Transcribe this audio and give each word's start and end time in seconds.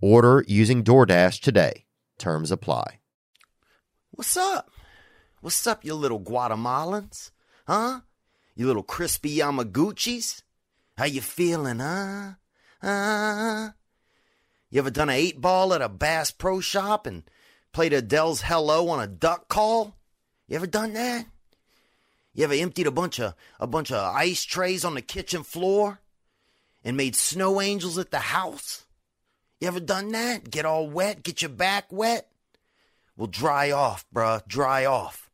Order 0.00 0.44
using 0.46 0.84
DoorDash 0.84 1.40
today. 1.40 1.86
Terms 2.18 2.50
apply. 2.50 3.00
What's 4.10 4.36
up? 4.36 4.70
What's 5.40 5.66
up, 5.66 5.84
you 5.84 5.94
little 5.94 6.20
Guatemalans? 6.20 7.30
Huh? 7.66 8.00
You 8.54 8.66
little 8.66 8.82
crispy 8.82 9.38
Yamaguchis? 9.38 10.42
How 10.96 11.04
you 11.04 11.20
feeling, 11.20 11.78
huh? 11.78 12.32
Huh? 12.82 13.70
You 14.70 14.80
ever 14.80 14.90
done 14.90 15.08
an 15.08 15.16
eight 15.16 15.40
ball 15.40 15.72
at 15.72 15.82
a 15.82 15.88
Bass 15.88 16.30
Pro 16.30 16.60
Shop 16.60 17.06
and 17.06 17.22
played 17.72 17.92
Adele's 17.92 18.42
Hello 18.42 18.88
on 18.88 19.02
a 19.02 19.06
duck 19.06 19.48
call? 19.48 19.96
You 20.48 20.56
ever 20.56 20.66
done 20.66 20.92
that? 20.94 21.26
You 22.34 22.44
ever 22.44 22.54
emptied 22.54 22.86
a 22.86 22.90
bunch 22.90 23.18
of 23.18 23.34
a 23.58 23.66
bunch 23.66 23.90
of 23.90 24.14
ice 24.14 24.44
trays 24.44 24.84
on 24.84 24.94
the 24.94 25.02
kitchen 25.02 25.42
floor 25.42 26.00
and 26.84 26.96
made 26.96 27.16
snow 27.16 27.60
angels 27.60 27.98
at 27.98 28.10
the 28.10 28.18
house? 28.18 28.85
You 29.58 29.68
ever 29.68 29.80
done 29.80 30.12
that? 30.12 30.50
Get 30.50 30.66
all 30.66 30.86
wet, 30.86 31.22
get 31.22 31.40
your 31.40 31.48
back 31.48 31.86
wet? 31.90 32.28
Well, 33.16 33.26
dry 33.26 33.70
off, 33.70 34.04
bruh, 34.14 34.46
dry 34.46 34.84
off. 34.84 35.30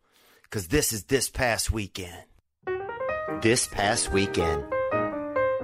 Cause 0.49 0.69
this 0.69 0.93
is 0.93 1.05
this 1.05 1.29
past 1.29 1.73
weekend. 1.73 2.23
This 3.41 3.67
past 3.67 4.13
weekend. 4.13 4.63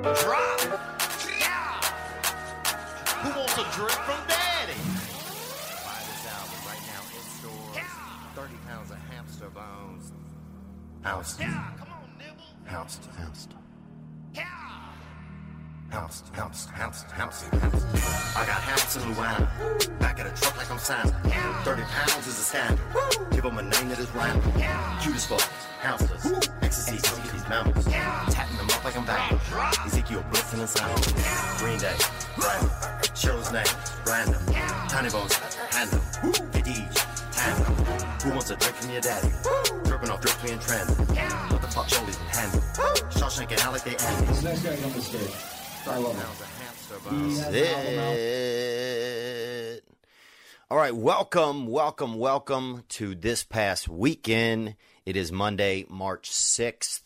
Drop. 0.03 0.61
Yeah. 1.39 1.81
Who 3.23 3.39
wants 3.39 3.53
a 3.53 3.65
drink 3.77 3.93
from 3.93 4.27
Daddy? 4.27 4.73
Buy 5.85 6.01
this 6.09 6.27
album 6.27 6.59
right 6.67 6.83
now 6.89 7.03
in 7.15 7.23
stores. 7.39 7.87
30 8.35 8.55
pounds 8.67 8.91
of 8.91 8.97
hamster 8.97 9.51
bones. 9.51 10.13
Housed. 11.03 11.39
Yeah, 11.39 11.71
come 11.79 11.93
on, 11.93 12.11
nibble. 12.19 12.43
Housed. 12.65 13.07
Housed. 13.19 13.55
Yeah. 15.99 16.07
Housed. 16.07 16.69
Housed. 16.71 16.71
Housed. 16.71 17.51
Housed. 17.51 18.37
I 18.37 18.47
got 18.47 18.63
house 18.63 18.97
in 18.97 19.03
Luana. 19.15 19.99
Back 19.99 20.21
of 20.21 20.31
the 20.31 20.41
truck 20.41 20.57
like 20.57 20.71
I'm 20.71 20.79
Santa. 20.79 21.11
30 21.65 21.83
pounds 21.83 22.27
is 22.27 22.39
a 22.39 22.43
standard. 22.43 22.79
Give 23.33 23.45
him 23.45 23.59
a 23.59 23.63
name 23.63 23.89
that 23.89 23.99
is 23.99 24.09
random. 24.15 24.53
Cute 25.03 25.17
as 25.17 25.27
fuck. 25.27 25.41
Houseless. 25.83 26.49
Ecstasy. 26.63 26.99
Come 27.03 27.25
get 27.25 27.33
these 27.33 27.49
members. 27.49 27.85
Tatting 27.85 28.57
them 28.59 28.71
up 28.71 28.85
like 28.85 28.97
I'm 28.97 29.05
back. 29.07 29.33
Ezekiel 29.87 30.25
Blitzen 30.31 30.61
and 30.61 30.69
Simon. 30.69 31.03
Green 31.59 31.79
Day. 31.79 31.97
Random. 32.39 32.71
Cheryl's 33.19 33.51
name. 33.51 33.67
Random. 34.07 34.43
Tiny 34.89 35.11
Bones. 35.11 35.35
Handle. 35.75 36.01
Kadeej. 36.55 36.95
Handle. 37.35 37.75
Who 38.23 38.31
wants 38.31 38.51
a 38.51 38.57
drink 38.57 38.77
from 38.77 38.91
your 38.93 39.01
daddy? 39.01 39.33
Dripping 39.85 40.11
off 40.11 40.21
drip 40.21 40.53
and 40.53 40.61
trend. 40.61 40.89
What 41.51 41.61
the 41.61 41.69
fuck 41.69 41.89
shoulders 41.89 42.17
can 42.17 42.29
handle? 42.29 42.61
Shawshank 43.11 43.51
and 43.51 43.61
Alec 43.63 43.83
they 43.83 43.97
Andy. 43.97 44.45
Next 44.45 44.63
guy 44.63 44.77
on 44.85 44.93
the 44.93 45.01
stage. 45.01 45.58
I 45.87 45.97
love 45.99 46.15
him. 46.15 46.23
Pounds 46.23 46.41
of 46.41 46.59
hamster 46.59 46.99
bones. 47.09 47.37
He 47.37 47.43
has 47.43 47.55
an 47.55 47.65
album 47.75 47.99
out. 47.99 48.17
it. 48.17 49.85
All 50.71 50.77
right, 50.77 50.95
welcome, 50.95 51.67
welcome, 51.67 52.19
welcome 52.19 52.85
to 52.91 53.15
this 53.15 53.45
past 53.45 53.89
weekend. 53.89 54.77
It 55.07 55.17
is 55.17 55.33
Monday, 55.33 55.87
March 55.89 56.31
6th. 56.31 57.03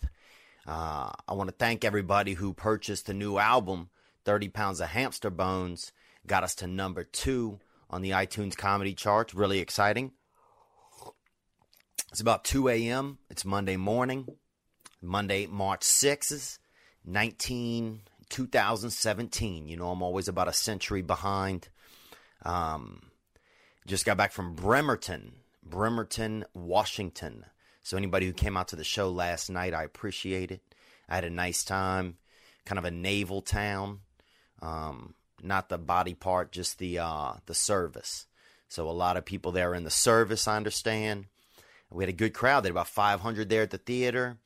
Uh, 0.66 1.12
I 1.28 1.34
want 1.34 1.48
to 1.48 1.54
thank 1.56 1.84
everybody 1.84 2.34
who 2.34 2.54
purchased 2.54 3.06
the 3.06 3.14
new 3.14 3.38
album, 3.38 3.90
30 4.24 4.48
Pounds 4.48 4.80
of 4.80 4.88
Hamster 4.88 5.30
Bones. 5.30 5.92
Got 6.26 6.42
us 6.42 6.54
to 6.56 6.66
number 6.66 7.04
two 7.04 7.60
on 7.90 8.02
the 8.02 8.10
iTunes 8.10 8.56
comedy 8.56 8.94
chart. 8.94 9.34
Really 9.34 9.60
exciting. 9.60 10.12
It's 12.10 12.20
about 12.20 12.44
2 12.44 12.68
a.m. 12.68 13.18
It's 13.30 13.44
Monday 13.44 13.76
morning. 13.76 14.26
Monday, 15.00 15.46
March 15.46 15.82
6th, 15.82 16.58
19, 17.04 18.02
2017. 18.32 19.68
You 19.68 19.76
know, 19.76 19.90
I'm 19.90 20.02
always 20.02 20.26
about 20.26 20.48
a 20.48 20.52
century 20.52 21.02
behind. 21.02 21.68
Um, 22.44 23.10
just 23.86 24.04
got 24.04 24.16
back 24.16 24.32
from 24.32 24.54
Bremerton, 24.54 25.34
Bremerton, 25.62 26.44
Washington. 26.54 27.44
So 27.82 27.96
anybody 27.96 28.26
who 28.26 28.32
came 28.32 28.56
out 28.56 28.68
to 28.68 28.76
the 28.76 28.84
show 28.84 29.10
last 29.10 29.50
night, 29.50 29.74
I 29.74 29.84
appreciate 29.84 30.50
it. 30.50 30.62
I 31.08 31.16
had 31.16 31.24
a 31.24 31.30
nice 31.30 31.62
time. 31.62 32.16
Kind 32.64 32.78
of 32.78 32.84
a 32.84 32.90
naval 32.90 33.42
town. 33.42 34.00
Um, 34.60 35.14
not 35.42 35.68
the 35.68 35.78
body 35.78 36.14
part, 36.14 36.52
just 36.52 36.78
the 36.78 37.00
uh, 37.00 37.34
the 37.46 37.54
service. 37.54 38.26
So 38.68 38.88
a 38.88 38.92
lot 38.92 39.16
of 39.16 39.24
people 39.24 39.52
there 39.52 39.74
in 39.74 39.84
the 39.84 39.90
service, 39.90 40.48
I 40.48 40.56
understand. 40.56 41.26
We 41.90 42.04
had 42.04 42.08
a 42.08 42.16
good 42.16 42.32
crowd. 42.32 42.62
There 42.62 42.70
about 42.70 42.88
500 42.88 43.48
there 43.48 43.62
at 43.62 43.70
the 43.70 43.78
theater, 43.78 44.38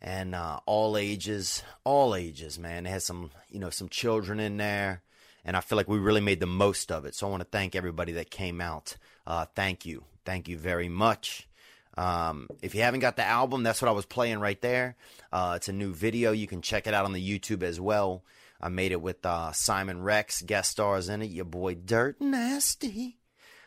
and 0.00 0.34
uh, 0.34 0.60
all 0.66 0.96
ages, 0.96 1.62
all 1.84 2.14
ages, 2.14 2.58
man. 2.58 2.86
It 2.86 2.90
has 2.90 3.04
some, 3.04 3.30
you 3.48 3.58
know, 3.58 3.70
some 3.70 3.88
children 3.88 4.40
in 4.40 4.56
there, 4.56 5.02
and 5.44 5.56
I 5.56 5.60
feel 5.60 5.76
like 5.76 5.88
we 5.88 5.98
really 5.98 6.20
made 6.20 6.40
the 6.40 6.46
most 6.46 6.90
of 6.90 7.04
it. 7.04 7.14
So 7.14 7.26
I 7.26 7.30
want 7.30 7.42
to 7.42 7.48
thank 7.48 7.74
everybody 7.74 8.12
that 8.12 8.30
came 8.30 8.60
out. 8.60 8.96
Uh, 9.26 9.46
thank 9.54 9.84
you, 9.86 10.04
thank 10.24 10.48
you 10.48 10.56
very 10.56 10.88
much. 10.88 11.46
Um, 11.96 12.48
if 12.62 12.74
you 12.74 12.82
haven't 12.82 13.00
got 13.00 13.16
the 13.16 13.24
album, 13.24 13.62
that's 13.62 13.82
what 13.82 13.88
I 13.88 13.92
was 13.92 14.06
playing 14.06 14.40
right 14.40 14.60
there. 14.60 14.96
Uh, 15.32 15.54
it's 15.56 15.68
a 15.68 15.72
new 15.72 15.92
video. 15.92 16.32
You 16.32 16.46
can 16.46 16.62
check 16.62 16.86
it 16.86 16.94
out 16.94 17.04
on 17.04 17.12
the 17.12 17.38
YouTube 17.38 17.62
as 17.62 17.80
well. 17.80 18.24
I 18.60 18.68
made 18.68 18.92
it 18.92 19.02
with 19.02 19.24
uh, 19.24 19.52
Simon 19.52 20.02
Rex, 20.02 20.42
guest 20.42 20.70
stars 20.70 21.08
in 21.08 21.22
it. 21.22 21.30
Your 21.30 21.44
boy 21.44 21.74
Dirt 21.74 22.20
Nasty. 22.20 23.18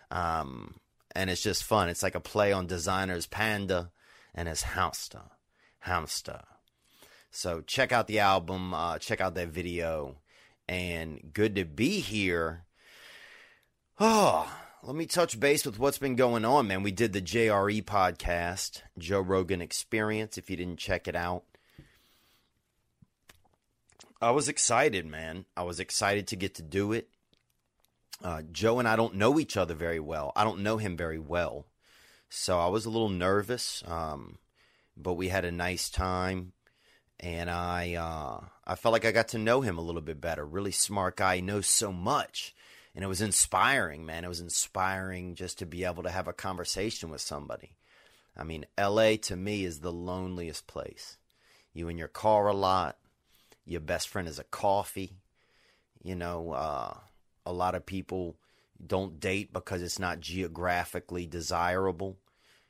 Um, 0.09 0.75
and 1.15 1.29
it's 1.29 1.41
just 1.41 1.63
fun. 1.63 1.89
It's 1.89 2.03
like 2.03 2.15
a 2.15 2.19
play 2.19 2.51
on 2.51 2.67
Desiigner's 2.67 3.27
Panda 3.27 3.91
and 4.35 4.47
his 4.47 4.63
hamster, 4.63 5.21
hamster. 5.83 6.41
So 7.29 7.61
check 7.61 7.91
out 7.91 8.07
the 8.07 8.19
album, 8.19 8.73
uh, 8.73 8.99
check 8.99 9.19
out 9.19 9.35
that 9.35 9.49
video, 9.49 10.15
and 10.67 11.31
good 11.33 11.55
to 11.55 11.65
be 11.65 11.99
here. 11.99 12.63
Oh, 13.99 14.51
let 14.81 14.95
me 14.95 15.05
touch 15.05 15.39
base 15.39 15.65
with 15.65 15.79
what's 15.79 15.97
been 15.97 16.15
going 16.15 16.45
on, 16.45 16.67
man. 16.67 16.83
We 16.83 16.91
did 16.91 17.13
the 17.13 17.21
JRE 17.21 17.83
podcast, 17.83 18.81
Joe 18.97 19.21
Rogan 19.21 19.61
Experience. 19.61 20.37
If 20.37 20.49
you 20.49 20.57
didn't 20.57 20.79
check 20.79 21.07
it 21.07 21.15
out, 21.15 21.43
I 24.21 24.31
was 24.31 24.47
excited, 24.47 25.05
man. 25.05 25.45
I 25.57 25.63
was 25.63 25.79
excited 25.79 26.27
to 26.27 26.35
get 26.35 26.55
to 26.55 26.61
do 26.61 26.93
it. 26.93 27.09
Uh, 28.23 28.41
Joe 28.51 28.79
and 28.79 28.87
I 28.87 28.95
don't 28.95 29.15
know 29.15 29.37
each 29.37 29.57
other 29.57 29.73
very 29.73 29.99
well. 29.99 30.31
I 30.35 30.45
don't 30.45 30.63
know 30.63 30.77
him 30.77 30.95
very 30.95 31.19
well. 31.19 31.65
So 32.29 32.59
I 32.59 32.67
was 32.67 32.85
a 32.85 32.89
little 32.89 33.09
nervous, 33.09 33.83
um, 33.85 34.37
but 34.95 35.13
we 35.13 35.29
had 35.29 35.45
a 35.45 35.51
nice 35.51 35.89
time. 35.89 36.53
And 37.19 37.49
I, 37.49 37.93
uh, 37.93 38.45
I 38.65 38.75
felt 38.75 38.91
like 38.91 39.05
I 39.05 39.11
got 39.11 39.29
to 39.29 39.37
know 39.37 39.61
him 39.61 39.77
a 39.77 39.81
little 39.81 40.01
bit 40.01 40.19
better. 40.19 40.45
Really 40.45 40.71
smart 40.71 41.15
guy. 41.17 41.37
He 41.37 41.41
knows 41.41 41.67
so 41.67 41.91
much. 41.91 42.53
And 42.95 43.03
it 43.03 43.07
was 43.07 43.21
inspiring, 43.21 44.05
man. 44.05 44.23
It 44.23 44.29
was 44.29 44.41
inspiring 44.41 45.35
just 45.35 45.59
to 45.59 45.65
be 45.65 45.83
able 45.83 46.03
to 46.03 46.09
have 46.09 46.27
a 46.27 46.33
conversation 46.33 47.09
with 47.09 47.21
somebody. 47.21 47.75
I 48.35 48.43
mean, 48.43 48.65
LA 48.79 49.15
to 49.23 49.35
me 49.35 49.63
is 49.63 49.79
the 49.79 49.91
loneliest 49.91 50.67
place. 50.67 51.17
You 51.73 51.87
in 51.87 51.97
your 51.97 52.07
car 52.07 52.47
a 52.47 52.53
lot. 52.53 52.97
Your 53.65 53.81
best 53.81 54.09
friend 54.09 54.27
is 54.27 54.39
a 54.39 54.43
coffee. 54.43 55.13
You 56.03 56.15
know, 56.15 56.51
uh, 56.51 56.95
a 57.45 57.53
lot 57.53 57.75
of 57.75 57.85
people 57.85 58.35
don't 58.85 59.19
date 59.19 59.53
because 59.53 59.81
it's 59.81 59.99
not 59.99 60.19
geographically 60.19 61.25
desirable. 61.25 62.17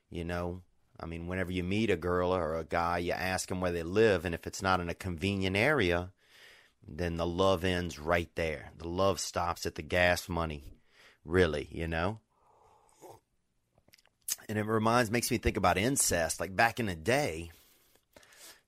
You 0.09 0.23
know, 0.23 0.61
I 1.03 1.05
mean, 1.05 1.27
whenever 1.27 1.51
you 1.51 1.63
meet 1.63 1.89
a 1.89 1.97
girl 1.97 2.33
or 2.33 2.55
a 2.55 2.63
guy, 2.63 2.99
you 2.99 3.11
ask 3.11 3.49
them 3.49 3.59
where 3.59 3.73
they 3.73 3.83
live, 3.83 4.23
and 4.23 4.33
if 4.33 4.47
it's 4.47 4.61
not 4.61 4.79
in 4.79 4.89
a 4.89 4.95
convenient 4.95 5.57
area, 5.57 6.11
then 6.87 7.17
the 7.17 7.27
love 7.27 7.65
ends 7.65 7.99
right 7.99 8.29
there. 8.35 8.71
The 8.77 8.87
love 8.87 9.19
stops 9.19 9.65
at 9.65 9.75
the 9.75 9.81
gas 9.81 10.29
money 10.29 10.63
really, 11.25 11.67
you 11.71 11.87
know? 11.87 12.19
And 14.49 14.57
it 14.57 14.65
reminds, 14.65 15.11
makes 15.11 15.31
me 15.31 15.37
think 15.37 15.57
about 15.57 15.77
incest. 15.77 16.39
Like 16.39 16.55
back 16.55 16.79
in 16.79 16.87
the 16.87 16.95
day, 16.95 17.51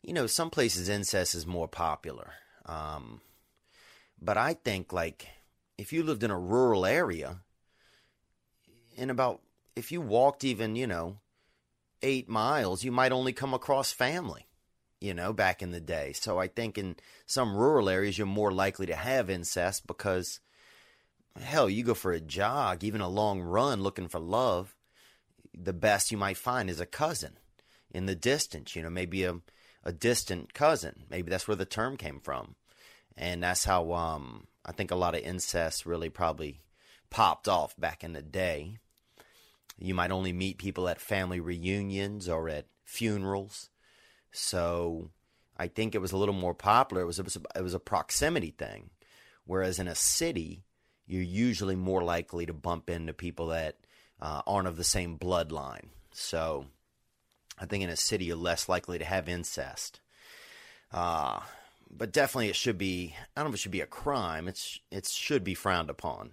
you 0.01 0.13
know, 0.13 0.27
some 0.27 0.49
places 0.49 0.89
incest 0.89 1.35
is 1.35 1.45
more 1.45 1.67
popular. 1.67 2.33
Um, 2.65 3.21
but 4.21 4.38
I 4.38 4.53
think, 4.53 4.93
like, 4.93 5.27
if 5.77 5.91
you 5.91 6.03
lived 6.03 6.23
in 6.23 6.31
a 6.31 6.39
rural 6.39 6.85
area, 6.85 7.38
in 8.95 9.09
about, 9.09 9.41
if 9.75 9.91
you 9.91 9.99
walked 9.99 10.43
even, 10.43 10.75
you 10.75 10.88
know, 10.88 11.17
eight 12.05 12.29
miles, 12.29 12.83
you 12.83 12.91
might 12.91 13.11
only 13.11 13.33
come 13.33 13.53
across 13.53 13.91
family, 13.91 14.45
you 15.01 15.13
know, 15.13 15.33
back 15.33 15.61
in 15.61 15.71
the 15.71 15.81
day. 15.81 16.13
So 16.13 16.37
I 16.37 16.47
think 16.47 16.77
in 16.77 16.95
some 17.25 17.57
rural 17.57 17.89
areas, 17.89 18.17
you're 18.17 18.27
more 18.27 18.51
likely 18.51 18.85
to 18.85 18.95
have 18.95 19.29
incest 19.29 19.87
because, 19.87 20.39
hell, 21.41 21.69
you 21.69 21.83
go 21.83 21.95
for 21.95 22.13
a 22.13 22.21
jog, 22.21 22.83
even 22.83 23.01
a 23.01 23.09
long 23.09 23.41
run 23.41 23.81
looking 23.81 24.07
for 24.07 24.19
love, 24.19 24.75
the 25.53 25.73
best 25.73 26.11
you 26.11 26.17
might 26.17 26.37
find 26.37 26.69
is 26.69 26.79
a 26.79 26.85
cousin 26.85 27.39
in 27.91 28.05
the 28.05 28.15
distance, 28.15 28.75
you 28.75 28.83
know, 28.83 28.89
maybe 28.89 29.23
a, 29.23 29.35
a 29.83 29.91
distant 29.91 30.53
cousin. 30.53 31.05
Maybe 31.09 31.29
that's 31.29 31.47
where 31.47 31.57
the 31.57 31.65
term 31.65 31.97
came 31.97 32.19
from. 32.19 32.55
And 33.17 33.41
that's 33.41 33.65
how 33.65 33.93
um, 33.93 34.47
I 34.65 34.73
think 34.73 34.91
a 34.91 34.95
lot 34.95 35.15
of 35.15 35.21
incest 35.21 35.85
really 35.85 36.09
probably 36.09 36.61
popped 37.09 37.47
off 37.47 37.75
back 37.77 38.03
in 38.03 38.13
the 38.13 38.21
day. 38.21 38.77
You 39.77 39.94
might 39.94 40.12
only 40.12 40.31
meet 40.31 40.57
people 40.57 40.88
at 40.88 41.01
family 41.01 41.39
reunions 41.39 42.30
or 42.30 42.50
at 42.50 42.68
funerals. 42.83 43.69
So 44.31 45.10
I 45.57 45.68
think 45.68 45.95
it 45.95 46.01
was 46.01 46.12
a 46.12 46.18
little 46.18 46.33
more 46.33 46.54
popular. 46.54 47.04
It 47.04 47.07
was, 47.07 47.19
it 47.19 47.25
was, 47.25 47.36
a, 47.36 47.42
it 47.60 47.62
was 47.62 47.74
a 47.74 47.80
proximity 47.80 48.51
thing. 48.51 48.89
Whereas 49.45 49.80
in 49.80 49.88
a 49.88 49.95
city, 49.95 50.63
you're 51.06 51.22
usually 51.22 51.75
more 51.75 52.04
likely 52.04 52.45
to 52.45 52.54
bump 52.54 52.89
into 52.89 53.13
people 53.13 53.48
that 53.48 53.77
uh, 54.22 54.42
aren't 54.48 54.68
of 54.68 54.77
the 54.77 54.83
same 54.83 55.18
bloodline. 55.18 55.89
So 56.12 56.66
I 57.60 57.66
think 57.66 57.83
in 57.83 57.89
a 57.89 57.95
city, 57.95 58.25
you're 58.25 58.38
less 58.38 58.68
likely 58.68 58.98
to 58.98 59.06
have 59.06 59.30
incest. 59.30 60.00
Uh, 60.92 61.42
but 61.92 62.12
definitely 62.12 62.50
it 62.50 62.56
should 62.56 62.77
be, 62.77 63.13
I 63.36 63.42
don't 63.42 63.45
know 63.45 63.50
if 63.50 63.56
it 63.56 63.62
should 63.62 63.72
be 63.72 63.81
a 63.81 63.86
crime. 63.86 64.48
It's, 64.48 64.80
it 64.92 65.06
should 65.07 65.44
be 65.44 65.54
frowned 65.54 65.89
upon. 65.89 66.31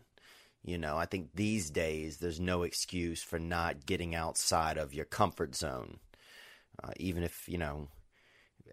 You 0.64 0.78
know, 0.78 0.96
I 0.96 1.06
think 1.06 1.30
these 1.34 1.70
days 1.70 2.18
there's 2.18 2.38
no 2.38 2.62
excuse 2.62 3.22
for 3.22 3.38
not 3.38 3.84
getting 3.84 4.14
outside 4.14 4.78
of 4.78 4.94
your 4.94 5.04
comfort 5.04 5.56
zone. 5.56 5.98
Uh, 6.82 6.92
even 6.96 7.22
if, 7.22 7.48
you 7.48 7.58
know, 7.58 7.88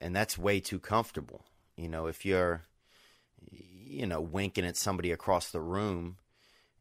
and 0.02 0.16
that's 0.16 0.38
way 0.38 0.60
too 0.60 0.80
comfortable. 0.80 1.44
You 1.76 1.90
know, 1.90 2.08
if 2.08 2.26
you're, 2.26 2.64
you 3.52 4.06
know, 4.06 4.22
winking 4.22 4.66
at 4.66 4.78
somebody 4.78 5.12
across 5.12 5.52
the 5.52 5.62
room 5.62 6.18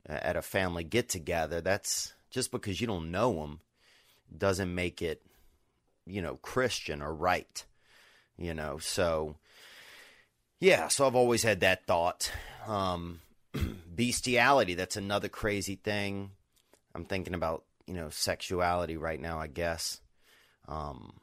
uh, 0.08 0.12
at 0.12 0.36
a 0.36 0.42
family 0.42 0.84
get 0.84 1.08
together, 1.08 1.60
that's 1.60 2.12
just 2.30 2.50
because 2.50 2.80
you 2.80 2.86
don't 2.86 3.10
know 3.10 3.40
them 3.40 3.60
doesn't 4.36 4.74
make 4.74 5.00
it, 5.00 5.22
you 6.06 6.20
know, 6.20 6.36
Christian 6.36 7.00
or 7.00 7.14
right. 7.14 7.64
You 8.36 8.54
know, 8.54 8.78
so 8.78 9.36
yeah, 10.60 10.88
so 10.88 11.06
I've 11.06 11.16
always 11.16 11.42
had 11.42 11.60
that 11.60 11.86
thought. 11.86 12.30
Um, 12.66 13.20
bestiality, 13.94 14.74
that's 14.74 14.96
another 14.96 15.28
crazy 15.28 15.76
thing. 15.76 16.30
I'm 16.94 17.04
thinking 17.04 17.34
about, 17.34 17.64
you 17.86 17.94
know, 17.94 18.10
sexuality 18.10 18.96
right 18.96 19.20
now, 19.20 19.38
I 19.38 19.46
guess. 19.46 20.00
Um, 20.66 21.14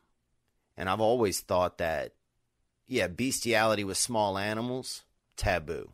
and 0.77 0.89
I've 0.89 1.01
always 1.01 1.41
thought 1.41 1.77
that, 1.77 2.13
yeah, 2.87 3.07
bestiality 3.07 3.83
with 3.83 3.97
small 3.97 4.37
animals, 4.37 5.03
taboo. 5.37 5.91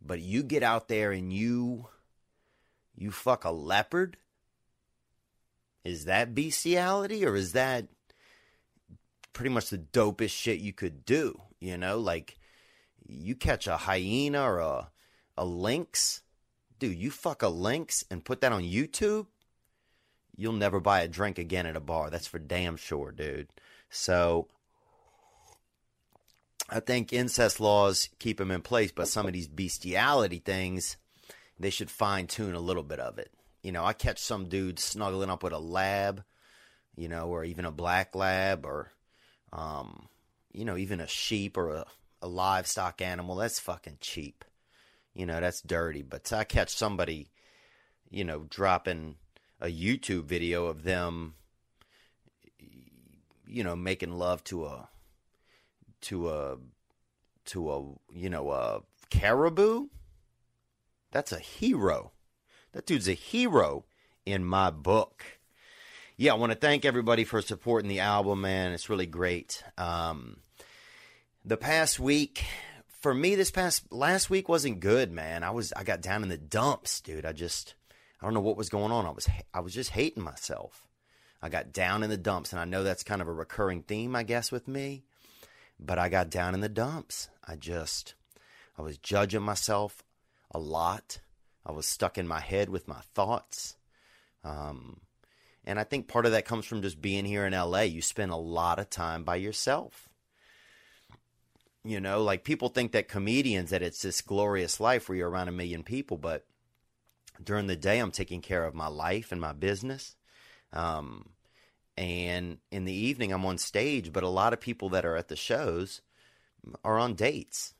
But 0.00 0.20
you 0.20 0.42
get 0.42 0.62
out 0.62 0.88
there 0.88 1.12
and 1.12 1.32
you, 1.32 1.88
you 2.96 3.10
fuck 3.10 3.44
a 3.44 3.50
leopard? 3.50 4.16
Is 5.84 6.06
that 6.06 6.34
bestiality 6.34 7.24
or 7.24 7.36
is 7.36 7.52
that 7.52 7.86
pretty 9.32 9.50
much 9.50 9.70
the 9.70 9.78
dopest 9.78 10.30
shit 10.30 10.60
you 10.60 10.72
could 10.72 11.04
do? 11.04 11.40
You 11.60 11.76
know, 11.76 11.98
like 11.98 12.38
you 13.06 13.34
catch 13.34 13.66
a 13.66 13.76
hyena 13.76 14.42
or 14.42 14.58
a, 14.58 14.90
a 15.36 15.44
lynx, 15.44 16.22
dude, 16.78 16.98
you 16.98 17.10
fuck 17.10 17.42
a 17.42 17.48
lynx 17.48 18.04
and 18.10 18.24
put 18.24 18.40
that 18.40 18.52
on 18.52 18.62
YouTube, 18.62 19.26
you'll 20.36 20.52
never 20.52 20.80
buy 20.80 21.00
a 21.00 21.08
drink 21.08 21.38
again 21.38 21.66
at 21.66 21.76
a 21.76 21.80
bar. 21.80 22.10
That's 22.10 22.26
for 22.26 22.38
damn 22.38 22.76
sure, 22.76 23.12
dude. 23.12 23.48
So 23.90 24.48
I 26.68 26.80
think 26.80 27.12
incest 27.12 27.60
laws 27.60 28.08
keep 28.18 28.38
them 28.38 28.50
in 28.50 28.62
place, 28.62 28.90
but 28.92 29.08
some 29.08 29.26
of 29.26 29.32
these 29.32 29.48
bestiality 29.48 30.38
things, 30.38 30.96
they 31.58 31.70
should 31.70 31.90
fine 31.90 32.26
tune 32.26 32.54
a 32.54 32.60
little 32.60 32.82
bit 32.82 33.00
of 33.00 33.18
it. 33.18 33.30
You 33.62 33.72
know, 33.72 33.84
I 33.84 33.92
catch 33.92 34.18
some 34.18 34.48
dude 34.48 34.78
snuggling 34.78 35.30
up 35.30 35.42
with 35.42 35.52
a 35.52 35.58
lab, 35.58 36.24
you 36.96 37.08
know, 37.08 37.28
or 37.28 37.44
even 37.44 37.64
a 37.64 37.70
black 37.70 38.14
lab, 38.14 38.66
or, 38.66 38.92
um, 39.52 40.08
you 40.52 40.64
know, 40.64 40.76
even 40.76 41.00
a 41.00 41.06
sheep 41.06 41.56
or 41.56 41.70
a, 41.70 41.86
a 42.22 42.28
livestock 42.28 43.00
animal. 43.00 43.36
That's 43.36 43.60
fucking 43.60 43.98
cheap. 44.00 44.44
You 45.14 45.26
know, 45.26 45.40
that's 45.40 45.62
dirty. 45.62 46.02
But 46.02 46.32
I 46.32 46.44
catch 46.44 46.74
somebody, 46.74 47.30
you 48.10 48.24
know, 48.24 48.46
dropping 48.48 49.16
a 49.60 49.66
YouTube 49.66 50.24
video 50.24 50.66
of 50.66 50.82
them, 50.82 51.34
you 53.46 53.62
know, 53.64 53.76
making 53.76 54.12
love 54.12 54.42
to 54.44 54.66
a, 54.66 54.88
to 56.02 56.28
a, 56.30 56.56
to 57.46 57.72
a, 57.72 57.82
you 58.12 58.28
know, 58.28 58.50
a 58.50 58.80
caribou. 59.10 59.86
That's 61.12 61.32
a 61.32 61.38
hero. 61.38 62.12
That 62.72 62.86
dude's 62.86 63.08
a 63.08 63.12
hero 63.12 63.84
in 64.26 64.44
my 64.44 64.70
book. 64.70 65.24
Yeah, 66.16 66.32
I 66.32 66.36
want 66.36 66.52
to 66.52 66.58
thank 66.58 66.84
everybody 66.84 67.24
for 67.24 67.40
supporting 67.40 67.88
the 67.88 68.00
album, 68.00 68.40
man. 68.40 68.72
It's 68.72 68.88
really 68.88 69.06
great. 69.06 69.62
Um, 69.78 70.38
the 71.44 71.56
past 71.56 72.00
week, 72.00 72.44
for 73.04 73.12
me, 73.12 73.34
this 73.34 73.50
past 73.50 73.92
last 73.92 74.30
week 74.30 74.48
wasn't 74.48 74.80
good, 74.80 75.12
man. 75.12 75.42
I 75.42 75.50
was 75.50 75.74
I 75.74 75.84
got 75.84 76.00
down 76.00 76.22
in 76.22 76.30
the 76.30 76.38
dumps, 76.38 77.02
dude. 77.02 77.26
I 77.26 77.32
just 77.32 77.74
I 78.18 78.24
don't 78.24 78.32
know 78.32 78.40
what 78.40 78.56
was 78.56 78.70
going 78.70 78.92
on. 78.92 79.04
I 79.04 79.10
was 79.10 79.28
I 79.52 79.60
was 79.60 79.74
just 79.74 79.90
hating 79.90 80.22
myself. 80.22 80.88
I 81.42 81.50
got 81.50 81.70
down 81.70 82.02
in 82.02 82.08
the 82.08 82.16
dumps, 82.16 82.52
and 82.52 82.60
I 82.60 82.64
know 82.64 82.82
that's 82.82 83.02
kind 83.02 83.20
of 83.20 83.28
a 83.28 83.32
recurring 83.32 83.82
theme, 83.82 84.16
I 84.16 84.22
guess, 84.22 84.50
with 84.50 84.66
me. 84.66 85.04
But 85.78 85.98
I 85.98 86.08
got 86.08 86.30
down 86.30 86.54
in 86.54 86.60
the 86.60 86.68
dumps. 86.70 87.28
I 87.46 87.56
just 87.56 88.14
I 88.78 88.80
was 88.80 88.96
judging 88.96 89.42
myself 89.42 90.02
a 90.50 90.58
lot. 90.58 91.18
I 91.66 91.72
was 91.72 91.84
stuck 91.84 92.16
in 92.16 92.26
my 92.26 92.40
head 92.40 92.70
with 92.70 92.88
my 92.88 93.02
thoughts. 93.14 93.76
Um, 94.44 95.02
and 95.66 95.78
I 95.78 95.84
think 95.84 96.08
part 96.08 96.24
of 96.24 96.32
that 96.32 96.46
comes 96.46 96.64
from 96.64 96.80
just 96.80 97.02
being 97.02 97.26
here 97.26 97.44
in 97.44 97.52
LA. 97.52 97.80
You 97.80 98.00
spend 98.00 98.32
a 98.32 98.36
lot 98.36 98.78
of 98.78 98.88
time 98.88 99.24
by 99.24 99.36
yourself. 99.36 100.08
You 101.84 102.00
know, 102.00 102.22
like 102.22 102.44
people 102.44 102.68
think 102.68 102.92
that 102.92 103.08
comedians 103.08 103.70
that 103.70 103.82
it's 103.82 104.02
this 104.02 104.22
glorious 104.22 104.80
life 104.80 105.08
where 105.08 105.18
you're 105.18 105.28
around 105.28 105.48
a 105.48 105.52
million 105.52 105.82
people, 105.82 106.16
but 106.16 106.46
during 107.42 107.66
the 107.66 107.76
day 107.76 107.98
I'm 107.98 108.10
taking 108.10 108.40
care 108.40 108.64
of 108.64 108.74
my 108.74 108.86
life 108.86 109.32
and 109.32 109.40
my 109.40 109.52
business. 109.52 110.16
Um, 110.72 111.30
and 111.96 112.58
in 112.70 112.86
the 112.86 112.92
evening 112.92 113.32
I'm 113.32 113.44
on 113.44 113.58
stage, 113.58 114.12
but 114.12 114.22
a 114.22 114.28
lot 114.28 114.52
of 114.52 114.60
people 114.60 114.88
that 114.90 115.04
are 115.04 115.16
at 115.16 115.28
the 115.28 115.36
shows 115.36 116.00
are 116.82 116.98
on 116.98 117.14
dates. 117.14 117.74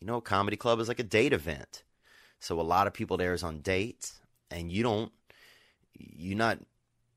You 0.00 0.06
know, 0.06 0.16
a 0.16 0.22
comedy 0.22 0.56
club 0.56 0.78
is 0.80 0.88
like 0.88 1.00
a 1.00 1.04
date 1.04 1.32
event. 1.32 1.82
So 2.38 2.60
a 2.60 2.62
lot 2.62 2.86
of 2.86 2.92
people 2.92 3.16
there 3.16 3.32
is 3.32 3.42
on 3.42 3.60
dates 3.60 4.20
and 4.50 4.70
you 4.70 4.82
don't 4.82 5.12
you're 5.94 6.36
not 6.36 6.58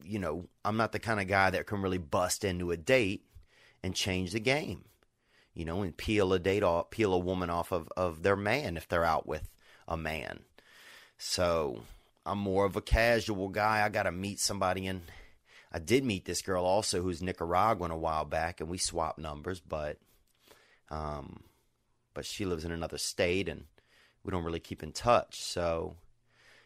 you 0.03 0.19
know, 0.19 0.47
I'm 0.63 0.77
not 0.77 0.93
the 0.93 0.99
kind 0.99 1.19
of 1.19 1.27
guy 1.27 1.49
that 1.49 1.67
can 1.67 1.81
really 1.81 1.97
bust 1.97 2.45
into 2.45 2.71
a 2.71 2.77
date 2.77 3.25
and 3.83 3.93
change 3.93 4.31
the 4.31 4.39
game. 4.39 4.85
You 5.53 5.65
know, 5.65 5.81
and 5.81 5.95
peel 5.95 6.31
a 6.33 6.39
date 6.39 6.63
off 6.63 6.89
peel 6.89 7.13
a 7.13 7.17
woman 7.17 7.49
off 7.49 7.71
of, 7.71 7.89
of 7.97 8.23
their 8.23 8.35
man 8.35 8.77
if 8.77 8.87
they're 8.87 9.03
out 9.03 9.27
with 9.27 9.49
a 9.87 9.97
man. 9.97 10.41
So 11.17 11.81
I'm 12.25 12.39
more 12.39 12.65
of 12.65 12.75
a 12.75 12.81
casual 12.81 13.49
guy. 13.49 13.83
I 13.83 13.89
gotta 13.89 14.11
meet 14.11 14.39
somebody 14.39 14.87
and 14.87 15.01
I 15.71 15.79
did 15.79 16.05
meet 16.05 16.25
this 16.25 16.41
girl 16.41 16.63
also 16.63 17.01
who's 17.01 17.21
Nicaraguan 17.21 17.91
a 17.91 17.97
while 17.97 18.25
back 18.25 18.61
and 18.61 18.69
we 18.69 18.77
swapped 18.77 19.19
numbers, 19.19 19.59
but 19.59 19.97
um 20.89 21.43
but 22.13 22.25
she 22.25 22.45
lives 22.45 22.65
in 22.65 22.71
another 22.71 22.97
state 22.97 23.47
and 23.47 23.65
we 24.23 24.31
don't 24.31 24.43
really 24.43 24.59
keep 24.59 24.83
in 24.83 24.91
touch. 24.91 25.41
So, 25.41 25.95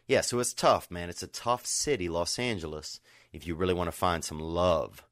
yeah, 0.06 0.20
so 0.20 0.38
it's 0.40 0.52
tough, 0.52 0.90
man. 0.90 1.08
It's 1.08 1.22
a 1.22 1.28
tough 1.28 1.66
city, 1.66 2.08
Los 2.08 2.38
Angeles, 2.38 3.00
if 3.32 3.46
you 3.46 3.54
really 3.54 3.74
want 3.74 3.88
to 3.88 3.92
find 3.92 4.24
some 4.24 4.40
love. 4.40 5.04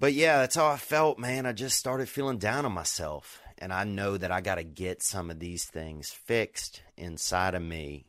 But 0.00 0.14
yeah, 0.14 0.38
that's 0.38 0.56
how 0.56 0.66
I 0.66 0.78
felt, 0.78 1.18
man. 1.18 1.46
I 1.46 1.52
just 1.52 1.78
started 1.78 2.08
feeling 2.08 2.38
down 2.38 2.64
on 2.64 2.72
myself. 2.72 3.40
And 3.58 3.72
I 3.72 3.84
know 3.84 4.16
that 4.16 4.32
I 4.32 4.40
got 4.40 4.54
to 4.54 4.64
get 4.64 5.02
some 5.02 5.30
of 5.30 5.38
these 5.38 5.66
things 5.66 6.10
fixed 6.10 6.82
inside 6.96 7.54
of 7.54 7.62
me. 7.62 8.06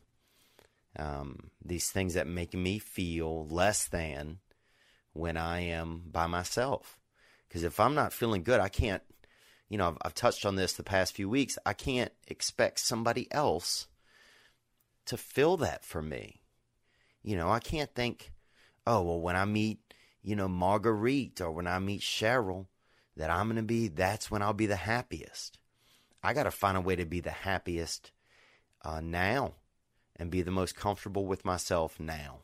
Um, 0.98 1.52
these 1.64 1.90
things 1.90 2.14
that 2.16 2.28
make 2.28 2.54
me 2.54 2.80
feel 2.80 3.46
less 3.48 3.88
than 3.88 4.40
when 5.14 5.36
I 5.36 5.60
am 5.60 6.04
by 6.10 6.28
myself. 6.28 6.98
Because 7.48 7.64
if 7.64 7.80
I'm 7.80 7.94
not 7.94 8.14
feeling 8.14 8.44
good, 8.44 8.62
I 8.62 8.70
can't 8.70 9.04
you 9.72 9.78
know, 9.78 9.88
I've, 9.88 9.98
I've 10.02 10.14
touched 10.14 10.46
on 10.46 10.58
this 10.58 10.74
the 10.74 10.84
past 10.84 11.16
few 11.16 11.30
weeks. 11.30 11.58
I 11.66 11.72
can't 11.72 12.12
expect 12.28 12.78
somebody 12.78 13.32
else 13.32 13.88
to 15.06 15.16
fill 15.16 15.56
that 15.58 15.86
for 15.86 16.02
me. 16.02 16.42
You 17.24 17.38
know, 17.38 17.50
I 17.50 17.60
can't 17.60 17.94
think, 17.96 18.34
oh, 18.86 19.02
well, 19.02 19.22
when 19.22 19.38
I 19.38 19.46
meet, 19.46 19.91
you 20.24 20.36
know, 20.36 20.48
Marguerite 20.48 21.42
or 21.42 21.51
when 21.51 21.68
I 21.68 21.80
meet 21.80 22.01
Cheryl, 22.01 22.68
that 23.18 23.30
I'm 23.30 23.48
going 23.48 23.58
to 23.58 23.63
be, 23.63 23.88
that's 23.88 24.32
when 24.32 24.42
I'll 24.42 24.54
be 24.54 24.66
the 24.66 24.75
happiest. 24.75 25.58
I 26.24 26.34
got 26.34 26.44
to 26.44 26.51
find 26.51 26.78
a 26.78 26.82
way 26.82 26.96
to 26.96 27.06
be 27.06 27.20
the 27.20 27.32
happiest 27.32 28.12
uh, 28.84 29.01
now 29.01 29.54
and 30.16 30.32
be 30.32 30.42
the 30.42 30.51
most 30.51 30.75
comfortable 30.75 31.25
with 31.25 31.44
myself 31.44 32.00
now. 32.00 32.40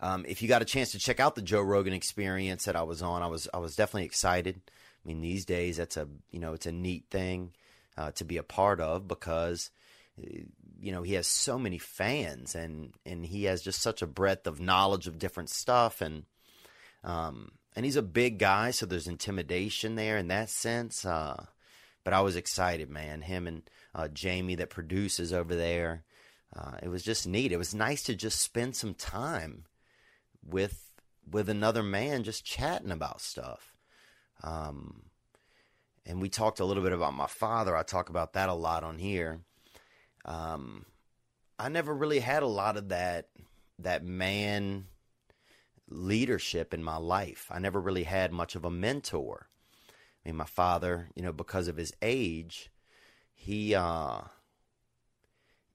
Um, 0.00 0.24
if 0.28 0.42
you 0.42 0.48
got 0.48 0.62
a 0.62 0.66
chance 0.66 0.92
to 0.92 0.98
check 0.98 1.18
out 1.18 1.34
the 1.34 1.42
Joe 1.42 1.62
Rogan 1.62 1.92
experience 1.92 2.64
that 2.64 2.76
I 2.76 2.82
was 2.82 3.02
on, 3.02 3.22
I 3.22 3.26
was 3.26 3.48
I 3.54 3.58
was 3.58 3.74
definitely 3.74 4.04
excited. 4.04 4.60
I 4.66 5.08
mean, 5.08 5.20
these 5.20 5.44
days 5.44 5.78
that's 5.78 5.96
a 5.96 6.08
you 6.30 6.40
know 6.40 6.52
it's 6.52 6.66
a 6.66 6.72
neat 6.72 7.04
thing 7.10 7.52
uh, 7.96 8.10
to 8.12 8.24
be 8.24 8.36
a 8.36 8.42
part 8.42 8.80
of 8.80 9.08
because 9.08 9.70
you 10.84 10.92
know 10.92 11.02
he 11.02 11.14
has 11.14 11.26
so 11.26 11.58
many 11.58 11.78
fans 11.78 12.54
and 12.54 12.92
and 13.06 13.24
he 13.24 13.44
has 13.44 13.62
just 13.62 13.80
such 13.80 14.02
a 14.02 14.06
breadth 14.06 14.46
of 14.46 14.60
knowledge 14.60 15.06
of 15.06 15.18
different 15.18 15.48
stuff 15.48 16.02
and 16.02 16.24
um 17.02 17.52
and 17.74 17.86
he's 17.86 17.96
a 17.96 18.02
big 18.02 18.38
guy 18.38 18.70
so 18.70 18.84
there's 18.84 19.08
intimidation 19.08 19.94
there 19.94 20.18
in 20.18 20.28
that 20.28 20.50
sense 20.50 21.06
uh 21.06 21.46
but 22.04 22.12
I 22.12 22.20
was 22.20 22.36
excited 22.36 22.90
man. 22.90 23.22
Him 23.22 23.46
and 23.46 23.62
uh, 23.94 24.08
Jamie 24.08 24.56
that 24.56 24.68
produces 24.68 25.32
over 25.32 25.54
there 25.54 26.04
uh, 26.54 26.76
it 26.82 26.88
was 26.88 27.02
just 27.02 27.26
neat. 27.26 27.50
It 27.50 27.56
was 27.56 27.74
nice 27.74 28.04
to 28.04 28.14
just 28.14 28.40
spend 28.40 28.76
some 28.76 28.94
time 28.94 29.64
with 30.46 30.90
with 31.28 31.48
another 31.48 31.82
man 31.82 32.24
just 32.24 32.44
chatting 32.44 32.90
about 32.90 33.22
stuff. 33.22 33.74
Um 34.42 35.04
and 36.04 36.20
we 36.20 36.28
talked 36.28 36.60
a 36.60 36.66
little 36.66 36.82
bit 36.82 36.92
about 36.92 37.14
my 37.14 37.26
father. 37.26 37.74
I 37.74 37.82
talk 37.84 38.10
about 38.10 38.34
that 38.34 38.50
a 38.50 38.54
lot 38.54 38.84
on 38.84 38.98
here 38.98 39.40
um, 40.24 40.86
I 41.58 41.68
never 41.68 41.94
really 41.94 42.20
had 42.20 42.42
a 42.42 42.48
lot 42.48 42.76
of 42.76 42.88
that 42.88 43.28
that 43.78 44.04
man 44.04 44.86
leadership 45.88 46.72
in 46.72 46.82
my 46.82 46.96
life. 46.96 47.46
I 47.50 47.58
never 47.58 47.80
really 47.80 48.04
had 48.04 48.32
much 48.32 48.54
of 48.54 48.64
a 48.64 48.70
mentor. 48.70 49.48
I 50.24 50.28
mean, 50.28 50.36
my 50.36 50.44
father, 50.44 51.10
you 51.14 51.22
know, 51.22 51.32
because 51.32 51.68
of 51.68 51.76
his 51.76 51.92
age, 52.00 52.70
he, 53.34 53.74
uh, 53.74 54.20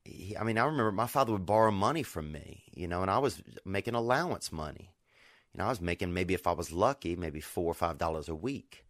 he, 0.03 0.35
I 0.35 0.43
mean, 0.43 0.57
I 0.57 0.65
remember 0.65 0.91
my 0.91 1.07
father 1.07 1.31
would 1.33 1.45
borrow 1.45 1.71
money 1.71 2.03
from 2.03 2.31
me, 2.31 2.63
you 2.73 2.87
know, 2.87 3.01
and 3.01 3.11
I 3.11 3.19
was 3.19 3.43
making 3.65 3.93
allowance 3.93 4.51
money. 4.51 4.93
You 5.53 5.59
know, 5.59 5.65
I 5.65 5.69
was 5.69 5.81
making 5.81 6.13
maybe 6.13 6.33
if 6.33 6.47
I 6.47 6.53
was 6.53 6.71
lucky, 6.71 7.15
maybe 7.15 7.41
four 7.41 7.69
or 7.69 7.75
five 7.75 7.97
dollars 7.97 8.29
a 8.29 8.35
week. 8.35 8.85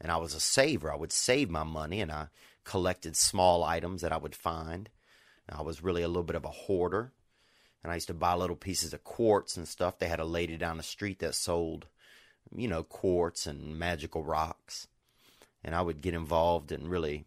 And 0.00 0.12
I 0.12 0.16
was 0.16 0.34
a 0.34 0.40
saver. 0.40 0.92
I 0.92 0.96
would 0.96 1.12
save 1.12 1.50
my 1.50 1.64
money 1.64 2.00
and 2.00 2.12
I 2.12 2.28
collected 2.64 3.16
small 3.16 3.64
items 3.64 4.02
that 4.02 4.12
I 4.12 4.16
would 4.16 4.34
find. 4.34 4.88
I 5.50 5.62
was 5.62 5.82
really 5.82 6.02
a 6.02 6.08
little 6.08 6.22
bit 6.22 6.36
of 6.36 6.44
a 6.44 6.50
hoarder, 6.50 7.12
and 7.82 7.90
I 7.90 7.96
used 7.96 8.08
to 8.08 8.14
buy 8.14 8.34
little 8.34 8.56
pieces 8.56 8.92
of 8.92 9.04
quartz 9.04 9.56
and 9.56 9.66
stuff. 9.66 9.98
They 9.98 10.08
had 10.08 10.20
a 10.20 10.24
lady 10.24 10.56
down 10.56 10.76
the 10.76 10.82
street 10.82 11.20
that 11.20 11.34
sold, 11.34 11.86
you 12.54 12.68
know, 12.68 12.82
quartz 12.82 13.46
and 13.46 13.78
magical 13.78 14.24
rocks, 14.24 14.88
and 15.64 15.74
I 15.74 15.82
would 15.82 16.00
get 16.00 16.14
involved 16.14 16.72
and 16.72 16.88
really. 16.88 17.24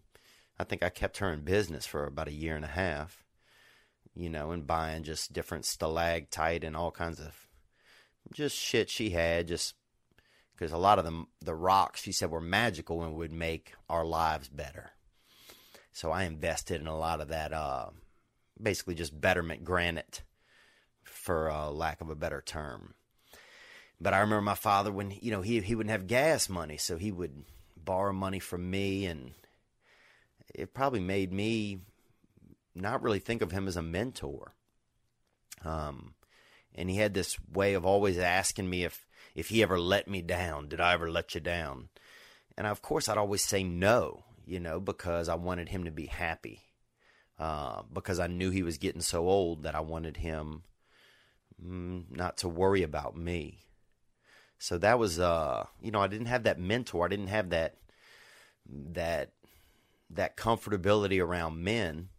I 0.59 0.63
think 0.63 0.83
I 0.83 0.89
kept 0.89 1.17
her 1.17 1.33
in 1.33 1.41
business 1.41 1.87
for 1.87 2.05
about 2.05 2.27
a 2.27 2.33
year 2.33 2.55
and 2.55 2.63
a 2.63 2.67
half, 2.67 3.23
you 4.15 4.29
know, 4.29 4.51
and 4.51 4.67
buying 4.67 5.01
just 5.01 5.33
different 5.33 5.65
stalactite 5.65 6.63
and 6.63 6.77
all 6.77 6.91
kinds 6.91 7.19
of 7.19 7.47
just 8.31 8.55
shit 8.55 8.87
she 8.87 9.09
had, 9.09 9.47
just 9.47 9.73
because 10.53 10.71
a 10.71 10.77
lot 10.77 10.99
of 10.99 11.05
the 11.05 11.25
the 11.41 11.55
rocks 11.55 12.03
she 12.03 12.11
said 12.11 12.29
were 12.29 12.41
magical 12.41 13.01
and 13.03 13.15
would 13.15 13.31
make 13.31 13.73
our 13.89 14.05
lives 14.05 14.49
better. 14.49 14.91
So 15.91 16.11
I 16.11 16.23
invested 16.23 16.79
in 16.79 16.87
a 16.87 16.97
lot 16.97 17.21
of 17.21 17.29
that 17.29 17.51
uh, 17.51 17.87
basically 18.61 18.95
just 18.95 19.19
betterment 19.19 19.63
granite, 19.63 20.21
for 21.03 21.49
uh, 21.49 21.69
lack 21.69 22.01
of 22.01 22.09
a 22.09 22.15
better 22.15 22.41
term. 22.41 22.93
But 23.99 24.13
I 24.13 24.19
remember 24.19 24.41
my 24.41 24.55
father 24.55 24.91
when 24.91 25.11
you 25.21 25.31
know 25.31 25.41
he 25.41 25.59
he 25.61 25.75
wouldn't 25.75 25.91
have 25.91 26.07
gas 26.07 26.49
money, 26.49 26.77
so 26.77 26.97
he 26.97 27.11
would 27.11 27.45
borrow 27.77 28.13
money 28.13 28.39
from 28.39 28.69
me, 28.69 29.05
and 29.05 29.31
it 30.53 30.73
probably 30.73 30.99
made 30.99 31.31
me 31.31 31.79
not 32.73 33.03
really 33.03 33.19
think 33.19 33.41
of 33.41 33.51
him 33.51 33.67
as 33.67 33.77
a 33.77 33.81
mentor. 33.81 34.53
Um, 35.63 36.15
and 36.73 36.89
he 36.89 36.97
had 36.97 37.13
this 37.13 37.37
way 37.51 37.73
of 37.73 37.85
always 37.85 38.17
asking 38.17 38.69
me 38.69 38.83
if 38.83 39.05
if 39.35 39.49
he 39.49 39.61
ever 39.61 39.79
let 39.79 40.07
me 40.07 40.21
down. 40.21 40.67
Did 40.67 40.79
I 40.81 40.93
ever 40.93 41.11
let 41.11 41.35
you 41.35 41.41
down? 41.41 41.89
And 42.57 42.67
of 42.67 42.81
course, 42.81 43.07
I'd 43.07 43.17
always 43.17 43.43
say 43.43 43.63
no, 43.63 44.23
you 44.45 44.59
know, 44.59 44.79
because 44.79 45.29
I 45.29 45.35
wanted 45.35 45.69
him 45.69 45.85
to 45.85 45.91
be 45.91 46.07
happy. 46.07 46.61
Uh, 47.41 47.81
because 47.91 48.19
I 48.19 48.27
knew 48.27 48.51
he 48.51 48.61
was 48.61 48.77
getting 48.77 49.01
so 49.01 49.27
old 49.27 49.63
that 49.63 49.73
I 49.73 49.79
wanted 49.79 50.17
him 50.17 50.61
mm, 51.59 52.03
not 52.11 52.37
to 52.37 52.47
worry 52.47 52.83
about 52.83 53.17
me. 53.17 53.57
So 54.59 54.77
that 54.77 54.99
was, 54.99 55.19
uh, 55.19 55.65
you 55.81 55.89
know, 55.89 56.01
I 56.01 56.05
didn't 56.05 56.27
have 56.27 56.43
that 56.43 56.59
mentor. 56.59 57.03
I 57.03 57.09
didn't 57.09 57.29
have 57.29 57.49
that 57.49 57.77
that 58.69 59.31
that 60.11 60.37
comfortability 60.37 61.19
around 61.19 61.63
men. 61.63 62.09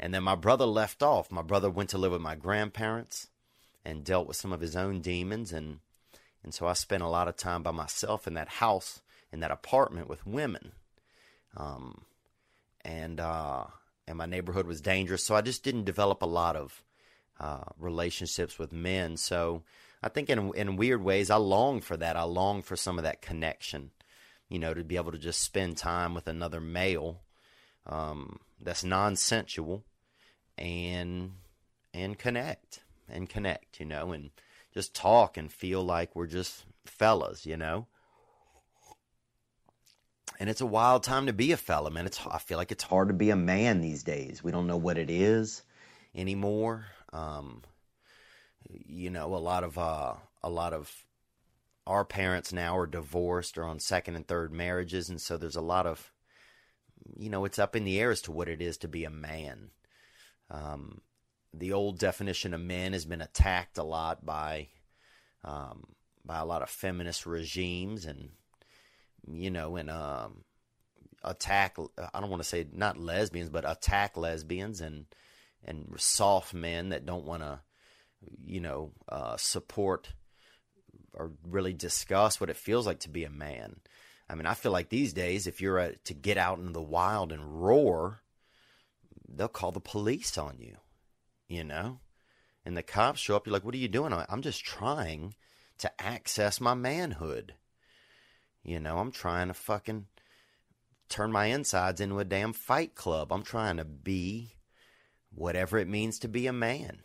And 0.00 0.12
then 0.12 0.24
my 0.24 0.34
brother 0.34 0.66
left 0.66 1.00
off. 1.00 1.30
My 1.30 1.42
brother 1.42 1.70
went 1.70 1.90
to 1.90 1.98
live 1.98 2.10
with 2.10 2.20
my 2.20 2.34
grandparents 2.34 3.28
and 3.84 4.02
dealt 4.02 4.26
with 4.26 4.36
some 4.36 4.52
of 4.52 4.60
his 4.60 4.74
own 4.74 5.00
demons 5.00 5.52
and 5.52 5.78
and 6.42 6.52
so 6.52 6.66
I 6.66 6.72
spent 6.72 7.04
a 7.04 7.08
lot 7.08 7.28
of 7.28 7.36
time 7.36 7.62
by 7.62 7.70
myself 7.70 8.26
in 8.26 8.34
that 8.34 8.48
house 8.48 9.00
in 9.32 9.38
that 9.38 9.52
apartment 9.52 10.08
with 10.08 10.26
women. 10.26 10.72
Um, 11.56 12.02
and 12.84 13.20
uh, 13.20 13.66
and 14.06 14.18
my 14.18 14.26
neighborhood 14.26 14.66
was 14.66 14.80
dangerous. 14.80 15.24
So 15.24 15.34
I 15.34 15.40
just 15.40 15.64
didn't 15.64 15.84
develop 15.84 16.22
a 16.22 16.26
lot 16.26 16.56
of 16.56 16.82
uh, 17.40 17.64
relationships 17.78 18.58
with 18.58 18.72
men. 18.72 19.16
So 19.16 19.62
I 20.02 20.08
think 20.08 20.30
in 20.30 20.52
in 20.54 20.76
weird 20.76 21.02
ways, 21.02 21.30
I 21.30 21.36
long 21.36 21.80
for 21.80 21.96
that. 21.96 22.16
I 22.16 22.22
long 22.22 22.62
for 22.62 22.76
some 22.76 22.98
of 22.98 23.04
that 23.04 23.22
connection. 23.22 23.90
You 24.48 24.58
know, 24.60 24.74
to 24.74 24.84
be 24.84 24.96
able 24.96 25.12
to 25.12 25.18
just 25.18 25.42
spend 25.42 25.76
time 25.76 26.14
with 26.14 26.28
another 26.28 26.60
male 26.60 27.22
um, 27.84 28.38
that's 28.60 28.84
non-sensual 28.84 29.84
and 30.56 31.32
and 31.92 32.18
connect 32.18 32.80
and 33.08 33.28
connect. 33.28 33.80
You 33.80 33.86
know, 33.86 34.12
and 34.12 34.30
just 34.72 34.94
talk 34.94 35.36
and 35.36 35.50
feel 35.50 35.82
like 35.82 36.14
we're 36.14 36.26
just 36.26 36.64
fellas. 36.84 37.44
You 37.44 37.56
know 37.56 37.88
and 40.38 40.50
it's 40.50 40.60
a 40.60 40.66
wild 40.66 41.02
time 41.02 41.26
to 41.26 41.32
be 41.32 41.52
a 41.52 41.56
fella, 41.56 41.90
man. 41.90 42.06
It's 42.06 42.20
I 42.26 42.38
feel 42.38 42.58
like 42.58 42.72
it's 42.72 42.84
hard 42.84 43.08
to 43.08 43.14
be 43.14 43.30
a 43.30 43.36
man 43.36 43.80
these 43.80 44.02
days. 44.02 44.42
We 44.42 44.52
don't 44.52 44.66
know 44.66 44.76
what 44.76 44.98
it 44.98 45.10
is 45.10 45.62
anymore. 46.14 46.86
Um, 47.12 47.62
you 48.68 49.10
know, 49.10 49.34
a 49.34 49.38
lot 49.38 49.64
of 49.64 49.78
uh, 49.78 50.14
a 50.42 50.50
lot 50.50 50.72
of 50.72 50.92
our 51.86 52.04
parents 52.04 52.52
now 52.52 52.76
are 52.76 52.86
divorced 52.86 53.56
or 53.58 53.64
on 53.64 53.78
second 53.78 54.16
and 54.16 54.26
third 54.26 54.52
marriages, 54.52 55.08
and 55.08 55.20
so 55.20 55.36
there's 55.36 55.56
a 55.56 55.60
lot 55.60 55.86
of 55.86 56.12
you 57.16 57.30
know, 57.30 57.44
it's 57.44 57.58
up 57.58 57.76
in 57.76 57.84
the 57.84 58.00
air 58.00 58.10
as 58.10 58.22
to 58.22 58.32
what 58.32 58.48
it 58.48 58.60
is 58.60 58.78
to 58.78 58.88
be 58.88 59.04
a 59.04 59.10
man. 59.10 59.70
Um, 60.50 61.00
the 61.52 61.72
old 61.72 61.98
definition 61.98 62.54
of 62.54 62.60
men 62.60 62.92
has 62.92 63.04
been 63.04 63.20
attacked 63.20 63.78
a 63.78 63.82
lot 63.82 64.24
by 64.24 64.68
um, 65.44 65.84
by 66.24 66.38
a 66.38 66.44
lot 66.44 66.62
of 66.62 66.70
feminist 66.70 67.24
regimes 67.24 68.04
and 68.04 68.30
you 69.30 69.50
know, 69.50 69.76
and 69.76 69.90
um, 69.90 70.44
attack. 71.22 71.76
I 72.14 72.20
don't 72.20 72.30
want 72.30 72.42
to 72.42 72.48
say 72.48 72.66
not 72.72 72.98
lesbians, 72.98 73.50
but 73.50 73.68
attack 73.68 74.16
lesbians 74.16 74.80
and 74.80 75.06
and 75.64 75.94
soft 75.96 76.54
men 76.54 76.90
that 76.90 77.06
don't 77.06 77.24
want 77.24 77.42
to, 77.42 77.60
you 78.44 78.60
know, 78.60 78.92
uh, 79.08 79.36
support 79.36 80.12
or 81.12 81.32
really 81.48 81.72
discuss 81.72 82.40
what 82.40 82.50
it 82.50 82.56
feels 82.56 82.86
like 82.86 83.00
to 83.00 83.08
be 83.08 83.24
a 83.24 83.30
man. 83.30 83.76
I 84.28 84.34
mean, 84.34 84.46
I 84.46 84.54
feel 84.54 84.72
like 84.72 84.88
these 84.88 85.12
days, 85.12 85.46
if 85.46 85.60
you're 85.60 85.78
a, 85.78 85.96
to 86.04 86.14
get 86.14 86.36
out 86.36 86.58
in 86.58 86.72
the 86.72 86.82
wild 86.82 87.32
and 87.32 87.62
roar, 87.62 88.22
they'll 89.28 89.48
call 89.48 89.72
the 89.72 89.80
police 89.80 90.36
on 90.36 90.58
you, 90.58 90.76
you 91.48 91.64
know? 91.64 92.00
And 92.64 92.76
the 92.76 92.82
cops 92.82 93.20
show 93.20 93.36
up, 93.36 93.46
you're 93.46 93.52
like, 93.52 93.64
what 93.64 93.74
are 93.74 93.78
you 93.78 93.88
doing? 93.88 94.12
I'm 94.12 94.42
just 94.42 94.64
trying 94.64 95.34
to 95.78 96.02
access 96.02 96.60
my 96.60 96.74
manhood. 96.74 97.54
You 98.66 98.80
know, 98.80 98.98
I'm 98.98 99.12
trying 99.12 99.46
to 99.46 99.54
fucking 99.54 100.06
turn 101.08 101.30
my 101.30 101.46
insides 101.46 102.00
into 102.00 102.18
a 102.18 102.24
damn 102.24 102.52
fight 102.52 102.96
club. 102.96 103.32
I'm 103.32 103.44
trying 103.44 103.76
to 103.76 103.84
be 103.84 104.54
whatever 105.32 105.78
it 105.78 105.86
means 105.86 106.18
to 106.18 106.28
be 106.28 106.48
a 106.48 106.52
man. 106.52 106.98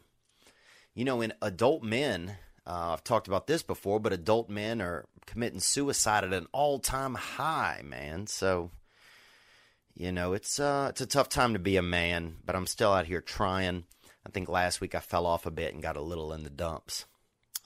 You 0.95 1.05
know, 1.05 1.21
in 1.21 1.33
adult 1.39 1.83
men, 1.83 2.35
uh, 2.65 2.93
I've 2.93 3.03
talked 3.03 3.27
about 3.27 3.45
this 3.45 3.61
before, 3.61 3.99
but 3.99 4.11
adult 4.11 4.49
men 4.49 4.81
are 4.81 5.05
committing 5.27 5.59
suicide 5.59 6.23
at 6.23 6.33
an 6.33 6.47
all-time 6.51 7.13
high, 7.13 7.81
man. 7.85 8.25
So, 8.25 8.71
you 9.93 10.11
know, 10.11 10.33
it's 10.33 10.59
uh, 10.59 10.87
it's 10.89 11.01
a 11.01 11.05
tough 11.05 11.29
time 11.29 11.53
to 11.53 11.59
be 11.59 11.77
a 11.77 11.83
man, 11.83 12.37
but 12.43 12.55
I'm 12.55 12.65
still 12.65 12.91
out 12.91 13.05
here 13.05 13.21
trying. 13.21 13.83
I 14.25 14.31
think 14.31 14.49
last 14.49 14.81
week 14.81 14.95
I 14.95 14.99
fell 14.99 15.27
off 15.27 15.45
a 15.45 15.51
bit 15.51 15.75
and 15.75 15.83
got 15.83 15.95
a 15.95 16.01
little 16.01 16.33
in 16.33 16.43
the 16.43 16.49
dumps. 16.49 17.05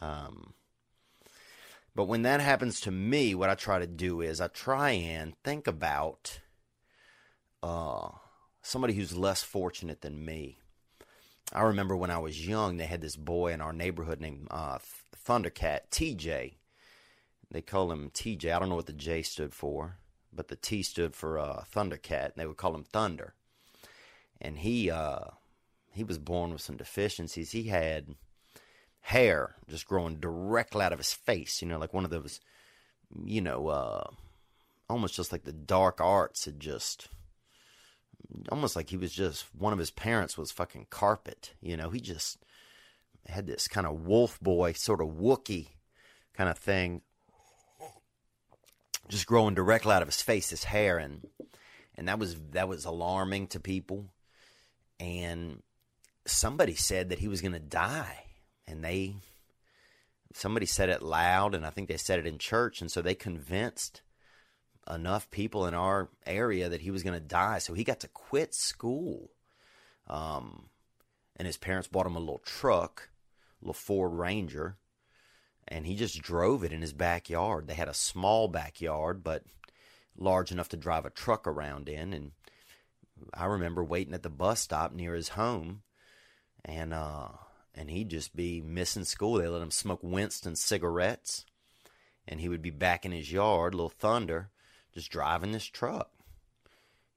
Um, 0.02 0.54
but 1.96 2.06
when 2.06 2.24
that 2.24 2.42
happens 2.42 2.82
to 2.82 2.92
me, 2.92 3.34
what 3.34 3.50
I 3.50 3.56
try 3.56 3.80
to 3.80 3.88
do 3.88 4.22
is 4.22 4.42
I 4.42 4.48
try 4.48 4.92
and 4.92 5.34
think 5.44 5.66
about 5.66 6.40
uh, 7.64 8.10
somebody 8.62 8.94
who's 8.94 9.16
less 9.16 9.44
fortunate 9.44 10.02
than 10.02 10.25
me. 10.25 10.60
I 11.54 11.62
remember 11.62 11.96
when 11.96 12.12
I 12.12 12.18
was 12.18 12.46
young, 12.46 12.78
they 12.78 12.86
had 12.86 13.02
this 13.02 13.16
boy 13.16 13.54
in 13.54 13.62
our 13.62 13.72
neighborhood 13.72 14.20
named 14.20 14.48
uh, 14.52 14.80
Thundercat, 15.25 15.90
TJ. 15.92 16.56
They 17.52 17.62
call 17.62 17.92
him 17.92 18.10
TJ. 18.14 18.54
I 18.54 18.60
don't 18.60 18.70
know 18.70 18.75
what 18.75 18.88
the 18.88 18.94
J 18.94 19.22
stood 19.22 19.54
for, 19.54 19.98
but 20.34 20.50
the 20.50 20.56
T 20.56 20.84
stood 20.84 21.16
for 21.16 21.40
uh, 21.40 21.64
Thundercat. 21.74 22.25
And 22.25 22.34
they 22.36 22.46
would 22.46 22.58
call 22.58 22.75
him 22.75 22.84
Thunder. 22.84 23.36
And 24.42 24.58
he 24.58 24.92
uh, 24.92 25.20
he 25.94 26.04
was 26.04 26.18
born 26.18 26.52
with 26.52 26.62
some 26.62 26.75
deficiencies. 26.75 27.52
He 27.52 27.64
had 27.64 28.16
hair 29.05 29.53
just 29.69 29.85
growing 29.85 30.15
directly 30.15 30.83
out 30.83 30.91
of 30.91 30.97
his 30.97 31.13
face. 31.13 31.62
You 31.62 31.67
know, 31.67 31.77
like 31.77 31.93
one 31.93 32.05
of 32.05 32.09
those, 32.09 32.39
you 33.24 33.39
know, 33.39 33.67
uh, 33.67 34.03
almost 34.89 35.13
just 35.13 35.31
like 35.31 35.43
the 35.43 35.53
dark 35.53 36.01
arts 36.01 36.45
had 36.45 36.59
just 36.59 37.07
almost 38.51 38.75
like 38.75 38.89
he 38.89 38.97
was 38.97 39.13
just 39.13 39.45
one 39.55 39.74
of 39.74 39.79
his 39.79 39.91
parents 39.91 40.39
was 40.39 40.51
fucking 40.51 40.88
carpet. 40.89 41.53
You 41.62 41.77
know, 41.77 41.91
he 41.91 42.00
just 42.00 42.39
had 43.27 43.45
this 43.45 43.67
kind 43.67 43.85
of 43.85 44.07
wolf 44.07 44.39
boy, 44.39 44.74
sort 44.74 45.01
of 45.01 45.09
Wookie 45.09 45.67
kind 46.33 46.50
of 46.50 46.57
thing, 46.57 47.01
just 49.07 49.27
growing 49.27 49.53
directly 49.53 49.93
out 49.93 50.01
of 50.01 50.07
his 50.07 50.24
face, 50.24 50.50
his 50.50 50.63
hair, 50.63 50.97
and 50.97 51.27
and 51.93 52.07
that 52.07 52.17
was 52.17 52.38
that 52.53 52.67
was 52.67 52.85
alarming 52.85 53.47
to 53.47 53.59
people. 53.59 54.07
And 55.00 55.62
somebody 56.25 56.74
said 56.74 57.09
that 57.09 57.19
he 57.19 57.27
was 57.27 57.41
going 57.41 57.53
to 57.53 57.59
die, 57.59 58.25
and 58.67 58.84
they 58.84 59.15
somebody 60.34 60.65
said 60.65 60.89
it 60.89 61.01
loud, 61.01 61.55
and 61.55 61.65
I 61.65 61.69
think 61.69 61.88
they 61.88 61.98
said 61.98 62.19
it 62.19 62.27
in 62.27 62.38
church, 62.38 62.81
and 62.81 62.91
so 62.91 63.01
they 63.01 63.15
convinced 63.15 64.01
enough 64.89 65.31
people 65.31 65.65
in 65.65 65.74
our 65.74 66.10
area 66.25 66.69
that 66.69 66.81
he 66.81 66.91
was 66.91 67.03
going 67.03 67.19
to 67.19 67.25
die. 67.25 67.57
So 67.60 67.74
he 67.74 67.84
got 67.84 68.01
to 68.01 68.07
quit 68.07 68.53
school. 68.53 69.31
Um, 70.07 70.69
and 71.36 71.45
his 71.45 71.57
parents 71.57 71.88
bought 71.88 72.05
him 72.05 72.15
a 72.15 72.19
little 72.19 72.41
truck, 72.45 73.10
a 73.62 73.65
little 73.65 73.74
Ford 73.74 74.13
Ranger, 74.13 74.77
and 75.67 75.86
he 75.86 75.95
just 75.95 76.22
drove 76.22 76.63
it 76.63 76.72
in 76.72 76.81
his 76.81 76.93
backyard. 76.93 77.67
They 77.67 77.74
had 77.74 77.89
a 77.89 77.93
small 77.93 78.48
backyard, 78.48 79.24
but 79.24 79.43
large 80.17 80.51
enough 80.51 80.69
to 80.69 80.77
drive 80.77 81.05
a 81.05 81.10
truck 81.10 81.48
around 81.48 81.89
in. 81.89 82.13
And 82.13 82.31
I 83.34 83.45
remember 83.45 83.84
waiting 83.84 84.13
at 84.13 84.24
the 84.24 84.29
bus 84.29 84.60
stop 84.60 84.93
near 84.93 85.15
his 85.15 85.29
home, 85.29 85.81
and 86.63 86.93
uh, 86.93 87.29
and 87.75 87.89
he'd 87.89 88.10
just 88.10 88.36
be 88.36 88.62
missing 88.62 89.03
school. 89.03 89.36
They 89.36 89.48
let 89.48 89.62
him 89.62 89.72
smoke 89.72 90.00
Winston 90.01 90.55
cigarettes, 90.55 91.46
and 92.27 92.39
he 92.39 92.50
would 92.50 92.62
be 92.62 92.72
back 92.72 93.05
in 93.05 93.12
his 93.12 93.32
yard, 93.32 93.75
little 93.75 93.89
Thunder, 93.89 94.50
just 94.94 95.12
driving 95.12 95.51
this 95.51 95.65
truck. 95.65 96.10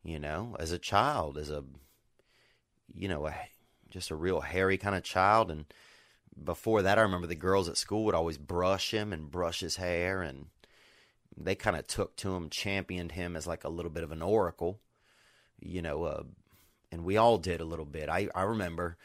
You 0.03 0.19
know, 0.19 0.57
as 0.59 0.73
a 0.73 0.79
child, 0.79 1.39
as 1.39 1.51
a 1.51 1.65
you 2.95 3.09
know, 3.09 3.27
a, 3.27 3.35
just 3.91 4.11
a 4.11 4.17
real 4.17 4.41
hairy 4.41 4.79
kind 4.79 4.97
of 4.97 5.03
child. 5.03 5.51
And 5.51 5.67
before 6.43 6.83
that, 6.83 6.99
I 6.99 7.03
remember 7.03 7.27
the 7.27 7.35
girls 7.35 7.69
at 7.69 7.77
school 7.77 8.05
would 8.05 8.15
always 8.15 8.39
brush 8.39 8.93
him 8.93 9.13
and 9.13 9.31
brush 9.31 9.61
his 9.61 9.77
hair, 9.77 10.23
and 10.23 10.47
they 11.37 11.55
kind 11.55 11.77
of 11.77 11.87
took 11.87 12.17
to 12.17 12.35
him, 12.35 12.51
championed 12.51 13.13
him 13.13 13.37
as 13.37 13.47
like 13.47 13.65
a 13.65 13.69
little 13.69 13.91
bit 13.91 14.05
of 14.05 14.13
an 14.13 14.23
oracle. 14.23 14.81
You 15.61 15.83
know, 15.83 16.05
uh, 16.05 16.23
and 16.91 17.05
we 17.05 17.17
all 17.17 17.39
did 17.39 17.61
a 17.61 17.67
little 17.67 17.85
bit. 17.85 18.09
I 18.09 18.29
I 18.35 18.43
remember. 18.43 18.97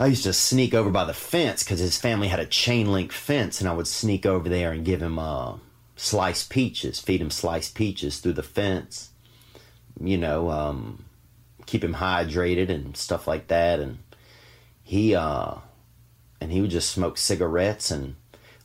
I 0.00 0.06
used 0.06 0.24
to 0.24 0.32
sneak 0.32 0.72
over 0.72 0.88
by 0.88 1.04
the 1.04 1.12
fence 1.12 1.62
because 1.62 1.78
his 1.78 1.98
family 1.98 2.28
had 2.28 2.40
a 2.40 2.46
chain 2.46 2.90
link 2.90 3.12
fence, 3.12 3.60
and 3.60 3.68
I 3.68 3.74
would 3.74 3.86
sneak 3.86 4.24
over 4.24 4.48
there 4.48 4.72
and 4.72 4.82
give 4.82 5.02
him 5.02 5.18
uh, 5.18 5.58
sliced 5.94 6.48
peaches, 6.48 6.98
feed 6.98 7.20
him 7.20 7.30
sliced 7.30 7.74
peaches 7.74 8.18
through 8.18 8.32
the 8.32 8.42
fence. 8.42 9.10
You 10.02 10.16
know, 10.16 10.50
um, 10.50 11.04
keep 11.66 11.84
him 11.84 11.96
hydrated 11.96 12.70
and 12.70 12.96
stuff 12.96 13.28
like 13.28 13.48
that. 13.48 13.78
And 13.78 13.98
he 14.82 15.14
uh, 15.14 15.56
and 16.40 16.50
he 16.50 16.62
would 16.62 16.70
just 16.70 16.90
smoke 16.90 17.18
cigarettes 17.18 17.90
and 17.90 18.16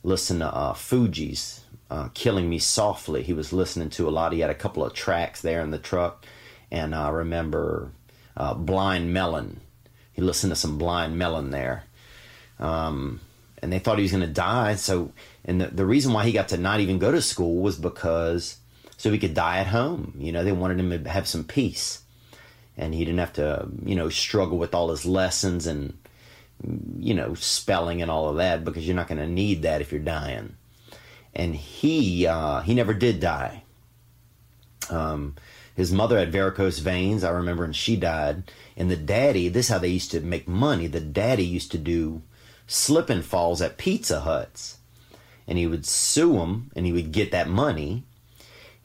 listen 0.02 0.38
to 0.38 0.46
uh, 0.46 0.72
Fugees, 0.72 1.60
uh, 1.90 2.08
"Killing 2.14 2.48
Me 2.48 2.58
Softly." 2.58 3.22
He 3.22 3.34
was 3.34 3.52
listening 3.52 3.90
to 3.90 4.08
a 4.08 4.10
lot. 4.10 4.32
He 4.32 4.40
had 4.40 4.48
a 4.48 4.54
couple 4.54 4.82
of 4.82 4.94
tracks 4.94 5.42
there 5.42 5.60
in 5.60 5.70
the 5.70 5.76
truck, 5.76 6.24
and 6.70 6.94
I 6.94 7.10
remember 7.10 7.92
uh, 8.38 8.54
"Blind 8.54 9.12
Melon." 9.12 9.60
He 10.16 10.22
listened 10.22 10.50
to 10.50 10.56
some 10.56 10.78
Blind 10.78 11.18
Melon 11.18 11.50
there. 11.50 11.84
Um, 12.58 13.20
and 13.62 13.70
they 13.70 13.78
thought 13.78 13.98
he 13.98 14.02
was 14.02 14.12
going 14.12 14.22
to 14.22 14.26
die. 14.26 14.74
So, 14.76 15.12
and 15.44 15.60
the, 15.60 15.66
the 15.66 15.84
reason 15.84 16.14
why 16.14 16.24
he 16.24 16.32
got 16.32 16.48
to 16.48 16.56
not 16.56 16.80
even 16.80 16.98
go 16.98 17.12
to 17.12 17.20
school 17.20 17.62
was 17.62 17.76
because 17.76 18.56
so 18.96 19.12
he 19.12 19.18
could 19.18 19.34
die 19.34 19.58
at 19.58 19.66
home. 19.66 20.14
You 20.18 20.32
know, 20.32 20.42
they 20.42 20.52
wanted 20.52 20.80
him 20.80 21.04
to 21.04 21.10
have 21.10 21.28
some 21.28 21.44
peace, 21.44 22.00
and 22.78 22.94
he 22.94 23.04
didn't 23.04 23.20
have 23.20 23.34
to, 23.34 23.68
you 23.84 23.94
know, 23.94 24.08
struggle 24.08 24.56
with 24.56 24.74
all 24.74 24.88
his 24.88 25.04
lessons 25.04 25.66
and, 25.66 25.98
you 26.98 27.12
know, 27.12 27.34
spelling 27.34 28.00
and 28.00 28.10
all 28.10 28.30
of 28.30 28.38
that 28.38 28.64
because 28.64 28.86
you're 28.86 28.96
not 28.96 29.08
going 29.08 29.20
to 29.20 29.28
need 29.28 29.62
that 29.62 29.82
if 29.82 29.92
you're 29.92 30.00
dying. 30.00 30.56
And 31.34 31.54
he 31.54 32.26
uh, 32.26 32.62
he 32.62 32.72
never 32.72 32.94
did 32.94 33.20
die. 33.20 33.64
Um, 34.88 35.34
his 35.76 35.92
mother 35.92 36.18
had 36.18 36.32
varicose 36.32 36.78
veins, 36.78 37.22
I 37.22 37.30
remember, 37.30 37.62
and 37.62 37.76
she 37.76 37.96
died. 37.96 38.50
And 38.78 38.90
the 38.90 38.96
daddy, 38.96 39.48
this 39.48 39.66
is 39.66 39.72
how 39.72 39.78
they 39.78 39.88
used 39.88 40.10
to 40.12 40.20
make 40.20 40.48
money. 40.48 40.86
The 40.86 41.00
daddy 41.00 41.44
used 41.44 41.70
to 41.72 41.78
do 41.78 42.22
slip 42.66 43.10
and 43.10 43.22
falls 43.22 43.60
at 43.60 43.76
Pizza 43.76 44.20
Huts. 44.20 44.78
And 45.46 45.58
he 45.58 45.66
would 45.66 45.84
sue 45.84 46.32
them 46.32 46.72
and 46.74 46.86
he 46.86 46.92
would 46.92 47.12
get 47.12 47.30
that 47.32 47.46
money 47.48 48.04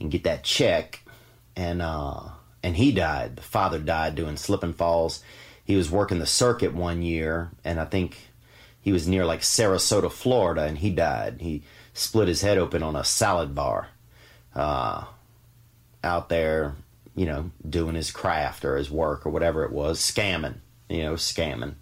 and 0.01 0.11
get 0.11 0.25
that 0.25 0.43
check. 0.43 1.01
And, 1.55 1.81
uh, 1.81 2.23
and 2.61 2.75
he 2.75 2.91
died. 2.91 3.37
The 3.37 3.41
father 3.41 3.79
died 3.79 4.15
doing 4.15 4.35
slip 4.35 4.61
and 4.61 4.75
falls. 4.75 5.23
He 5.63 5.77
was 5.77 5.89
working 5.89 6.19
the 6.19 6.25
circuit 6.25 6.73
one 6.73 7.01
year, 7.01 7.51
and 7.63 7.79
I 7.79 7.85
think 7.85 8.17
he 8.81 8.91
was 8.91 9.07
near 9.07 9.25
like 9.25 9.41
Sarasota, 9.41 10.11
Florida, 10.11 10.63
and 10.63 10.77
he 10.79 10.89
died. 10.89 11.37
He 11.39 11.63
split 11.93 12.27
his 12.27 12.41
head 12.41 12.57
open 12.57 12.83
on 12.83 12.95
a 12.95 13.05
salad 13.05 13.55
bar 13.55 13.87
uh, 14.55 15.05
out 16.03 16.29
there, 16.29 16.75
you 17.15 17.25
know, 17.25 17.51
doing 17.67 17.95
his 17.95 18.11
craft 18.11 18.65
or 18.65 18.77
his 18.77 18.89
work 18.89 19.25
or 19.25 19.29
whatever 19.29 19.63
it 19.63 19.71
was, 19.71 19.99
scamming, 19.99 20.55
you 20.89 21.03
know, 21.03 21.13
scamming. 21.13 21.75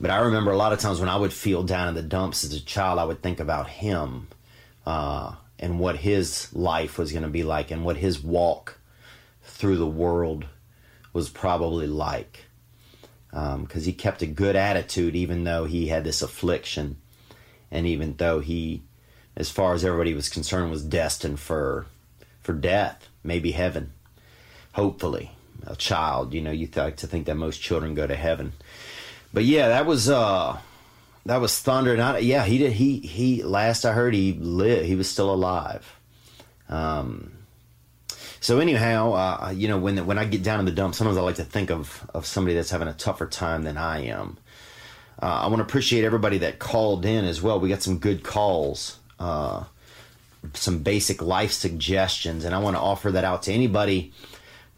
But 0.00 0.10
I 0.10 0.18
remember 0.18 0.52
a 0.52 0.56
lot 0.56 0.72
of 0.72 0.78
times 0.78 1.00
when 1.00 1.08
I 1.08 1.16
would 1.16 1.32
feel 1.32 1.64
down 1.64 1.88
in 1.88 1.94
the 1.94 2.02
dumps 2.02 2.44
as 2.44 2.52
a 2.54 2.60
child, 2.60 2.98
I 2.98 3.04
would 3.04 3.22
think 3.22 3.40
about 3.40 3.68
him 3.68 4.28
uh, 4.86 5.34
and 5.58 5.80
what 5.80 5.96
his 5.96 6.54
life 6.54 6.98
was 6.98 7.10
going 7.10 7.24
to 7.24 7.28
be 7.28 7.42
like 7.42 7.70
and 7.70 7.84
what 7.84 7.96
his 7.96 8.22
walk 8.22 8.78
through 9.42 9.76
the 9.76 9.86
world 9.86 10.46
was 11.12 11.28
probably 11.28 11.86
like. 11.86 12.44
Because 13.30 13.82
um, 13.82 13.82
he 13.82 13.92
kept 13.92 14.22
a 14.22 14.26
good 14.26 14.56
attitude 14.56 15.16
even 15.16 15.44
though 15.44 15.64
he 15.64 15.88
had 15.88 16.04
this 16.04 16.22
affliction. 16.22 16.96
And 17.70 17.86
even 17.86 18.14
though 18.16 18.38
he, 18.38 18.82
as 19.36 19.50
far 19.50 19.74
as 19.74 19.84
everybody 19.84 20.14
was 20.14 20.28
concerned, 20.28 20.70
was 20.70 20.84
destined 20.84 21.40
for, 21.40 21.86
for 22.40 22.52
death, 22.52 23.07
maybe 23.22 23.52
heaven. 23.52 23.92
Hopefully. 24.72 25.32
A 25.66 25.76
child, 25.76 26.32
you 26.32 26.40
know, 26.40 26.52
you 26.52 26.68
like 26.76 26.98
to 26.98 27.06
think 27.06 27.26
that 27.26 27.34
most 27.34 27.60
children 27.60 27.94
go 27.94 28.06
to 28.06 28.14
heaven 28.14 28.52
but 29.32 29.44
yeah, 29.44 29.68
that 29.68 29.86
was 29.86 30.08
uh 30.08 30.58
that 31.26 31.40
was 31.40 31.58
Thunder. 31.58 31.96
Not 31.96 32.24
yeah, 32.24 32.44
he 32.44 32.58
did. 32.58 32.72
He 32.72 32.98
he. 32.98 33.42
Last 33.42 33.84
I 33.84 33.92
heard, 33.92 34.14
he 34.14 34.32
lived. 34.32 34.86
He 34.86 34.94
was 34.94 35.08
still 35.08 35.32
alive. 35.32 35.98
Um. 36.68 37.32
So 38.40 38.60
anyhow, 38.60 39.12
uh, 39.12 39.50
you 39.54 39.68
know, 39.68 39.78
when 39.78 40.06
when 40.06 40.18
I 40.18 40.24
get 40.24 40.42
down 40.42 40.60
in 40.60 40.66
the 40.66 40.72
dumps, 40.72 40.98
sometimes 40.98 41.18
I 41.18 41.22
like 41.22 41.36
to 41.36 41.44
think 41.44 41.70
of 41.70 42.08
of 42.14 42.24
somebody 42.24 42.54
that's 42.54 42.70
having 42.70 42.88
a 42.88 42.94
tougher 42.94 43.26
time 43.26 43.64
than 43.64 43.76
I 43.76 44.06
am. 44.06 44.38
Uh, 45.20 45.26
I 45.26 45.46
want 45.48 45.58
to 45.58 45.64
appreciate 45.64 46.04
everybody 46.04 46.38
that 46.38 46.60
called 46.60 47.04
in 47.04 47.24
as 47.24 47.42
well. 47.42 47.58
We 47.58 47.68
got 47.68 47.82
some 47.82 47.98
good 47.98 48.22
calls, 48.22 48.98
uh, 49.18 49.64
some 50.54 50.80
basic 50.80 51.20
life 51.22 51.52
suggestions, 51.52 52.44
and 52.44 52.54
I 52.54 52.58
want 52.58 52.76
to 52.76 52.80
offer 52.80 53.10
that 53.12 53.24
out 53.24 53.42
to 53.44 53.52
anybody. 53.52 54.12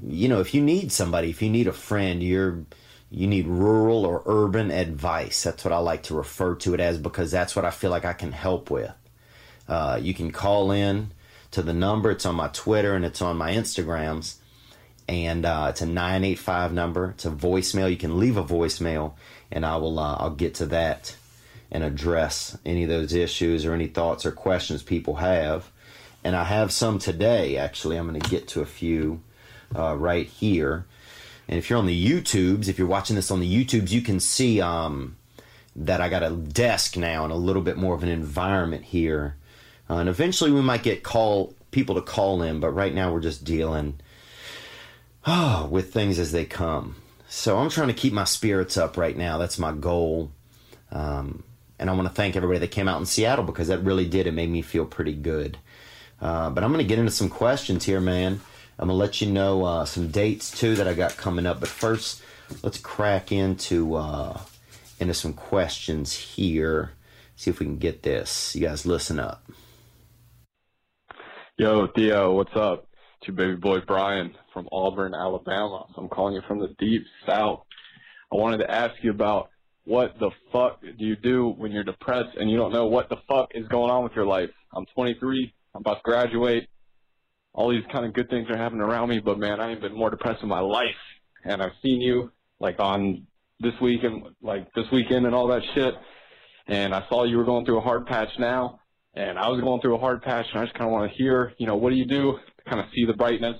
You 0.02 0.28
know, 0.28 0.40
if 0.40 0.54
you 0.54 0.62
need 0.62 0.92
somebody, 0.92 1.30
if 1.30 1.42
you 1.42 1.50
need 1.50 1.66
a 1.66 1.72
friend, 1.72 2.22
you're 2.22 2.64
you 3.10 3.26
need 3.26 3.46
rural 3.46 4.04
or 4.04 4.22
urban 4.24 4.70
advice. 4.70 5.42
That's 5.42 5.64
what 5.64 5.72
I 5.72 5.78
like 5.78 6.04
to 6.04 6.14
refer 6.14 6.54
to 6.56 6.74
it 6.74 6.80
as 6.80 6.96
because 6.96 7.30
that's 7.30 7.56
what 7.56 7.64
I 7.64 7.70
feel 7.70 7.90
like 7.90 8.04
I 8.04 8.12
can 8.12 8.30
help 8.30 8.70
with. 8.70 8.92
Uh, 9.68 9.98
you 10.00 10.14
can 10.14 10.30
call 10.30 10.70
in 10.70 11.10
to 11.50 11.62
the 11.62 11.72
number. 11.72 12.12
It's 12.12 12.24
on 12.24 12.36
my 12.36 12.48
Twitter 12.48 12.94
and 12.94 13.04
it's 13.04 13.20
on 13.20 13.36
my 13.36 13.52
Instagrams. 13.52 14.36
And 15.08 15.44
uh, 15.44 15.66
it's 15.70 15.80
a 15.80 15.86
985 15.86 16.72
number. 16.72 17.10
It's 17.10 17.24
a 17.24 17.30
voicemail. 17.30 17.90
You 17.90 17.96
can 17.96 18.16
leave 18.16 18.36
a 18.36 18.44
voicemail 18.44 19.14
and 19.50 19.66
I 19.66 19.76
will 19.76 19.98
uh, 19.98 20.16
I'll 20.16 20.30
get 20.30 20.54
to 20.56 20.66
that 20.66 21.16
and 21.72 21.84
address 21.84 22.58
any 22.64 22.82
of 22.82 22.88
those 22.88 23.12
issues 23.12 23.64
or 23.64 23.74
any 23.74 23.86
thoughts 23.86 24.26
or 24.26 24.32
questions 24.32 24.82
people 24.82 25.16
have. 25.16 25.70
And 26.24 26.36
I 26.36 26.44
have 26.44 26.72
some 26.72 26.98
today, 26.98 27.56
actually. 27.56 27.96
I'm 27.96 28.08
going 28.08 28.20
to 28.20 28.30
get 28.30 28.48
to 28.48 28.60
a 28.60 28.66
few 28.66 29.22
uh, 29.74 29.96
right 29.96 30.26
here. 30.26 30.84
And 31.48 31.58
if 31.58 31.70
you're 31.70 31.78
on 31.78 31.86
the 31.86 32.06
YouTubes, 32.06 32.68
if 32.68 32.78
you're 32.78 32.86
watching 32.86 33.16
this 33.16 33.30
on 33.30 33.40
the 33.40 33.64
YouTubes, 33.64 33.90
you 33.90 34.02
can 34.02 34.20
see 34.20 34.60
um, 34.60 35.16
that 35.76 36.00
I 36.00 36.08
got 36.08 36.22
a 36.22 36.30
desk 36.30 36.96
now 36.96 37.24
and 37.24 37.32
a 37.32 37.36
little 37.36 37.62
bit 37.62 37.76
more 37.76 37.94
of 37.94 38.02
an 38.02 38.08
environment 38.08 38.84
here. 38.84 39.36
Uh, 39.88 39.96
and 39.96 40.08
eventually 40.08 40.52
we 40.52 40.60
might 40.60 40.82
get 40.82 41.02
call 41.02 41.54
people 41.70 41.94
to 41.94 42.02
call 42.02 42.42
in, 42.42 42.60
but 42.60 42.70
right 42.70 42.94
now 42.94 43.12
we're 43.12 43.20
just 43.20 43.44
dealing 43.44 43.98
oh, 45.26 45.68
with 45.70 45.92
things 45.92 46.18
as 46.18 46.32
they 46.32 46.44
come. 46.44 46.96
so 47.28 47.58
I'm 47.58 47.70
trying 47.70 47.88
to 47.88 47.94
keep 47.94 48.12
my 48.12 48.24
spirits 48.24 48.76
up 48.76 48.96
right 48.96 49.16
now. 49.16 49.38
That's 49.38 49.58
my 49.58 49.72
goal. 49.72 50.30
Um, 50.90 51.44
and 51.80 51.88
I 51.88 51.94
want 51.94 52.06
to 52.06 52.14
thank 52.14 52.36
everybody 52.36 52.60
that 52.60 52.70
came 52.70 52.88
out 52.88 53.00
in 53.00 53.06
Seattle 53.06 53.44
because 53.44 53.68
that 53.68 53.82
really 53.82 54.06
did. 54.06 54.26
It 54.26 54.32
made 54.32 54.50
me 54.50 54.60
feel 54.60 54.84
pretty 54.84 55.14
good. 55.14 55.56
Uh, 56.20 56.50
but 56.50 56.62
I'm 56.62 56.70
going 56.70 56.84
to 56.84 56.88
get 56.88 56.98
into 56.98 57.10
some 57.10 57.30
questions 57.30 57.86
here, 57.86 58.00
man. 58.00 58.40
I'm 58.78 58.88
going 58.88 58.96
to 58.96 59.00
let 59.00 59.22
you 59.22 59.30
know 59.30 59.64
uh, 59.64 59.84
some 59.86 60.08
dates 60.08 60.50
too 60.50 60.74
that 60.76 60.86
I 60.86 60.92
got 60.92 61.16
coming 61.16 61.46
up. 61.46 61.58
But 61.58 61.70
first, 61.70 62.22
let's 62.62 62.78
crack 62.78 63.32
into 63.32 63.94
uh, 63.94 64.40
into 65.00 65.14
some 65.14 65.32
questions 65.32 66.14
here. 66.14 66.92
See 67.36 67.50
if 67.50 67.60
we 67.60 67.66
can 67.66 67.78
get 67.78 68.02
this. 68.02 68.54
You 68.54 68.66
guys 68.66 68.84
listen 68.84 69.18
up. 69.18 69.50
Yo, 71.56 71.86
Theo, 71.94 72.32
what's 72.32 72.54
up? 72.54 72.86
It's 73.18 73.28
your 73.28 73.36
baby 73.36 73.56
boy 73.56 73.78
Brian 73.86 74.34
from 74.52 74.68
Auburn, 74.70 75.14
Alabama. 75.14 75.86
I'm 75.96 76.08
calling 76.08 76.34
you 76.34 76.42
from 76.46 76.58
the 76.58 76.74
deep 76.78 77.04
south. 77.26 77.62
I 78.30 78.36
wanted 78.36 78.58
to 78.58 78.70
ask 78.70 78.94
you 79.02 79.10
about 79.10 79.49
what 79.90 80.16
the 80.20 80.30
fuck 80.52 80.80
do 80.82 81.04
you 81.04 81.16
do 81.16 81.48
when 81.58 81.72
you're 81.72 81.82
depressed 81.82 82.36
and 82.38 82.48
you 82.48 82.56
don't 82.56 82.72
know 82.72 82.86
what 82.86 83.08
the 83.08 83.16
fuck 83.28 83.50
is 83.56 83.66
going 83.66 83.90
on 83.90 84.04
with 84.04 84.12
your 84.14 84.24
life? 84.24 84.50
I'm 84.72 84.86
23. 84.94 85.52
I'm 85.74 85.80
about 85.80 85.94
to 85.94 86.00
graduate. 86.04 86.68
All 87.52 87.70
these 87.72 87.82
kind 87.92 88.06
of 88.06 88.12
good 88.12 88.30
things 88.30 88.48
are 88.50 88.56
happening 88.56 88.82
around 88.82 89.08
me, 89.08 89.18
but 89.18 89.36
man, 89.36 89.58
I 89.58 89.72
ain't 89.72 89.80
been 89.80 89.96
more 89.96 90.08
depressed 90.08 90.44
in 90.44 90.48
my 90.48 90.60
life. 90.60 90.94
And 91.44 91.60
I've 91.60 91.72
seen 91.82 92.00
you 92.00 92.30
like 92.60 92.78
on 92.78 93.26
this 93.58 93.72
week 93.82 94.04
and 94.04 94.28
like 94.40 94.72
this 94.74 94.86
weekend 94.92 95.26
and 95.26 95.34
all 95.34 95.48
that 95.48 95.62
shit. 95.74 95.94
And 96.68 96.94
I 96.94 97.04
saw 97.08 97.24
you 97.24 97.38
were 97.38 97.44
going 97.44 97.66
through 97.66 97.78
a 97.78 97.82
hard 97.82 98.06
patch 98.06 98.28
now, 98.38 98.78
and 99.14 99.40
I 99.40 99.48
was 99.48 99.60
going 99.60 99.80
through 99.80 99.96
a 99.96 99.98
hard 100.00 100.22
patch, 100.22 100.46
and 100.52 100.60
I 100.60 100.66
just 100.66 100.78
kind 100.78 100.88
of 100.88 100.92
want 100.92 101.10
to 101.10 101.18
hear, 101.18 101.52
you 101.58 101.66
know, 101.66 101.74
what 101.74 101.90
do 101.90 101.96
you 101.96 102.06
do 102.06 102.38
to 102.56 102.70
kind 102.70 102.78
of 102.78 102.86
see 102.94 103.06
the 103.06 103.14
brightness 103.14 103.56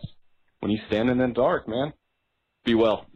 when 0.61 0.71
you 0.71 0.79
stand 0.87 1.11
in 1.11 1.19
the 1.19 1.27
dark, 1.27 1.67
man? 1.67 1.93
Be 2.65 2.77
well. 2.77 3.07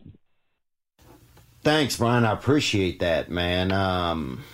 Thanks, 1.65 1.97
Brian. 1.97 2.27
I 2.27 2.33
appreciate 2.33 2.99
that, 2.99 3.31
man. 3.31 3.73
Um, 3.73 4.45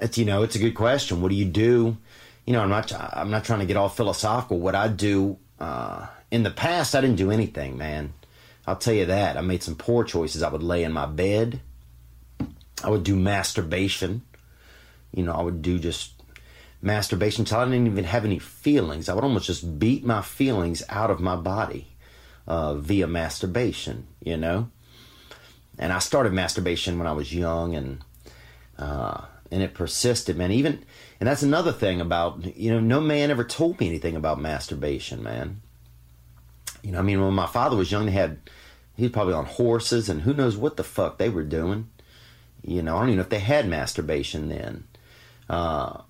it's 0.00 0.16
you 0.16 0.24
know, 0.24 0.42
it's 0.42 0.56
a 0.56 0.58
good 0.58 0.74
question. 0.74 1.20
What 1.20 1.28
do 1.28 1.34
you 1.34 1.44
do? 1.44 1.98
You 2.46 2.54
know, 2.54 2.62
I'm 2.62 2.70
not 2.70 2.90
I'm 2.90 3.30
not 3.30 3.44
trying 3.44 3.58
to 3.58 3.66
get 3.66 3.76
all 3.76 3.90
philosophical. 3.90 4.58
What 4.58 4.74
I 4.74 4.88
do 4.88 5.36
uh, 5.60 6.06
in 6.30 6.44
the 6.44 6.50
past, 6.50 6.94
I 6.94 7.02
didn't 7.02 7.16
do 7.16 7.30
anything, 7.30 7.76
man. 7.76 8.14
I'll 8.66 8.76
tell 8.76 8.94
you 8.94 9.04
that. 9.04 9.36
I 9.36 9.42
made 9.42 9.62
some 9.62 9.74
poor 9.74 10.04
choices. 10.04 10.42
I 10.42 10.48
would 10.48 10.62
lay 10.62 10.84
in 10.84 10.92
my 10.92 11.04
bed. 11.04 11.60
I 12.82 12.88
would 12.88 13.04
do 13.04 13.14
masturbation. 13.14 14.22
You 15.12 15.24
know, 15.24 15.32
I 15.32 15.42
would 15.42 15.60
do 15.60 15.78
just 15.78 16.12
masturbation 16.80 17.42
until 17.42 17.58
I 17.58 17.66
didn't 17.66 17.88
even 17.88 18.04
have 18.04 18.24
any 18.24 18.38
feelings. 18.38 19.10
I 19.10 19.14
would 19.14 19.24
almost 19.24 19.46
just 19.46 19.78
beat 19.78 20.02
my 20.02 20.22
feelings 20.22 20.82
out 20.88 21.10
of 21.10 21.20
my 21.20 21.36
body 21.36 21.88
uh, 22.46 22.72
via 22.72 23.06
masturbation. 23.06 24.06
You 24.22 24.38
know 24.38 24.70
and 25.78 25.92
I 25.92 26.00
started 26.00 26.32
masturbation 26.32 26.98
when 26.98 27.06
I 27.06 27.12
was 27.12 27.32
young, 27.32 27.74
and 27.74 28.00
uh, 28.78 29.22
and 29.50 29.62
it 29.62 29.74
persisted, 29.74 30.36
man. 30.36 30.50
Even 30.50 30.84
and 31.20 31.28
that's 31.28 31.42
another 31.42 31.72
thing 31.72 32.00
about 32.00 32.56
you 32.56 32.70
know, 32.70 32.80
no 32.80 33.00
man 33.00 33.30
ever 33.30 33.44
told 33.44 33.78
me 33.80 33.88
anything 33.88 34.16
about 34.16 34.40
masturbation, 34.40 35.22
man. 35.22 35.62
You 36.82 36.92
know, 36.92 36.98
I 36.98 37.02
mean, 37.02 37.20
when 37.20 37.34
my 37.34 37.46
father 37.46 37.76
was 37.76 37.92
young, 37.92 38.06
they 38.06 38.12
had 38.12 38.38
he 38.96 39.04
was 39.04 39.12
probably 39.12 39.34
on 39.34 39.46
horses, 39.46 40.08
and 40.08 40.22
who 40.22 40.34
knows 40.34 40.56
what 40.56 40.76
the 40.76 40.84
fuck 40.84 41.18
they 41.18 41.28
were 41.28 41.44
doing. 41.44 41.88
You 42.62 42.82
know, 42.82 42.96
I 42.96 43.00
don't 43.00 43.10
even 43.10 43.16
know 43.18 43.22
if 43.22 43.28
they 43.28 43.38
had 43.38 43.68
masturbation 43.68 44.48
then. 44.48 44.84
Uh, 45.48 46.02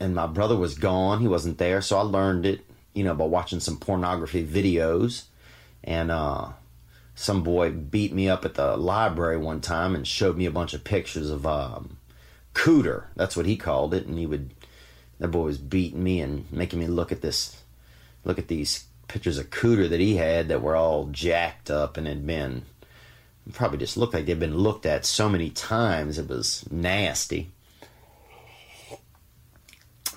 and 0.00 0.14
my 0.14 0.26
brother 0.26 0.56
was 0.56 0.74
gone; 0.74 1.20
he 1.20 1.28
wasn't 1.28 1.58
there, 1.58 1.80
so 1.80 1.98
I 1.98 2.02
learned 2.02 2.46
it, 2.46 2.66
you 2.92 3.04
know, 3.04 3.14
by 3.14 3.24
watching 3.24 3.60
some 3.60 3.78
pornography 3.78 4.44
videos, 4.44 5.24
and 5.84 6.10
uh, 6.10 6.48
some 7.14 7.42
boy 7.42 7.70
beat 7.70 8.12
me 8.12 8.28
up 8.28 8.44
at 8.44 8.54
the 8.54 8.76
library 8.76 9.36
one 9.36 9.60
time 9.60 9.94
and 9.94 10.06
showed 10.06 10.36
me 10.36 10.46
a 10.46 10.50
bunch 10.50 10.74
of 10.74 10.84
pictures 10.84 11.30
of 11.30 11.46
um, 11.46 11.98
cooter. 12.54 13.04
That's 13.14 13.36
what 13.36 13.46
he 13.46 13.56
called 13.56 13.94
it, 13.94 14.06
and 14.06 14.18
he 14.18 14.26
would. 14.26 14.50
That 15.20 15.28
boy 15.28 15.44
was 15.44 15.58
beating 15.58 16.02
me 16.02 16.20
and 16.20 16.50
making 16.52 16.80
me 16.80 16.88
look 16.88 17.12
at 17.12 17.20
this, 17.20 17.62
look 18.24 18.38
at 18.38 18.48
these 18.48 18.86
pictures 19.06 19.38
of 19.38 19.50
cooter 19.50 19.88
that 19.88 20.00
he 20.00 20.16
had 20.16 20.48
that 20.48 20.60
were 20.60 20.74
all 20.74 21.06
jacked 21.06 21.70
up 21.70 21.96
and 21.96 22.06
had 22.06 22.26
been 22.26 22.64
probably 23.52 23.78
just 23.78 23.96
looked 23.96 24.14
like 24.14 24.26
they'd 24.26 24.40
been 24.40 24.56
looked 24.56 24.86
at 24.86 25.04
so 25.04 25.28
many 25.28 25.50
times. 25.50 26.18
It 26.18 26.28
was 26.28 26.68
nasty. 26.70 27.52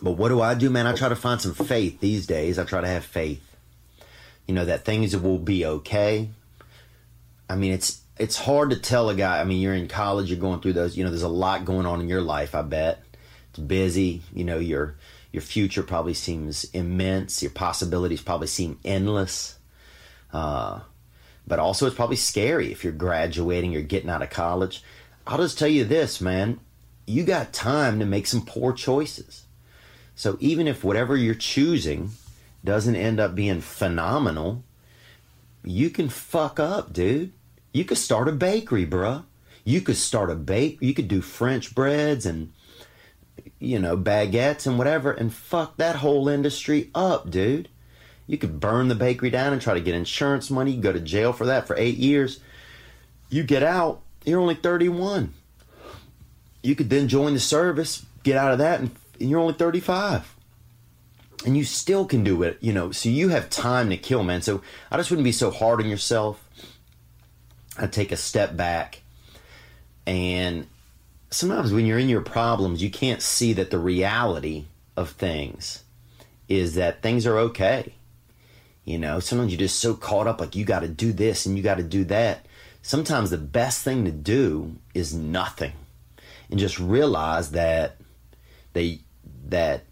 But 0.01 0.11
what 0.11 0.29
do 0.29 0.41
I 0.41 0.55
do, 0.55 0.69
man? 0.69 0.87
I 0.87 0.93
try 0.93 1.09
to 1.09 1.15
find 1.15 1.41
some 1.41 1.53
faith 1.53 1.99
these 1.99 2.25
days. 2.25 2.57
I 2.57 2.63
try 2.63 2.81
to 2.81 2.87
have 2.87 3.03
faith. 3.03 3.43
You 4.47 4.55
know 4.55 4.65
that 4.65 4.85
things 4.85 5.15
will 5.15 5.39
be 5.39 5.65
okay 5.65 6.29
I 7.49 7.55
mean, 7.55 7.71
it's 7.71 8.01
it's 8.17 8.37
hard 8.37 8.71
to 8.71 8.79
tell 8.79 9.09
a 9.09 9.15
guy. 9.15 9.39
I 9.39 9.43
mean, 9.43 9.61
you're 9.61 9.73
in 9.73 9.87
college, 9.87 10.29
you're 10.29 10.39
going 10.39 10.59
through 10.59 10.73
those. 10.73 10.97
You 10.97 11.03
know, 11.03 11.09
there's 11.09 11.23
a 11.23 11.29
lot 11.29 11.65
going 11.65 11.85
on 11.85 12.01
in 12.01 12.09
your 12.09 12.21
life. 12.21 12.55
I 12.55 12.61
bet 12.61 13.03
it's 13.49 13.59
busy. 13.59 14.21
You 14.33 14.43
know, 14.43 14.57
your 14.59 14.95
your 15.31 15.41
future 15.41 15.83
probably 15.83 16.13
seems 16.13 16.63
immense. 16.65 17.41
Your 17.41 17.51
possibilities 17.51 18.21
probably 18.21 18.47
seem 18.47 18.79
endless. 18.83 19.57
Uh, 20.33 20.81
but 21.45 21.59
also, 21.59 21.85
it's 21.85 21.95
probably 21.95 22.17
scary 22.17 22.71
if 22.71 22.83
you're 22.83 22.93
graduating, 22.93 23.71
you're 23.71 23.81
getting 23.81 24.09
out 24.09 24.21
of 24.21 24.29
college. 24.29 24.83
I'll 25.25 25.37
just 25.37 25.57
tell 25.57 25.67
you 25.67 25.85
this, 25.85 26.19
man. 26.19 26.59
You 27.05 27.23
got 27.23 27.53
time 27.53 27.99
to 27.99 28.05
make 28.05 28.27
some 28.27 28.45
poor 28.45 28.73
choices. 28.73 29.45
So 30.15 30.37
even 30.41 30.67
if 30.67 30.83
whatever 30.83 31.15
you're 31.15 31.35
choosing 31.35 32.11
doesn't 32.65 32.95
end 32.95 33.19
up 33.19 33.35
being 33.35 33.61
phenomenal, 33.61 34.63
you 35.63 35.89
can 35.89 36.09
fuck 36.09 36.59
up, 36.59 36.91
dude. 36.91 37.31
You 37.77 37.85
could 37.85 37.99
start 37.99 38.27
a 38.27 38.31
bakery, 38.31 38.87
bruh. 38.87 39.23
You 39.63 39.81
could 39.81 39.97
start 39.97 40.31
a 40.31 40.35
bake. 40.35 40.79
You 40.81 40.95
could 40.95 41.07
do 41.07 41.21
French 41.21 41.75
breads 41.75 42.25
and 42.25 42.51
you 43.59 43.77
know 43.77 43.95
baguettes 43.95 44.65
and 44.65 44.79
whatever, 44.79 45.11
and 45.11 45.31
fuck 45.31 45.77
that 45.77 45.97
whole 45.97 46.27
industry 46.27 46.89
up, 46.95 47.29
dude. 47.29 47.69
You 48.25 48.39
could 48.39 48.59
burn 48.59 48.87
the 48.87 48.95
bakery 48.95 49.29
down 49.29 49.53
and 49.53 49.61
try 49.61 49.75
to 49.75 49.79
get 49.79 49.93
insurance 49.93 50.49
money. 50.49 50.71
You 50.71 50.81
go 50.81 50.91
to 50.91 50.99
jail 50.99 51.33
for 51.33 51.45
that 51.45 51.67
for 51.67 51.77
eight 51.77 51.97
years. 51.97 52.39
You 53.29 53.43
get 53.43 53.61
out, 53.61 54.01
you're 54.25 54.39
only 54.39 54.55
31. 54.55 55.35
You 56.63 56.73
could 56.73 56.89
then 56.89 57.07
join 57.07 57.35
the 57.35 57.39
service, 57.39 58.03
get 58.23 58.37
out 58.37 58.53
of 58.53 58.57
that, 58.57 58.79
and 58.79 58.89
you're 59.19 59.39
only 59.39 59.53
35 59.53 60.33
and 61.45 61.55
you 61.55 61.63
still 61.63 62.05
can 62.05 62.23
do 62.23 62.41
it, 62.41 62.57
you 62.59 62.73
know. 62.73 62.91
So 62.91 63.09
you 63.09 63.29
have 63.29 63.51
time 63.51 63.91
to 63.91 63.97
kill, 63.97 64.23
man. 64.23 64.41
So 64.41 64.63
I 64.89 64.97
just 64.97 65.11
wouldn't 65.11 65.23
be 65.23 65.31
so 65.31 65.51
hard 65.51 65.79
on 65.79 65.87
yourself. 65.87 66.43
I 67.77 67.87
take 67.87 68.11
a 68.11 68.17
step 68.17 68.57
back, 68.57 69.01
and 70.05 70.67
sometimes 71.29 71.71
when 71.71 71.85
you're 71.85 71.99
in 71.99 72.09
your 72.09 72.21
problems, 72.21 72.81
you 72.81 72.89
can't 72.89 73.21
see 73.21 73.53
that 73.53 73.71
the 73.71 73.79
reality 73.79 74.65
of 74.95 75.11
things 75.11 75.83
is 76.47 76.75
that 76.75 77.01
things 77.01 77.27
are 77.27 77.37
okay. 77.37 77.93
You 78.85 78.97
know, 78.97 79.19
sometimes 79.19 79.51
you're 79.51 79.59
just 79.59 79.79
so 79.79 79.93
caught 79.95 80.27
up, 80.27 80.39
like 80.39 80.55
you 80.55 80.63
got 80.63 80.79
to 80.79 80.87
do 80.87 81.11
this 81.11 81.45
and 81.45 81.57
you 81.57 81.63
got 81.63 81.75
to 81.75 81.83
do 81.83 82.05
that. 82.05 82.45
Sometimes 82.81 83.29
the 83.29 83.37
best 83.37 83.83
thing 83.83 84.05
to 84.05 84.11
do 84.11 84.75
is 84.93 85.13
nothing, 85.13 85.73
and 86.49 86.59
just 86.59 86.79
realize 86.79 87.51
that 87.51 87.97
they 88.73 89.01
that 89.49 89.83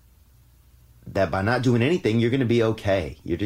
that 1.08 1.30
by 1.30 1.42
not 1.42 1.62
doing 1.62 1.82
anything, 1.82 2.20
you're 2.20 2.30
going 2.30 2.40
to 2.40 2.46
be 2.46 2.64
okay. 2.64 3.18
You're, 3.24 3.40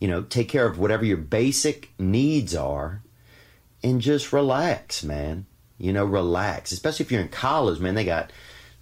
you 0.00 0.08
know, 0.08 0.22
take 0.22 0.48
care 0.48 0.66
of 0.66 0.78
whatever 0.78 1.04
your 1.04 1.16
basic 1.16 1.90
needs 1.98 2.54
are, 2.54 3.00
and 3.84 4.00
just 4.00 4.32
relax, 4.32 5.04
man. 5.04 5.46
You 5.78 5.92
know, 5.92 6.04
relax. 6.04 6.72
Especially 6.72 7.04
if 7.04 7.12
you're 7.12 7.20
in 7.20 7.28
college, 7.28 7.78
man. 7.78 7.94
They 7.94 8.04
got, 8.04 8.32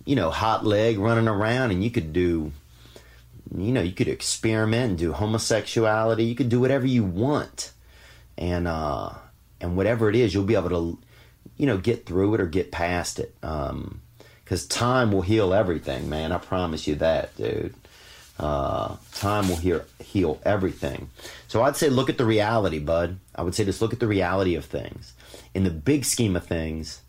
you 0.05 0.15
know, 0.15 0.31
hot 0.31 0.65
leg 0.65 0.99
running 0.99 1.29
around, 1.29 1.73
and 1.73 1.83
you 1.83 1.91
could 1.91 2.13
do, 2.13 2.53
you 3.55 3.73
know, 3.73 3.83
you 3.83 3.93
could 3.93 4.09
experiment 4.09 4.91
and 4.91 4.99
do 4.99 5.13
homosexuality. 5.13 6.25
You 6.25 6.37
could 6.37 6.49
do 6.49 6.61
whatever 6.61 6.87
you 6.87 7.03
want, 7.03 7.73
and 8.39 8.69
uh, 8.69 9.11
and 9.61 9.77
whatever 9.77 10.09
it 10.09 10.15
is, 10.15 10.33
you'll 10.33 10.45
be 10.45 10.55
able 10.55 10.71
to, 10.71 10.99
you 11.57 11.67
know, 11.67 11.79
get 11.79 12.07
through 12.07 12.35
it 12.35 12.41
or 12.41 12.47
get 12.47 12.71
past 12.71 13.19
it. 13.19 13.35
Um, 13.43 14.01
because 14.45 14.67
time 14.67 15.13
will 15.13 15.23
heal 15.23 15.55
everything, 15.55 16.11
man. 16.11 16.31
I 16.31 16.37
promise 16.37 16.87
you 16.87 16.97
that, 16.97 17.35
dude. 17.37 17.75
Uh, 18.39 18.97
time 19.15 19.49
will 19.49 19.57
heal, 19.57 19.85
heal 20.03 20.41
everything. 20.45 21.11
So 21.49 21.63
I'd 21.63 21.77
say 21.77 21.89
look 21.89 22.09
at 22.09 22.19
the 22.19 22.25
reality, 22.25 22.79
bud. 22.79 23.19
I 23.35 23.43
would 23.43 23.55
say 23.55 23.65
just 23.65 23.83
look 23.83 23.93
at 23.93 24.01
the 24.01 24.07
reality 24.07 24.55
of 24.55 24.65
things. 24.65 25.13
In 25.55 25.65
the 25.65 25.71
big 25.71 26.05
scheme 26.05 26.35
of 26.35 26.47
things, 26.47 27.03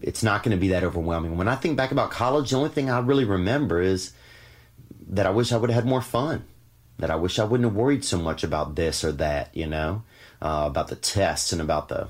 it's 0.00 0.22
not 0.22 0.42
going 0.42 0.56
to 0.56 0.60
be 0.60 0.68
that 0.68 0.84
overwhelming. 0.84 1.36
When 1.36 1.48
I 1.48 1.56
think 1.56 1.76
back 1.76 1.90
about 1.90 2.10
college, 2.10 2.50
the 2.50 2.56
only 2.56 2.70
thing 2.70 2.88
I 2.88 3.00
really 3.00 3.24
remember 3.24 3.80
is 3.80 4.12
that 5.08 5.26
I 5.26 5.30
wish 5.30 5.52
I 5.52 5.56
would 5.56 5.70
have 5.70 5.82
had 5.84 5.88
more 5.88 6.00
fun. 6.00 6.44
That 6.98 7.10
I 7.10 7.16
wish 7.16 7.38
I 7.38 7.44
wouldn't 7.44 7.68
have 7.68 7.76
worried 7.76 8.04
so 8.04 8.18
much 8.18 8.44
about 8.44 8.76
this 8.76 9.04
or 9.04 9.12
that, 9.12 9.54
you 9.54 9.66
know, 9.66 10.02
uh, 10.40 10.64
about 10.66 10.88
the 10.88 10.96
tests 10.96 11.52
and 11.52 11.60
about 11.60 11.88
the, 11.88 12.08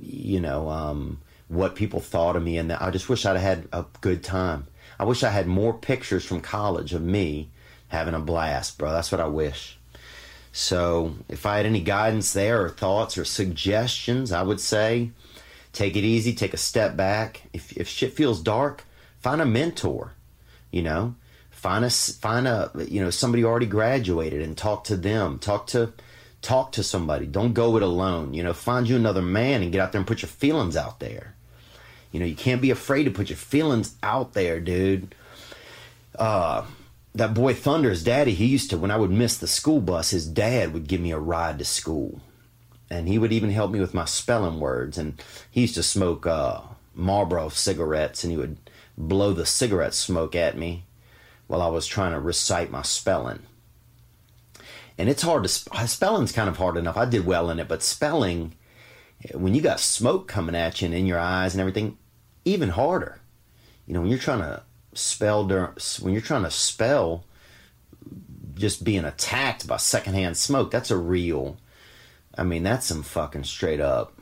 you 0.00 0.40
know, 0.40 0.68
um, 0.68 1.20
what 1.48 1.74
people 1.74 2.00
thought 2.00 2.36
of 2.36 2.42
me. 2.42 2.56
And 2.56 2.72
I 2.72 2.90
just 2.90 3.08
wish 3.08 3.26
I'd 3.26 3.36
have 3.36 3.40
had 3.40 3.68
a 3.72 3.84
good 4.00 4.22
time. 4.22 4.66
I 5.00 5.04
wish 5.04 5.22
I 5.22 5.30
had 5.30 5.46
more 5.46 5.72
pictures 5.72 6.26
from 6.26 6.42
college 6.42 6.92
of 6.92 7.00
me 7.00 7.48
having 7.88 8.12
a 8.12 8.20
blast, 8.20 8.76
bro. 8.76 8.92
That's 8.92 9.10
what 9.10 9.22
I 9.22 9.28
wish. 9.28 9.78
So, 10.52 11.14
if 11.26 11.46
I 11.46 11.56
had 11.56 11.64
any 11.64 11.80
guidance 11.80 12.34
there, 12.34 12.62
or 12.62 12.68
thoughts, 12.68 13.16
or 13.16 13.24
suggestions, 13.24 14.30
I 14.30 14.42
would 14.42 14.60
say 14.60 15.12
take 15.72 15.96
it 15.96 16.04
easy, 16.04 16.34
take 16.34 16.52
a 16.52 16.58
step 16.58 16.98
back. 16.98 17.44
If, 17.54 17.72
if 17.78 17.88
shit 17.88 18.12
feels 18.12 18.42
dark, 18.42 18.84
find 19.20 19.40
a 19.40 19.46
mentor, 19.46 20.12
you 20.70 20.82
know, 20.82 21.14
find 21.50 21.82
a, 21.82 21.88
find 21.88 22.46
a, 22.46 22.70
you 22.86 23.00
know, 23.00 23.08
somebody 23.08 23.42
already 23.42 23.64
graduated 23.64 24.42
and 24.42 24.54
talk 24.54 24.84
to 24.84 24.98
them, 24.98 25.38
talk 25.38 25.66
to, 25.68 25.94
talk 26.42 26.72
to 26.72 26.82
somebody. 26.82 27.24
Don't 27.24 27.54
go 27.54 27.78
it 27.78 27.82
alone, 27.82 28.34
you 28.34 28.42
know, 28.42 28.52
find 28.52 28.86
you 28.86 28.96
another 28.96 29.22
man 29.22 29.62
and 29.62 29.72
get 29.72 29.80
out 29.80 29.92
there 29.92 30.00
and 30.00 30.06
put 30.06 30.20
your 30.20 30.28
feelings 30.28 30.76
out 30.76 31.00
there. 31.00 31.36
You 32.12 32.20
know, 32.20 32.26
you 32.26 32.34
can't 32.34 32.62
be 32.62 32.70
afraid 32.70 33.04
to 33.04 33.10
put 33.10 33.30
your 33.30 33.36
feelings 33.36 33.94
out 34.02 34.32
there, 34.32 34.60
dude 34.60 35.14
that 37.14 37.34
boy 37.34 37.54
Thunder's 37.54 38.04
daddy, 38.04 38.34
he 38.34 38.46
used 38.46 38.70
to, 38.70 38.78
when 38.78 38.90
I 38.90 38.96
would 38.96 39.10
miss 39.10 39.36
the 39.36 39.46
school 39.46 39.80
bus, 39.80 40.10
his 40.10 40.26
dad 40.26 40.72
would 40.72 40.86
give 40.86 41.00
me 41.00 41.10
a 41.10 41.18
ride 41.18 41.58
to 41.58 41.64
school. 41.64 42.20
And 42.88 43.08
he 43.08 43.18
would 43.18 43.32
even 43.32 43.50
help 43.50 43.70
me 43.70 43.80
with 43.80 43.94
my 43.94 44.04
spelling 44.04 44.60
words. 44.60 44.98
And 44.98 45.22
he 45.50 45.62
used 45.62 45.74
to 45.76 45.82
smoke 45.82 46.26
uh, 46.26 46.60
Marlboro 46.94 47.48
cigarettes 47.48 48.24
and 48.24 48.30
he 48.30 48.36
would 48.36 48.58
blow 48.96 49.32
the 49.32 49.46
cigarette 49.46 49.94
smoke 49.94 50.34
at 50.34 50.56
me 50.56 50.84
while 51.46 51.62
I 51.62 51.68
was 51.68 51.86
trying 51.86 52.12
to 52.12 52.20
recite 52.20 52.70
my 52.70 52.82
spelling. 52.82 53.40
And 54.98 55.08
it's 55.08 55.22
hard 55.22 55.44
to, 55.44 55.48
sp- 55.48 55.72
spelling's 55.86 56.32
kind 56.32 56.48
of 56.48 56.58
hard 56.58 56.76
enough. 56.76 56.96
I 56.96 57.06
did 57.06 57.26
well 57.26 57.50
in 57.50 57.58
it, 57.58 57.68
but 57.68 57.82
spelling, 57.82 58.54
when 59.32 59.54
you 59.54 59.62
got 59.62 59.80
smoke 59.80 60.28
coming 60.28 60.54
at 60.54 60.80
you 60.80 60.86
and 60.86 60.94
in 60.94 61.06
your 61.06 61.18
eyes 61.18 61.54
and 61.54 61.60
everything, 61.60 61.96
even 62.50 62.70
harder. 62.70 63.20
You 63.86 63.94
know 63.94 64.00
when 64.00 64.10
you're 64.10 64.18
trying 64.18 64.40
to 64.40 64.62
spell 64.92 65.46
when 65.46 66.12
you're 66.12 66.22
trying 66.22 66.44
to 66.44 66.50
spell 66.50 67.24
just 68.54 68.84
being 68.84 69.04
attacked 69.04 69.66
by 69.66 69.76
secondhand 69.76 70.36
smoke 70.36 70.70
that's 70.70 70.90
a 70.90 70.96
real 70.96 71.56
i 72.36 72.42
mean 72.42 72.64
that's 72.64 72.86
some 72.86 73.02
fucking 73.02 73.44
straight 73.44 73.80
up 73.80 74.12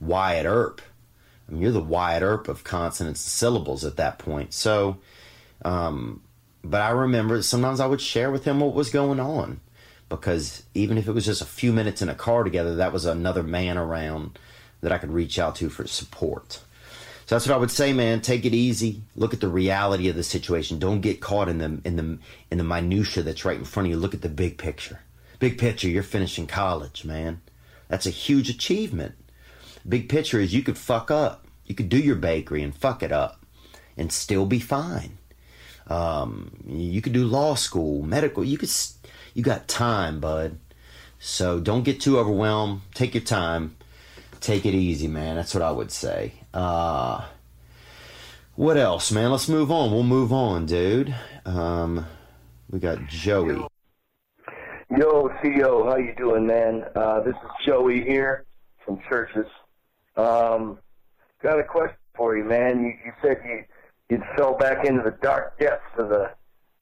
wyatt 0.00 0.44
earp. 0.44 0.82
I 1.48 1.52
mean, 1.52 1.62
you're 1.62 1.72
the 1.72 1.80
wyatt 1.80 2.22
earp 2.22 2.48
of 2.48 2.62
consonants 2.62 3.24
and 3.24 3.30
syllables 3.30 3.84
at 3.84 3.96
that 3.96 4.18
point. 4.18 4.52
So 4.52 4.98
um, 5.64 6.22
but 6.62 6.80
i 6.82 6.90
remember 6.90 7.40
sometimes 7.42 7.80
i 7.80 7.86
would 7.86 8.00
share 8.00 8.30
with 8.30 8.44
him 8.44 8.60
what 8.60 8.74
was 8.74 8.90
going 8.90 9.20
on 9.20 9.60
because 10.08 10.64
even 10.74 10.98
if 10.98 11.08
it 11.08 11.12
was 11.12 11.24
just 11.24 11.42
a 11.42 11.46
few 11.46 11.72
minutes 11.72 12.02
in 12.02 12.08
a 12.08 12.14
car 12.14 12.44
together 12.44 12.76
that 12.76 12.92
was 12.92 13.04
another 13.04 13.42
man 13.42 13.78
around 13.78 14.38
that 14.80 14.92
i 14.92 14.98
could 14.98 15.12
reach 15.12 15.38
out 15.38 15.54
to 15.56 15.68
for 15.68 15.86
support 15.86 16.60
so 17.26 17.34
that's 17.34 17.48
what 17.48 17.56
I 17.56 17.58
would 17.58 17.72
say, 17.72 17.92
man. 17.92 18.20
Take 18.20 18.44
it 18.44 18.54
easy. 18.54 19.02
Look 19.16 19.34
at 19.34 19.40
the 19.40 19.48
reality 19.48 20.08
of 20.08 20.14
the 20.14 20.22
situation. 20.22 20.78
Don't 20.78 21.00
get 21.00 21.20
caught 21.20 21.48
in 21.48 21.58
the 21.58 21.80
in 21.84 21.96
the 21.96 22.18
in 22.52 22.58
the 22.58 22.64
minutia 22.64 23.24
that's 23.24 23.44
right 23.44 23.58
in 23.58 23.64
front 23.64 23.88
of 23.88 23.90
you. 23.90 23.96
Look 23.96 24.14
at 24.14 24.22
the 24.22 24.28
big 24.28 24.58
picture. 24.58 25.00
Big 25.40 25.58
picture, 25.58 25.88
you're 25.88 26.04
finishing 26.04 26.46
college, 26.46 27.04
man. 27.04 27.40
That's 27.88 28.06
a 28.06 28.10
huge 28.10 28.48
achievement. 28.48 29.16
Big 29.86 30.08
picture 30.08 30.40
is 30.40 30.54
you 30.54 30.62
could 30.62 30.78
fuck 30.78 31.10
up. 31.10 31.44
You 31.66 31.74
could 31.74 31.88
do 31.88 31.98
your 31.98 32.14
bakery 32.14 32.62
and 32.62 32.74
fuck 32.74 33.02
it 33.02 33.12
up 33.12 33.44
and 33.96 34.12
still 34.12 34.46
be 34.46 34.60
fine. 34.60 35.18
Um, 35.88 36.52
you 36.66 37.02
could 37.02 37.12
do 37.12 37.26
law 37.26 37.54
school, 37.54 38.02
medical. 38.02 38.44
You 38.44 38.56
could 38.56 38.70
you 39.34 39.42
got 39.42 39.66
time, 39.66 40.20
bud. 40.20 40.58
So 41.18 41.58
don't 41.58 41.82
get 41.82 42.00
too 42.00 42.18
overwhelmed. 42.18 42.82
Take 42.94 43.14
your 43.14 43.24
time. 43.24 43.76
Take 44.40 44.64
it 44.64 44.74
easy, 44.74 45.08
man. 45.08 45.34
That's 45.34 45.54
what 45.54 45.62
I 45.62 45.72
would 45.72 45.90
say. 45.90 46.34
Uh, 46.56 47.22
what 48.54 48.78
else, 48.78 49.12
man? 49.12 49.30
Let's 49.30 49.46
move 49.46 49.70
on. 49.70 49.92
We'll 49.92 50.02
move 50.02 50.32
on, 50.32 50.64
dude. 50.64 51.14
Um, 51.44 52.06
we 52.70 52.78
got 52.78 53.06
Joey. 53.08 53.66
Yo, 54.88 55.28
CEO, 55.42 55.84
how 55.84 55.96
you 55.96 56.14
doing, 56.16 56.46
man? 56.46 56.86
Uh, 56.94 57.20
this 57.20 57.34
is 57.34 57.66
Joey 57.66 58.02
here 58.02 58.46
from 58.86 58.98
Churches. 59.06 59.44
Um, 60.16 60.78
got 61.42 61.60
a 61.60 61.62
question 61.62 61.98
for 62.16 62.38
you, 62.38 62.44
man. 62.44 62.82
You, 62.82 62.94
you 63.04 63.12
said 63.20 63.42
you 63.44 63.64
you 64.08 64.22
fell 64.34 64.56
back 64.56 64.86
into 64.86 65.02
the 65.02 65.14
dark 65.20 65.58
depths 65.58 65.84
of 65.98 66.08
the 66.08 66.30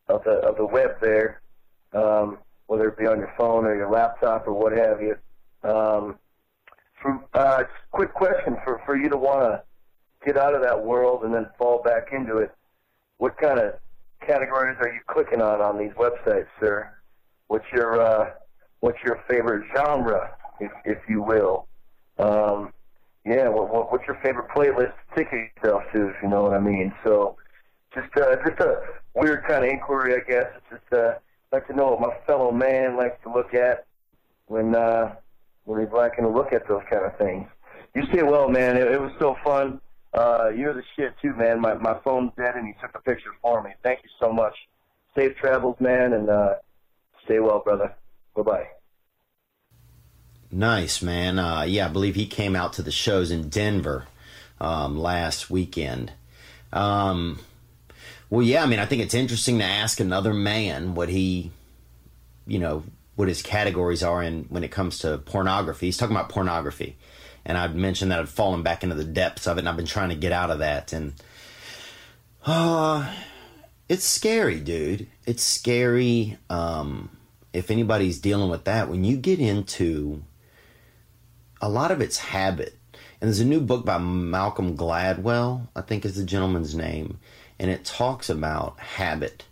of 0.06 0.22
the 0.22 0.34
of 0.34 0.56
the 0.56 0.66
web 0.66 1.00
there, 1.00 1.40
um, 1.92 2.38
whether 2.68 2.86
it 2.86 2.96
be 2.96 3.08
on 3.08 3.18
your 3.18 3.34
phone 3.36 3.64
or 3.64 3.74
your 3.74 3.90
laptop 3.90 4.46
or 4.46 4.52
what 4.52 4.70
have 4.70 5.02
you. 5.02 5.16
Um, 5.68 6.16
from, 7.04 7.24
uh, 7.34 7.64
quick 7.92 8.14
question 8.14 8.56
for 8.64 8.80
for 8.86 8.96
you 8.96 9.10
to 9.10 9.16
want 9.16 9.42
to 9.42 9.62
get 10.24 10.38
out 10.38 10.54
of 10.54 10.62
that 10.62 10.82
world 10.82 11.22
and 11.22 11.34
then 11.34 11.46
fall 11.58 11.82
back 11.82 12.08
into 12.12 12.38
it. 12.38 12.50
What 13.18 13.36
kind 13.36 13.60
of 13.60 13.74
categories 14.26 14.78
are 14.80 14.88
you 14.88 15.00
clicking 15.06 15.42
on 15.42 15.60
on 15.60 15.78
these 15.78 15.92
websites, 15.92 16.46
sir? 16.58 16.90
What's 17.48 17.66
your 17.72 18.00
uh, 18.00 18.30
what's 18.80 18.98
your 19.04 19.20
favorite 19.28 19.66
genre, 19.76 20.34
if 20.60 20.72
if 20.86 20.98
you 21.06 21.22
will? 21.22 21.68
Um, 22.18 22.72
yeah, 23.26 23.48
what, 23.48 23.72
what, 23.72 23.92
what's 23.92 24.06
your 24.06 24.18
favorite 24.22 24.48
playlist 24.48 24.92
to 25.16 25.24
take 25.24 25.30
yourself 25.32 25.82
to, 25.92 26.08
if 26.08 26.16
you 26.22 26.28
know 26.28 26.42
what 26.42 26.54
I 26.54 26.60
mean? 26.60 26.94
So, 27.04 27.36
just 27.94 28.08
uh, 28.16 28.36
just 28.46 28.60
a 28.60 28.82
weird 29.14 29.44
kind 29.44 29.64
of 29.64 29.70
inquiry, 29.70 30.14
I 30.14 30.30
guess. 30.30 30.46
It's 30.56 30.80
just 30.80 30.92
uh, 30.92 31.14
like 31.52 31.66
to 31.66 31.76
know 31.76 31.90
what 31.90 32.00
my 32.00 32.14
fellow 32.26 32.50
man 32.50 32.96
likes 32.96 33.22
to 33.24 33.32
look 33.32 33.52
at 33.52 33.86
when 34.46 34.74
uh, 34.74 35.16
he's 35.66 35.92
liking 35.92 36.24
to 36.24 36.30
look 36.30 36.52
at 36.52 36.68
those 36.68 36.82
kind 36.90 37.04
of 37.04 37.16
things. 37.16 37.46
You 37.94 38.02
stay 38.12 38.22
well, 38.22 38.48
man. 38.48 38.76
It, 38.76 38.90
it 38.90 39.00
was 39.00 39.12
so 39.18 39.36
fun. 39.44 39.80
Uh, 40.12 40.50
you're 40.54 40.74
the 40.74 40.82
shit 40.96 41.14
too, 41.20 41.34
man. 41.34 41.60
My 41.60 41.74
my 41.74 41.98
phone's 42.04 42.32
dead, 42.36 42.54
and 42.54 42.66
you 42.66 42.74
took 42.80 42.94
a 42.94 43.00
picture 43.00 43.30
for 43.42 43.62
me. 43.62 43.70
Thank 43.82 44.00
you 44.04 44.10
so 44.20 44.32
much. 44.32 44.54
Safe 45.16 45.36
travels, 45.36 45.76
man, 45.80 46.12
and 46.12 46.28
uh, 46.28 46.54
stay 47.24 47.40
well, 47.40 47.60
brother. 47.60 47.94
Bye 48.36 48.42
bye. 48.42 48.66
Nice, 50.50 51.02
man. 51.02 51.38
Uh, 51.38 51.62
yeah, 51.62 51.86
I 51.86 51.88
believe 51.88 52.14
he 52.14 52.26
came 52.26 52.54
out 52.54 52.74
to 52.74 52.82
the 52.82 52.92
shows 52.92 53.32
in 53.32 53.48
Denver 53.48 54.06
um, 54.60 54.96
last 54.96 55.50
weekend. 55.50 56.12
Um, 56.72 57.40
well, 58.30 58.42
yeah, 58.42 58.62
I 58.62 58.66
mean, 58.66 58.78
I 58.78 58.86
think 58.86 59.02
it's 59.02 59.14
interesting 59.14 59.58
to 59.58 59.64
ask 59.64 59.98
another 59.98 60.32
man 60.32 60.94
what 60.94 61.08
he, 61.08 61.50
you 62.46 62.58
know, 62.60 62.84
what 63.16 63.28
his 63.28 63.42
categories 63.42 64.02
are 64.02 64.22
in 64.22 64.44
when 64.44 64.64
it 64.64 64.70
comes 64.70 64.98
to 65.00 65.18
pornography. 65.18 65.86
He's 65.86 65.96
talking 65.96 66.16
about 66.16 66.28
pornography. 66.28 66.96
And 67.44 67.58
I'd 67.58 67.74
mentioned 67.74 68.10
that 68.10 68.20
I'd 68.20 68.28
fallen 68.28 68.62
back 68.62 68.82
into 68.82 68.94
the 68.94 69.04
depths 69.04 69.46
of 69.46 69.56
it, 69.56 69.60
and 69.60 69.68
I've 69.68 69.76
been 69.76 69.86
trying 69.86 70.08
to 70.08 70.16
get 70.16 70.32
out 70.32 70.50
of 70.50 70.60
that. 70.60 70.92
And 70.92 71.12
uh, 72.46 73.14
it's 73.88 74.04
scary, 74.04 74.60
dude. 74.60 75.08
It's 75.26 75.42
scary. 75.42 76.38
Um, 76.48 77.10
if 77.52 77.70
anybody's 77.70 78.18
dealing 78.18 78.50
with 78.50 78.64
that, 78.64 78.88
when 78.88 79.04
you 79.04 79.16
get 79.16 79.40
into 79.40 80.22
a 81.64 81.68
lot 81.68 81.90
of 81.90 82.02
it's 82.02 82.18
habit. 82.18 82.76
And 82.92 83.28
there's 83.28 83.40
a 83.40 83.44
new 83.46 83.60
book 83.60 83.86
by 83.86 83.96
Malcolm 83.96 84.76
Gladwell, 84.76 85.68
I 85.74 85.80
think 85.80 86.04
is 86.04 86.16
the 86.16 86.24
gentleman's 86.24 86.74
name, 86.74 87.18
and 87.58 87.70
it 87.70 87.86
talks 87.86 88.28
about 88.28 88.78
habit 88.78 89.46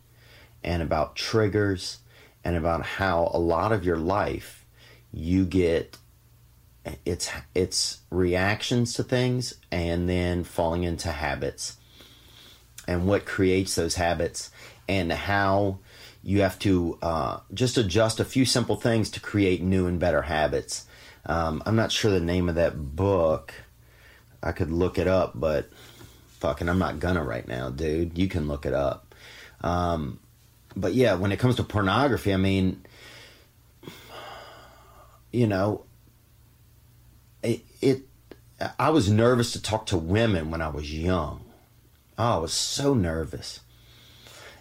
and 0.63 0.83
about 0.83 1.17
triggers 1.17 2.02
and 2.45 2.57
about 2.57 2.85
how 2.85 3.31
a 3.33 3.39
lot 3.39 3.73
of 3.73 3.85
your 3.85 3.97
life 3.97 4.65
you 5.13 5.45
get 5.45 5.97
it's 7.05 7.31
it's 7.55 8.01
reactions 8.11 8.95
to 8.95 9.05
things 9.05 9.55
and 9.71 10.09
then 10.09 10.43
falling 10.43 10.83
into 10.83 11.11
habits 11.13 11.77
and 12.89 13.07
what 13.07 13.25
creates 13.25 13.75
those 13.75 13.95
habits 13.95 14.51
and 14.89 15.13
how 15.13 15.79
you 16.23 16.43
have 16.43 16.59
to 16.61 16.99
uh, 17.03 17.41
just 17.53 17.77
adjust 17.77 18.21
a 18.21 18.25
few 18.25 18.45
simple 18.45 18.77
things 18.77 19.11
to 19.11 19.21
create 19.21 19.63
new 19.63 19.87
and 19.87 19.99
better 19.99 20.23
habits. 20.23 20.87
Um, 21.27 21.63
I'm 21.67 21.77
not 21.77 21.93
sure 21.93 22.11
the 22.11 22.21
name 22.21 22.49
of 22.49 22.55
that 22.57 22.97
book. 22.97 23.55
I 24.43 24.53
could 24.53 24.71
look 24.71 24.99
it 24.99 25.09
up, 25.09 25.33
but 25.35 25.71
fucking, 26.41 26.69
I'm 26.69 26.79
not 26.79 27.01
gonna 27.01 27.25
right 27.25 27.47
now, 27.47 27.71
dude. 27.71 28.19
You 28.19 28.29
can 28.29 28.49
look 28.49 28.67
it 28.67 28.75
up. 28.75 29.15
Um, 29.61 30.19
but 30.77 30.95
yeah, 30.95 31.15
when 31.15 31.33
it 31.33 31.39
comes 31.39 31.57
to 31.57 31.65
pornography, 31.65 32.33
I 32.33 32.37
mean, 32.37 32.85
you 35.31 35.47
know, 35.47 35.85
it, 37.43 37.63
it 37.81 38.03
I 38.79 38.91
was 38.91 39.11
nervous 39.11 39.53
to 39.53 39.63
talk 39.63 39.87
to 39.87 39.97
women 39.97 40.51
when 40.51 40.63
I 40.63 40.69
was 40.69 40.93
young. 40.93 41.45
Oh, 42.19 42.37
I 42.37 42.39
was 42.39 42.53
so 42.53 42.95
nervous. 42.95 43.61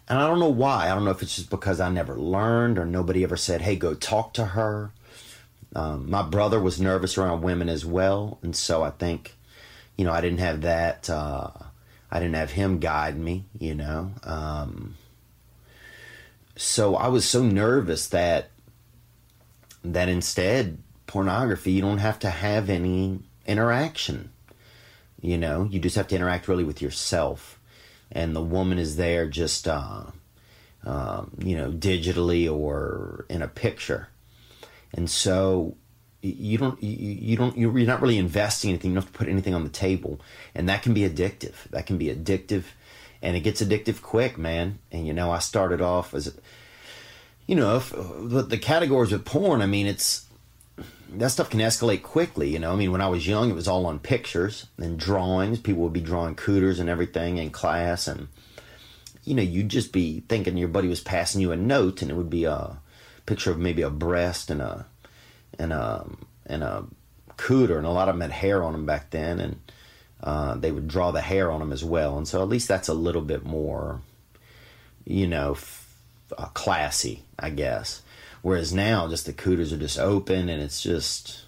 And 0.08 0.20
I 0.20 0.28
don't 0.28 0.40
know 0.40 0.50
why. 0.50 0.90
I 0.90 0.94
don't 0.94 1.06
know 1.06 1.12
if 1.12 1.22
it's 1.22 1.36
just 1.36 1.50
because 1.50 1.80
I 1.80 1.90
never 1.90 2.18
learned 2.18 2.78
or 2.78 2.86
nobody 2.86 3.24
ever 3.24 3.38
said, 3.38 3.62
hey, 3.62 3.76
go 3.76 3.94
talk 3.94 4.34
to 4.34 4.46
her. 4.48 4.92
Um, 5.76 6.10
my 6.10 6.22
brother 6.22 6.60
was 6.60 6.82
nervous 6.82 7.18
around 7.18 7.44
women 7.44 7.70
as 7.70 7.86
well. 7.86 8.40
And 8.42 8.56
so 8.56 8.84
I 8.84 8.90
think, 8.90 9.36
you 9.98 10.04
know, 10.04 10.12
I 10.12 10.20
didn't 10.20 10.40
have 10.40 10.62
that. 10.62 11.10
Uh, 11.10 11.52
I 12.10 12.20
didn't 12.20 12.36
have 12.36 12.52
him 12.52 12.80
guide 12.80 13.18
me, 13.18 13.46
you 13.58 13.74
know. 13.74 14.12
Um, 14.24 14.96
so 16.62 16.96
I 16.96 17.08
was 17.08 17.28
so 17.28 17.44
nervous 17.44 18.08
that 18.08 18.52
that 19.84 20.10
instead 20.10 20.78
pornography 21.08 21.72
you 21.72 21.82
don't 21.82 21.98
have 21.98 22.20
to 22.20 22.30
have 22.30 22.70
any 22.70 23.20
interaction 23.48 24.32
you 25.20 25.38
know 25.38 25.68
you 25.70 25.80
just 25.80 25.96
have 25.96 26.08
to 26.10 26.16
interact 26.16 26.48
really 26.48 26.64
with 26.64 26.82
yourself 26.82 27.60
and 28.12 28.36
the 28.36 28.44
woman 28.44 28.78
is 28.78 28.96
there 28.96 29.28
just 29.28 29.68
uh, 29.68 30.04
um, 30.86 31.32
you 31.40 31.58
know 31.58 31.72
digitally 31.72 32.52
or 32.52 33.26
in 33.28 33.42
a 33.42 33.48
picture 33.48 34.10
and 34.94 35.10
so 35.10 35.76
you 36.22 36.58
don't 36.58 36.82
you, 36.84 37.36
don't 37.36 37.58
you're 37.58 37.72
not 37.72 38.02
really 38.02 38.20
investing 38.20 38.70
anything. 38.70 38.92
You 38.92 38.96
don't 38.96 39.04
have 39.06 39.12
to 39.12 39.18
put 39.18 39.28
anything 39.28 39.56
on 39.56 39.64
the 39.64 39.72
table, 39.72 40.22
and 40.54 40.70
that 40.70 40.84
can 40.84 40.94
be 40.94 41.02
addictive. 41.02 41.56
That 41.72 41.88
can 41.88 41.98
be 41.98 42.14
addictive, 42.14 42.66
and 43.22 43.36
it 43.36 43.42
gets 43.42 43.62
addictive 43.62 44.02
quick, 44.02 44.38
man. 44.38 44.80
And 44.92 45.06
you 45.06 45.14
know, 45.14 45.32
I 45.32 45.40
started 45.40 45.82
off 45.82 46.14
as, 46.14 46.36
you 47.48 47.56
know, 47.56 47.78
if, 47.78 47.92
with 47.94 48.50
the 48.50 48.58
categories 48.58 49.12
of 49.12 49.26
porn. 49.26 49.62
I 49.62 49.66
mean, 49.66 49.88
it's 49.88 50.26
that 51.14 51.30
stuff 51.30 51.50
can 51.50 51.60
escalate 51.60 52.04
quickly. 52.04 52.50
You 52.50 52.60
know, 52.60 52.72
I 52.72 52.76
mean, 52.76 52.92
when 52.92 53.02
I 53.02 53.08
was 53.10 53.28
young, 53.28 53.50
it 53.50 53.56
was 53.56 53.68
all 53.68 53.86
on 53.86 54.00
pictures 54.00 54.68
and 54.78 54.98
drawings. 54.98 55.60
People 55.60 55.84
would 55.84 55.94
be 55.94 56.02
drawing 56.02 56.36
cooters 56.36 56.80
and 56.80 56.90
everything 56.90 57.38
in 57.38 57.52
class, 57.52 58.08
and 58.08 58.28
you 59.24 59.36
know, 59.36 59.44
you'd 59.44 59.70
just 59.70 59.92
be 59.92 60.24
thinking 60.28 60.58
your 60.58 60.68
buddy 60.68 60.88
was 60.88 61.02
passing 61.02 61.42
you 61.42 61.52
a 61.52 61.58
note, 61.58 62.02
and 62.02 62.10
it 62.10 62.16
would 62.16 62.30
be 62.30 62.46
a 62.46 62.78
picture 63.26 63.52
of 63.52 63.60
maybe 63.60 63.82
a 63.82 63.90
breast 63.90 64.50
and 64.50 64.62
a 64.62 64.86
and 65.60 65.74
a 65.74 66.08
and 66.46 66.64
a 66.64 66.86
cooter, 67.38 67.78
and 67.78 67.86
a 67.86 67.92
lot 67.92 68.10
of 68.10 68.16
them 68.16 68.22
had 68.22 68.32
hair 68.32 68.64
on 68.64 68.74
them 68.74 68.86
back 68.86 69.12
then, 69.12 69.40
and 69.40 69.60
uh, 70.24 70.56
they 70.56 70.72
would 70.72 70.88
draw 70.88 71.12
the 71.12 71.22
hair 71.22 71.52
on 71.52 71.60
them 71.60 71.72
as 71.72 71.84
well, 71.84 72.18
and 72.18 72.28
so 72.28 72.42
at 72.42 72.50
least 72.50 72.68
that's 72.68 72.88
a 72.88 72.94
little 72.94 73.22
bit 73.22 73.44
more, 73.46 74.02
you 75.06 75.28
know, 75.28 75.52
f- 75.54 75.88
uh, 76.38 76.46
classy, 76.48 77.24
I 77.40 77.50
guess. 77.50 78.02
Whereas 78.42 78.74
now, 78.74 79.08
just 79.08 79.26
the 79.26 79.34
cooters 79.34 79.72
are 79.72 79.78
just 79.78 80.00
open, 80.00 80.50
and 80.50 80.62
it's 80.62 80.82
just, 80.82 81.44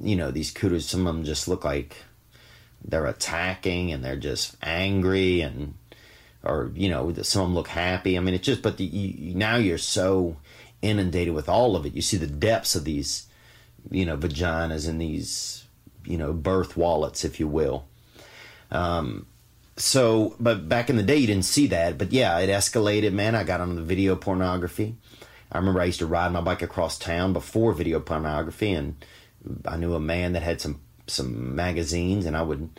you 0.00 0.16
know, 0.16 0.30
these 0.30 0.50
cooters. 0.50 0.86
Some 0.88 1.06
of 1.06 1.14
them 1.14 1.24
just 1.24 1.48
look 1.48 1.64
like 1.64 1.96
they're 2.84 3.06
attacking, 3.06 3.92
and 3.92 4.04
they're 4.04 4.16
just 4.16 4.56
angry, 4.62 5.40
and 5.40 5.74
or 6.42 6.70
you 6.74 6.88
know, 6.88 7.12
some 7.22 7.42
of 7.42 7.48
them 7.48 7.54
look 7.54 7.68
happy. 7.68 8.16
I 8.16 8.20
mean, 8.20 8.34
it's 8.34 8.46
just, 8.46 8.62
but 8.62 8.78
the, 8.78 8.84
you, 8.84 9.34
now 9.34 9.56
you're 9.56 9.78
so 9.78 10.36
inundated 10.82 11.34
with 11.34 11.48
all 11.48 11.76
of 11.76 11.86
it. 11.86 11.94
You 11.94 12.02
see 12.02 12.16
the 12.16 12.26
depths 12.26 12.74
of 12.74 12.84
these, 12.84 13.26
you 13.90 14.06
know, 14.06 14.16
vaginas 14.16 14.88
and 14.88 15.00
these, 15.00 15.59
you 16.04 16.18
know, 16.18 16.32
birth 16.32 16.76
wallets, 16.76 17.24
if 17.24 17.40
you 17.40 17.48
will. 17.48 17.86
Um, 18.70 19.26
so, 19.76 20.36
but 20.38 20.68
back 20.68 20.90
in 20.90 20.96
the 20.96 21.02
day, 21.02 21.16
you 21.16 21.26
didn't 21.26 21.44
see 21.44 21.66
that. 21.68 21.98
But 21.98 22.12
yeah, 22.12 22.38
it 22.38 22.50
escalated, 22.50 23.12
man. 23.12 23.34
I 23.34 23.44
got 23.44 23.60
on 23.60 23.76
the 23.76 23.82
video 23.82 24.16
pornography. 24.16 24.96
I 25.50 25.58
remember 25.58 25.80
I 25.80 25.86
used 25.86 25.98
to 26.00 26.06
ride 26.06 26.32
my 26.32 26.40
bike 26.40 26.62
across 26.62 26.98
town 26.98 27.32
before 27.32 27.72
video 27.72 27.98
pornography, 27.98 28.72
and 28.72 29.04
I 29.66 29.76
knew 29.76 29.94
a 29.94 30.00
man 30.00 30.32
that 30.34 30.42
had 30.42 30.60
some 30.60 30.80
some 31.06 31.56
magazines, 31.56 32.26
and 32.26 32.36
I 32.36 32.42
would 32.42 32.70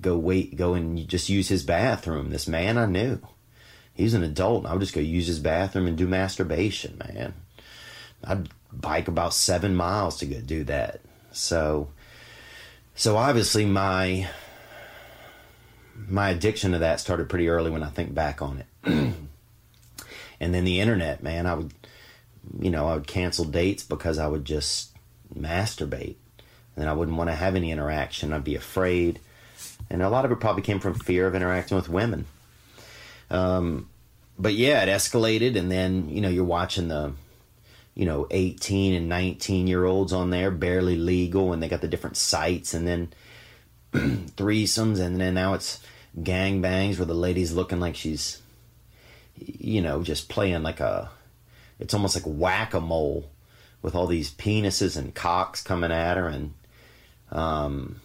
go 0.00 0.16
wait, 0.16 0.56
go 0.56 0.74
and 0.74 1.06
just 1.06 1.28
use 1.28 1.48
his 1.48 1.62
bathroom. 1.62 2.30
This 2.30 2.48
man 2.48 2.78
I 2.78 2.86
knew, 2.86 3.20
he's 3.94 4.14
an 4.14 4.22
adult, 4.22 4.64
and 4.64 4.68
I 4.68 4.72
would 4.72 4.80
just 4.80 4.94
go 4.94 5.00
use 5.00 5.26
his 5.26 5.38
bathroom 5.38 5.86
and 5.86 5.96
do 5.96 6.08
masturbation, 6.08 6.98
man. 6.98 7.34
I'd 8.24 8.48
bike 8.72 9.08
about 9.08 9.34
seven 9.34 9.76
miles 9.76 10.18
to 10.18 10.26
go 10.26 10.40
do 10.40 10.64
that. 10.64 11.00
So, 11.30 11.88
so 12.96 13.16
obviously 13.16 13.64
my 13.64 14.28
my 16.08 16.30
addiction 16.30 16.72
to 16.72 16.78
that 16.78 17.00
started 17.00 17.28
pretty 17.28 17.48
early 17.48 17.70
when 17.70 17.82
I 17.82 17.90
think 17.90 18.14
back 18.14 18.42
on 18.42 18.58
it. 18.58 18.66
and 20.40 20.54
then 20.54 20.64
the 20.64 20.80
internet, 20.80 21.22
man, 21.22 21.46
I 21.46 21.54
would, 21.54 21.72
you 22.58 22.70
know, 22.70 22.88
I 22.88 22.94
would 22.94 23.06
cancel 23.06 23.44
dates 23.44 23.82
because 23.82 24.18
I 24.18 24.26
would 24.26 24.44
just 24.44 24.94
masturbate. 25.34 26.16
And 26.76 26.88
I 26.88 26.92
wouldn't 26.92 27.16
want 27.16 27.30
to 27.30 27.34
have 27.34 27.56
any 27.56 27.70
interaction. 27.70 28.32
I'd 28.32 28.44
be 28.44 28.54
afraid. 28.54 29.18
And 29.88 30.02
a 30.02 30.10
lot 30.10 30.24
of 30.24 30.32
it 30.32 30.40
probably 30.40 30.62
came 30.62 30.78
from 30.78 30.94
fear 30.94 31.26
of 31.26 31.34
interacting 31.34 31.76
with 31.76 31.88
women. 31.88 32.26
Um, 33.30 33.88
but 34.38 34.52
yeah, 34.52 34.82
it 34.82 34.88
escalated. 34.88 35.56
And 35.56 35.70
then, 35.70 36.10
you 36.10 36.20
know, 36.20 36.28
you're 36.28 36.44
watching 36.44 36.88
the, 36.88 37.12
you 37.96 38.04
know, 38.04 38.28
18 38.30 38.92
and 38.92 39.08
19 39.08 39.66
year 39.66 39.86
olds 39.86 40.12
on 40.12 40.28
there, 40.28 40.50
barely 40.50 40.96
legal, 40.96 41.52
and 41.52 41.62
they 41.62 41.68
got 41.68 41.80
the 41.80 41.88
different 41.88 42.18
sites. 42.18 42.74
And 42.74 42.86
then, 42.86 43.08
threesomes, 43.92 45.00
and 45.00 45.18
then 45.18 45.34
now 45.34 45.54
it's 45.54 45.80
gang 46.22 46.60
bangs 46.60 46.98
where 46.98 47.06
the 47.06 47.14
lady's 47.14 47.52
looking 47.52 47.80
like 47.80 47.96
she's, 47.96 48.42
you 49.34 49.80
know, 49.80 50.02
just 50.02 50.28
playing 50.28 50.62
like 50.62 50.78
a, 50.78 51.10
it's 51.78 51.94
almost 51.94 52.14
like 52.14 52.24
whack 52.26 52.74
a 52.74 52.80
mole 52.80 53.30
with 53.80 53.94
all 53.94 54.06
these 54.06 54.30
penises 54.30 54.96
and 54.96 55.14
cocks 55.14 55.62
coming 55.62 55.90
at 55.90 56.18
her, 56.18 56.28
and, 56.28 56.52
um, 57.32 58.00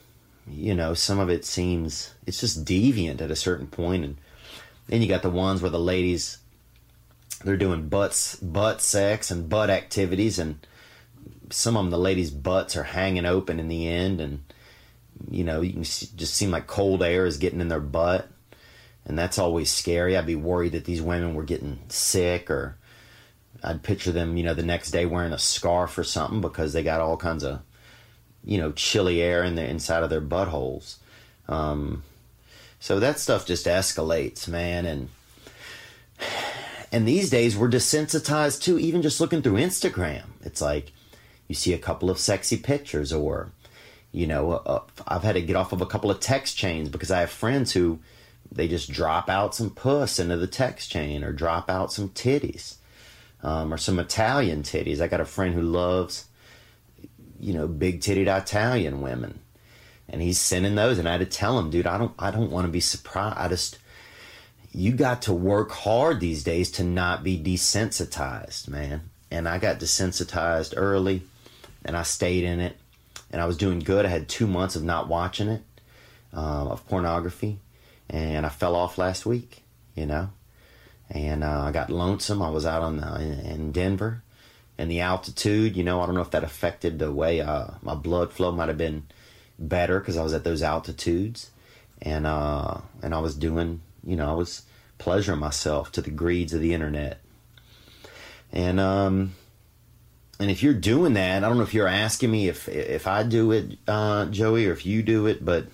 you 0.47 0.73
know, 0.73 0.93
some 0.93 1.19
of 1.19 1.29
it 1.29 1.43
seems 1.43 2.13
it's 2.25 2.39
just 2.39 2.63
deviant 2.63 3.19
at 3.19 3.31
a 3.31 3.35
certain 3.35 3.67
point, 3.67 4.05
and 4.05 4.17
then 4.87 5.01
you 5.01 5.09
got 5.09 5.21
the 5.21 5.29
ones 5.29 5.61
where 5.61 5.71
the 5.71 5.79
ladies, 5.79 6.37
they're 7.43 7.57
doing 7.57 7.89
butts, 7.89 8.35
butt 8.37 8.81
sex 8.81 9.31
and 9.31 9.49
butt 9.49 9.69
activities, 9.69 10.39
and 10.39 10.65
some 11.49 11.75
of 11.75 11.83
them 11.83 11.91
the 11.91 11.97
ladies' 11.97 12.31
butts 12.31 12.75
are 12.75 12.83
hanging 12.83 13.25
open 13.25 13.59
in 13.59 13.67
the 13.67 13.87
end, 13.87 14.21
and 14.21 14.43
you 15.29 15.43
know, 15.43 15.61
you 15.61 15.73
can 15.73 15.83
just 15.83 16.33
seem 16.33 16.51
like 16.51 16.67
cold 16.67 17.03
air 17.03 17.25
is 17.25 17.37
getting 17.37 17.61
in 17.61 17.67
their 17.67 17.79
butt. 17.79 18.27
And 19.05 19.17
that's 19.17 19.39
always 19.39 19.71
scary. 19.71 20.15
I'd 20.15 20.25
be 20.25 20.35
worried 20.35 20.73
that 20.73 20.85
these 20.85 21.01
women 21.01 21.33
were 21.33 21.43
getting 21.43 21.79
sick, 21.89 22.49
or 22.49 22.77
I'd 23.63 23.83
picture 23.83 24.11
them, 24.11 24.37
you 24.37 24.43
know, 24.43 24.53
the 24.53 24.63
next 24.63 24.91
day 24.91 25.05
wearing 25.05 25.33
a 25.33 25.39
scarf 25.39 25.97
or 25.97 26.03
something 26.03 26.41
because 26.41 26.73
they 26.73 26.83
got 26.83 27.01
all 27.01 27.17
kinds 27.17 27.43
of, 27.43 27.61
you 28.43 28.57
know, 28.57 28.71
chilly 28.71 29.21
air 29.21 29.43
in 29.43 29.55
the 29.55 29.67
inside 29.67 30.03
of 30.03 30.09
their 30.09 30.21
buttholes. 30.21 30.97
Um, 31.47 32.03
so 32.79 32.99
that 32.99 33.19
stuff 33.19 33.45
just 33.45 33.65
escalates, 33.65 34.47
man. 34.47 34.85
And 34.85 35.09
and 36.91 37.07
these 37.07 37.29
days 37.29 37.57
we're 37.57 37.69
desensitized 37.69 38.61
too, 38.61 38.77
even 38.77 39.01
just 39.01 39.21
looking 39.21 39.41
through 39.41 39.53
Instagram. 39.53 40.23
It's 40.43 40.61
like 40.61 40.91
you 41.47 41.55
see 41.55 41.73
a 41.73 41.77
couple 41.77 42.09
of 42.09 42.19
sexy 42.19 42.57
pictures, 42.57 43.13
or 43.13 43.51
you 44.11 44.27
know, 44.27 44.51
uh, 44.51 44.81
I've 45.07 45.23
had 45.23 45.33
to 45.33 45.41
get 45.41 45.55
off 45.55 45.71
of 45.71 45.81
a 45.81 45.85
couple 45.85 46.11
of 46.11 46.19
text 46.19 46.57
chains 46.57 46.89
because 46.89 47.11
I 47.11 47.21
have 47.21 47.31
friends 47.31 47.71
who 47.71 47.99
they 48.51 48.67
just 48.67 48.91
drop 48.91 49.29
out 49.29 49.55
some 49.55 49.69
puss 49.69 50.19
into 50.19 50.35
the 50.35 50.47
text 50.47 50.91
chain 50.91 51.23
or 51.23 51.31
drop 51.31 51.69
out 51.69 51.93
some 51.93 52.09
titties 52.09 52.75
um, 53.43 53.73
or 53.73 53.77
some 53.77 53.99
Italian 53.99 54.63
titties. 54.63 54.99
I 54.99 55.07
got 55.07 55.21
a 55.21 55.25
friend 55.25 55.53
who 55.53 55.61
loves, 55.61 56.25
you 57.39 57.53
know, 57.53 57.67
big 57.67 58.01
titted 58.01 58.27
Italian 58.27 59.01
women, 59.01 59.39
and 60.09 60.21
he's 60.21 60.39
sending 60.39 60.75
those, 60.75 60.99
and 60.99 61.07
I 61.07 61.13
had 61.13 61.21
to 61.21 61.25
tell 61.25 61.57
him, 61.57 61.69
dude, 61.69 61.87
I 61.87 61.97
don't, 61.97 62.13
I 62.19 62.31
don't 62.31 62.51
want 62.51 62.65
to 62.65 62.71
be 62.71 62.81
surprised. 62.81 63.37
I 63.37 63.47
just, 63.47 63.77
you 64.71 64.93
got 64.93 65.23
to 65.23 65.33
work 65.33 65.71
hard 65.71 66.19
these 66.19 66.43
days 66.43 66.71
to 66.71 66.83
not 66.83 67.23
be 67.23 67.41
desensitized, 67.41 68.67
man. 68.67 69.09
And 69.29 69.47
I 69.47 69.59
got 69.59 69.79
desensitized 69.79 70.73
early, 70.75 71.23
and 71.85 71.95
I 71.95 72.03
stayed 72.03 72.43
in 72.43 72.59
it 72.59 72.77
and 73.31 73.41
I 73.41 73.45
was 73.45 73.57
doing 73.57 73.79
good. 73.79 74.05
I 74.05 74.09
had 74.09 74.27
two 74.27 74.47
months 74.47 74.75
of 74.75 74.83
not 74.83 75.07
watching 75.07 75.47
it, 75.47 75.63
um, 76.33 76.67
of 76.67 76.87
pornography, 76.87 77.59
and 78.09 78.45
I 78.45 78.49
fell 78.49 78.75
off 78.75 78.97
last 78.97 79.25
week, 79.25 79.63
you 79.95 80.05
know, 80.05 80.29
and 81.09 81.43
uh, 81.43 81.61
I 81.61 81.71
got 81.71 81.89
lonesome. 81.89 82.41
I 82.41 82.49
was 82.49 82.65
out 82.65 82.83
on 82.83 82.97
the, 82.97 83.51
in 83.51 83.71
Denver, 83.71 84.21
and 84.77 84.91
the 84.91 85.01
altitude, 85.01 85.77
you 85.77 85.83
know, 85.83 86.01
I 86.01 86.05
don't 86.05 86.15
know 86.15 86.21
if 86.21 86.31
that 86.31 86.43
affected 86.43 86.99
the 86.99 87.11
way 87.11 87.41
uh, 87.41 87.67
my 87.81 87.95
blood 87.95 88.33
flow 88.33 88.51
might 88.51 88.67
have 88.67 88.77
been 88.77 89.03
better 89.57 89.99
because 89.99 90.17
I 90.17 90.23
was 90.23 90.33
at 90.33 90.43
those 90.43 90.61
altitudes, 90.61 91.51
and 92.01 92.27
uh, 92.27 92.77
and 93.01 93.15
I 93.15 93.19
was 93.19 93.35
doing, 93.35 93.81
you 94.03 94.15
know, 94.15 94.29
I 94.29 94.33
was 94.33 94.63
pleasuring 94.97 95.39
myself 95.39 95.91
to 95.93 96.01
the 96.01 96.11
greeds 96.11 96.53
of 96.53 96.61
the 96.61 96.73
internet, 96.73 97.21
and 98.51 98.79
um, 98.79 99.33
and 100.39 100.49
if 100.49 100.63
you're 100.63 100.73
doing 100.73 101.13
that, 101.13 101.43
I 101.43 101.47
don't 101.47 101.57
know 101.57 101.63
if 101.63 101.73
you're 101.73 101.87
asking 101.87 102.31
me 102.31 102.47
if 102.47 102.67
if 102.67 103.07
I 103.07 103.23
do 103.23 103.51
it, 103.51 103.77
uh, 103.87 104.25
Joey, 104.25 104.67
or 104.67 104.73
if 104.73 104.85
you 104.85 105.03
do 105.03 105.27
it, 105.27 105.43
but 105.43 105.67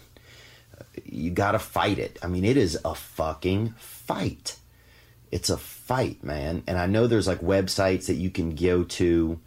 you 1.06 1.32
got 1.32 1.52
to 1.52 1.60
fight 1.60 2.00
it. 2.00 2.20
I 2.22 2.28
mean, 2.28 2.44
it 2.44 2.58
is 2.58 2.78
a 2.84 2.96
fucking 2.96 3.76
fight. 3.78 4.58
It's 5.32 5.50
a 5.50 5.58
fight, 5.58 6.24
man. 6.24 6.64
And 6.68 6.78
I 6.78 6.86
know 6.86 7.08
there's 7.08 7.28
like 7.28 7.42
websites 7.42 8.08
that 8.08 8.16
you 8.16 8.30
can 8.30 8.56
go 8.56 8.84
to 8.84 9.40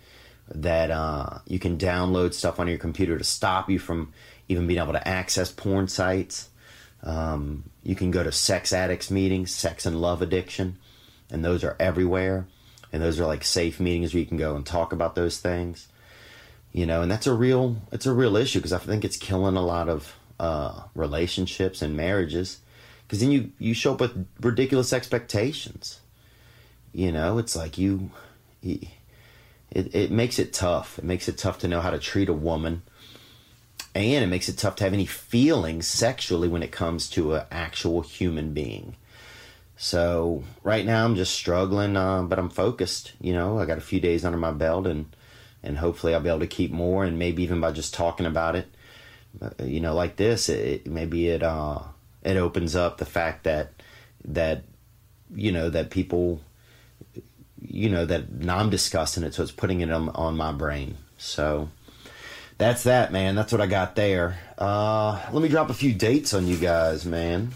that 0.55 0.91
uh, 0.91 1.39
you 1.47 1.59
can 1.59 1.79
download 1.79 2.35
stuff 2.35 2.59
on 2.59 2.69
your 2.69 2.79
computer 2.79 3.17
to 3.17 3.25
stop 3.25 3.71
you 3.71 3.79
from 3.79 4.13
even 4.49 4.67
being 4.67 4.81
able 4.81 4.93
to 4.93 5.09
access 5.09 5.53
porn 5.53 5.89
sites. 5.89 6.49
Um, 7.03 7.70
you 7.83 7.95
can 7.95 8.11
go 8.11 8.23
to 8.23 8.33
sex 8.33 8.73
addicts 8.73 9.11
meetings, 9.11 9.51
sex 9.51 9.87
and 9.87 10.01
love 10.01 10.23
addiction, 10.23 10.77
and 11.31 11.45
those 11.45 11.65
are 11.65 11.77
everywhere. 11.81 12.47
And 12.93 13.01
those 13.03 13.21
are 13.21 13.27
like 13.27 13.45
safe 13.45 13.79
meetings 13.79 14.13
where 14.13 14.21
you 14.21 14.27
can 14.27 14.37
go 14.37 14.57
and 14.57 14.67
talk 14.67 14.93
about 14.93 15.15
those 15.15 15.39
things. 15.39 15.89
You 16.73 16.87
know 16.87 17.03
and 17.03 17.11
that's 17.11 17.27
a 17.27 17.35
real 17.35 17.77
it's 17.91 18.07
a 18.07 18.13
real 18.13 18.37
issue 18.37 18.61
because 18.61 18.73
i 18.73 18.79
think 18.79 19.05
it's 19.05 19.17
killing 19.17 19.57
a 19.57 19.61
lot 19.61 19.89
of 19.89 20.15
uh, 20.41 20.85
relationships 20.95 21.83
and 21.83 21.97
marriages. 21.97 22.61
Because 23.07 23.21
then 23.21 23.31
you 23.31 23.53
you 23.59 23.75
show 23.75 23.93
up 23.93 24.01
with 24.01 24.27
ridiculous 24.41 24.93
expectations. 24.93 26.01
You 26.93 27.13
know 27.13 27.39
it's 27.39 27.55
like 27.55 27.77
you, 27.77 28.11
you 28.63 28.81
it, 29.71 29.95
it 29.95 30.11
makes 30.11 30.39
it 30.39 30.53
tough. 30.53 30.99
It 30.99 31.05
makes 31.05 31.29
it 31.29 31.39
tough 31.39 31.59
to 31.61 31.69
know 31.69 31.81
how 31.81 31.91
to 31.91 31.99
treat 31.99 32.29
a 32.29 32.33
woman 32.35 32.83
and 33.95 34.25
it 34.25 34.29
makes 34.29 34.49
it 34.49 34.57
tough 34.57 34.77
to 34.77 34.85
have 34.85 34.93
any 34.93 35.07
feelings 35.07 35.87
sexually 35.87 36.49
when 36.49 36.63
it 36.63 36.73
comes 36.73 37.09
to 37.11 37.35
an 37.35 37.45
actual 37.51 38.03
human 38.03 38.53
being 38.53 38.95
so 39.83 40.45
right 40.63 40.85
now 40.85 41.07
I'm 41.07 41.17
just 41.17 41.33
struggling, 41.33 41.97
uh, 41.97 42.25
but 42.25 42.39
I'm 42.39 42.51
focused. 42.51 43.15
You 43.19 43.33
know, 43.33 43.59
I 43.59 43.65
got 43.65 43.79
a 43.79 43.81
few 43.81 43.99
days 43.99 44.27
under 44.27 44.37
my 44.37 44.51
belt, 44.51 44.87
and 44.87 45.07
and 45.63 45.79
hopefully 45.79 46.15
I'll 46.15 46.21
be 46.21 46.29
able 46.29 46.41
to 46.41 46.47
keep 46.47 46.71
more, 46.71 47.03
and 47.03 47.19
maybe 47.19 47.43
even 47.45 47.63
by 47.63 47.73
just 47.73 47.95
talking 47.95 48.27
about 48.27 48.57
it, 48.57 48.69
uh, 49.41 49.65
you 49.65 49.81
know, 49.81 49.95
like 49.95 50.17
this, 50.17 50.51
it, 50.51 50.87
maybe 50.87 51.29
it 51.29 51.43
uh, 51.43 51.79
it 52.23 52.37
opens 52.37 52.77
up 52.77 52.99
the 52.99 53.07
fact 53.07 53.45
that 53.45 53.73
that 54.27 54.65
you 55.35 55.51
know 55.51 55.71
that 55.71 55.89
people 55.89 56.43
you 57.59 57.89
know 57.89 58.05
that 58.05 58.31
now 58.31 58.59
I'm 58.59 58.69
discussing 58.69 59.23
it, 59.23 59.33
so 59.33 59.43
it's 59.43 59.51
putting 59.51 59.81
it 59.81 59.91
on, 59.91 60.11
on 60.11 60.37
my 60.37 60.53
brain. 60.53 60.99
So 61.17 61.71
that's 62.61 62.83
that, 62.83 63.11
man. 63.11 63.35
That's 63.35 63.53
what 63.53 63.63
I 63.63 63.67
got 63.67 63.97
there. 63.97 64.39
Uh, 64.59 65.19
let 65.33 65.43
me 65.43 65.49
drop 65.49 65.71
a 65.71 65.75
few 65.75 65.95
dates 65.95 66.35
on 66.35 66.47
you 66.47 66.59
guys, 66.59 67.07
man. 67.07 67.53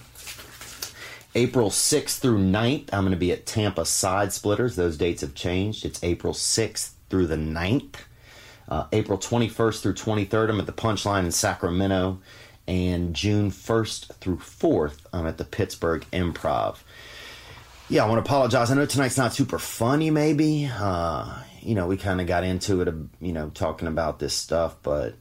April 1.35 1.69
6th 1.69 2.21
through 2.21 2.39
9th, 2.39 2.89
I'm 2.91 3.03
going 3.03 3.11
to 3.11 3.17
be 3.19 3.31
at 3.31 3.45
Tampa 3.45 3.85
Side 3.85 4.33
Splitters. 4.33 4.77
Those 4.77 4.97
dates 4.97 5.21
have 5.21 5.35
changed. 5.35 5.85
It's 5.85 6.03
April 6.03 6.33
6th 6.33 6.93
through 7.11 7.27
the 7.27 7.37
9th. 7.37 7.97
Uh, 8.67 8.87
April 8.93 9.19
21st 9.19 9.83
through 9.83 9.93
23rd, 9.93 10.49
I'm 10.49 10.61
at 10.61 10.67
the 10.67 10.73
Punchline 10.73 11.27
in 11.27 11.33
Sacramento. 11.33 12.21
And 12.67 13.15
June 13.15 13.51
1st 13.51 14.15
through 14.15 14.39
4th, 14.39 15.01
I'm 15.13 15.27
at 15.27 15.37
the 15.37 15.45
Pittsburgh 15.45 16.07
Improv. 16.15 16.79
Yeah, 17.91 18.07
I 18.07 18.09
want 18.09 18.25
to 18.25 18.27
apologize. 18.27 18.71
I 18.71 18.75
know 18.75 18.87
tonight's 18.87 19.19
not 19.19 19.35
super 19.35 19.59
funny, 19.59 20.11
maybe. 20.11 20.71
Uh, 20.73 21.43
you 21.65 21.75
know, 21.75 21.87
we 21.87 21.97
kind 21.97 22.21
of 22.21 22.27
got 22.27 22.45
into 22.45 22.83
it, 22.83 22.95
you 23.21 23.33
know, 23.33 23.51
talking 23.51 23.89
about 23.89 24.19
this 24.19 24.35
stuff, 24.35 24.77
but 24.83 25.15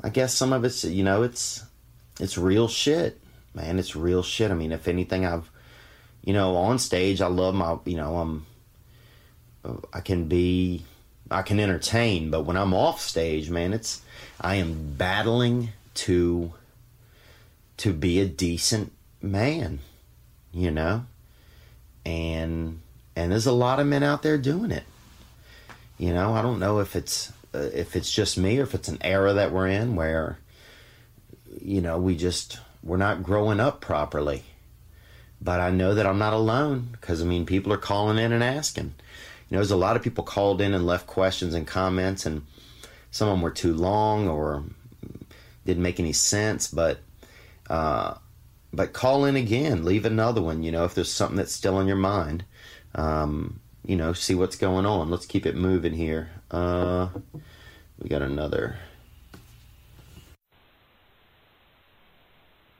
I 0.00 0.08
guess 0.08 0.34
some 0.34 0.52
of 0.52 0.64
it's, 0.64 0.84
you 0.84 1.04
know, 1.04 1.22
it's 1.22 1.64
it's 2.20 2.36
real 2.36 2.68
shit, 2.68 3.20
man. 3.54 3.78
It's 3.78 3.94
real 3.94 4.22
shit. 4.22 4.50
I 4.50 4.54
mean, 4.54 4.72
if 4.72 4.88
anything, 4.88 5.24
I've, 5.24 5.48
you 6.24 6.32
know, 6.32 6.56
on 6.56 6.78
stage, 6.78 7.20
I 7.20 7.28
love 7.28 7.54
my, 7.54 7.78
you 7.84 7.96
know, 7.96 8.18
I'm, 8.18 8.46
I 9.92 10.00
can 10.00 10.26
be, 10.26 10.84
I 11.30 11.42
can 11.42 11.60
entertain, 11.60 12.30
but 12.30 12.42
when 12.42 12.56
I'm 12.56 12.74
off 12.74 13.00
stage, 13.00 13.48
man, 13.48 13.72
it's, 13.72 14.02
I 14.40 14.56
am 14.56 14.94
battling 14.96 15.70
to, 15.94 16.52
to 17.78 17.92
be 17.92 18.20
a 18.20 18.26
decent 18.26 18.92
man, 19.22 19.78
you 20.52 20.72
know, 20.72 21.06
and 22.04 22.80
and 23.14 23.30
there's 23.30 23.46
a 23.46 23.52
lot 23.52 23.78
of 23.78 23.86
men 23.86 24.02
out 24.02 24.22
there 24.22 24.38
doing 24.38 24.72
it 24.72 24.84
you 26.02 26.12
know, 26.12 26.34
I 26.34 26.42
don't 26.42 26.58
know 26.58 26.80
if 26.80 26.96
it's 26.96 27.32
uh, 27.54 27.58
if 27.58 27.94
it's 27.94 28.12
just 28.12 28.36
me 28.36 28.58
or 28.58 28.64
if 28.64 28.74
it's 28.74 28.88
an 28.88 28.98
era 29.02 29.34
that 29.34 29.52
we're 29.52 29.68
in 29.68 29.94
where 29.94 30.36
you 31.60 31.80
know 31.80 31.96
we 31.96 32.16
just 32.16 32.58
we're 32.82 32.96
not 32.96 33.22
growing 33.22 33.60
up 33.60 33.80
properly. 33.80 34.42
But 35.40 35.60
I 35.60 35.70
know 35.70 35.94
that 35.94 36.04
I'm 36.04 36.18
not 36.18 36.32
alone 36.32 36.88
because 36.90 37.22
I 37.22 37.24
mean 37.24 37.46
people 37.46 37.72
are 37.72 37.78
calling 37.78 38.18
in 38.18 38.32
and 38.32 38.42
asking. 38.42 38.94
You 39.48 39.54
know, 39.54 39.58
there's 39.58 39.70
a 39.70 39.76
lot 39.76 39.94
of 39.94 40.02
people 40.02 40.24
called 40.24 40.60
in 40.60 40.74
and 40.74 40.84
left 40.84 41.06
questions 41.06 41.54
and 41.54 41.68
comments, 41.68 42.26
and 42.26 42.44
some 43.12 43.28
of 43.28 43.34
them 43.34 43.42
were 43.42 43.52
too 43.52 43.72
long 43.72 44.26
or 44.26 44.64
didn't 45.64 45.84
make 45.84 46.00
any 46.00 46.12
sense. 46.12 46.66
But 46.66 46.98
uh, 47.70 48.14
but 48.72 48.92
call 48.92 49.24
in 49.24 49.36
again, 49.36 49.84
leave 49.84 50.04
another 50.04 50.42
one. 50.42 50.64
You 50.64 50.72
know, 50.72 50.84
if 50.84 50.96
there's 50.96 51.12
something 51.12 51.36
that's 51.36 51.52
still 51.52 51.76
on 51.76 51.86
your 51.86 51.94
mind. 51.94 52.44
Um, 52.96 53.60
you 53.84 53.96
know, 53.96 54.12
see 54.12 54.34
what's 54.34 54.56
going 54.56 54.86
on. 54.86 55.10
Let's 55.10 55.26
keep 55.26 55.46
it 55.46 55.56
moving 55.56 55.92
here. 55.92 56.30
Uh, 56.50 57.08
we 57.98 58.08
got 58.08 58.22
another. 58.22 58.76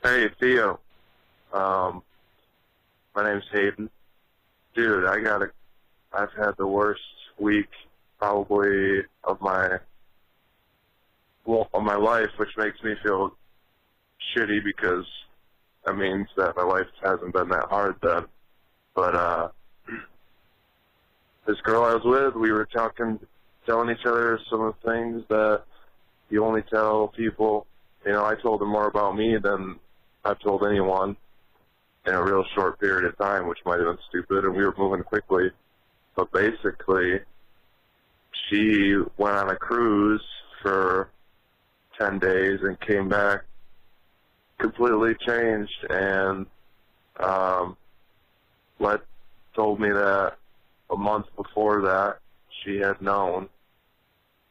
Hey, 0.03 0.29
Theo. 0.41 0.81
Um, 1.53 2.03
my 3.15 3.25
name's 3.25 3.45
Hayden. 3.53 3.91
Dude, 4.75 5.05
I 5.05 5.21
got 5.21 5.43
a, 5.43 5.51
I've 6.13 6.33
had 6.33 6.57
the 6.57 6.67
worst 6.67 7.01
week 7.39 7.69
probably 8.19 9.03
of 9.25 9.41
my, 9.41 9.79
well, 11.45 11.69
of 11.75 11.83
my 11.83 11.97
life, 11.97 12.31
which 12.37 12.57
makes 12.57 12.83
me 12.83 12.95
feel 13.03 13.37
shitty 14.35 14.65
because 14.65 15.05
that 15.85 15.97
means 15.97 16.29
that 16.37 16.57
my 16.57 16.63
life 16.63 16.87
hasn't 17.03 17.33
been 17.33 17.49
that 17.49 17.65
hard 17.69 17.97
then. 18.03 18.25
But, 18.95 19.15
uh, 19.15 19.49
this 21.47 21.61
girl 21.63 21.85
I 21.85 21.95
was 21.95 22.05
with, 22.05 22.35
we 22.35 22.53
were 22.53 22.67
talking, 22.67 23.19
telling 23.67 23.91
each 23.91 24.07
other 24.07 24.39
some 24.51 24.61
of 24.61 24.75
the 24.83 24.91
things 24.91 25.25
that 25.29 25.63
you 26.31 26.45
only 26.45 26.63
tell 26.63 27.09
people. 27.09 27.67
You 28.07 28.13
know, 28.13 28.25
I 28.25 28.35
told 28.35 28.61
her 28.61 28.67
more 28.67 28.87
about 28.87 29.17
me 29.17 29.37
than 29.37 29.79
I've 30.25 30.41
told 30.41 30.65
anyone 30.65 31.17
in 32.07 32.15
a 32.15 32.23
real 32.23 32.45
short 32.55 32.81
period 32.81 33.05
of 33.05 33.17
time, 33.19 33.47
which 33.47 33.59
might 33.65 33.79
have 33.79 33.87
been 33.87 33.99
stupid, 34.09 34.45
and 34.45 34.55
we 34.55 34.65
were 34.65 34.75
moving 34.77 35.05
quickly. 35.05 35.51
But 36.17 36.33
basically, 36.33 37.21
she 38.49 38.97
went 39.17 39.37
on 39.37 39.51
a 39.51 39.57
cruise 39.57 40.25
for 40.63 41.11
10 41.99 42.19
days 42.19 42.61
and 42.63 42.81
came 42.81 43.09
back 43.09 43.45
completely 44.59 45.15
changed 45.27 45.87
and 45.91 46.47
um, 47.19 47.77
let 48.79 49.01
told 49.55 49.81
me 49.81 49.91
that 49.91 50.37
a 50.93 50.97
month 50.97 51.27
before 51.37 51.81
that, 51.83 52.19
she 52.63 52.77
had 52.77 53.01
known 53.01 53.49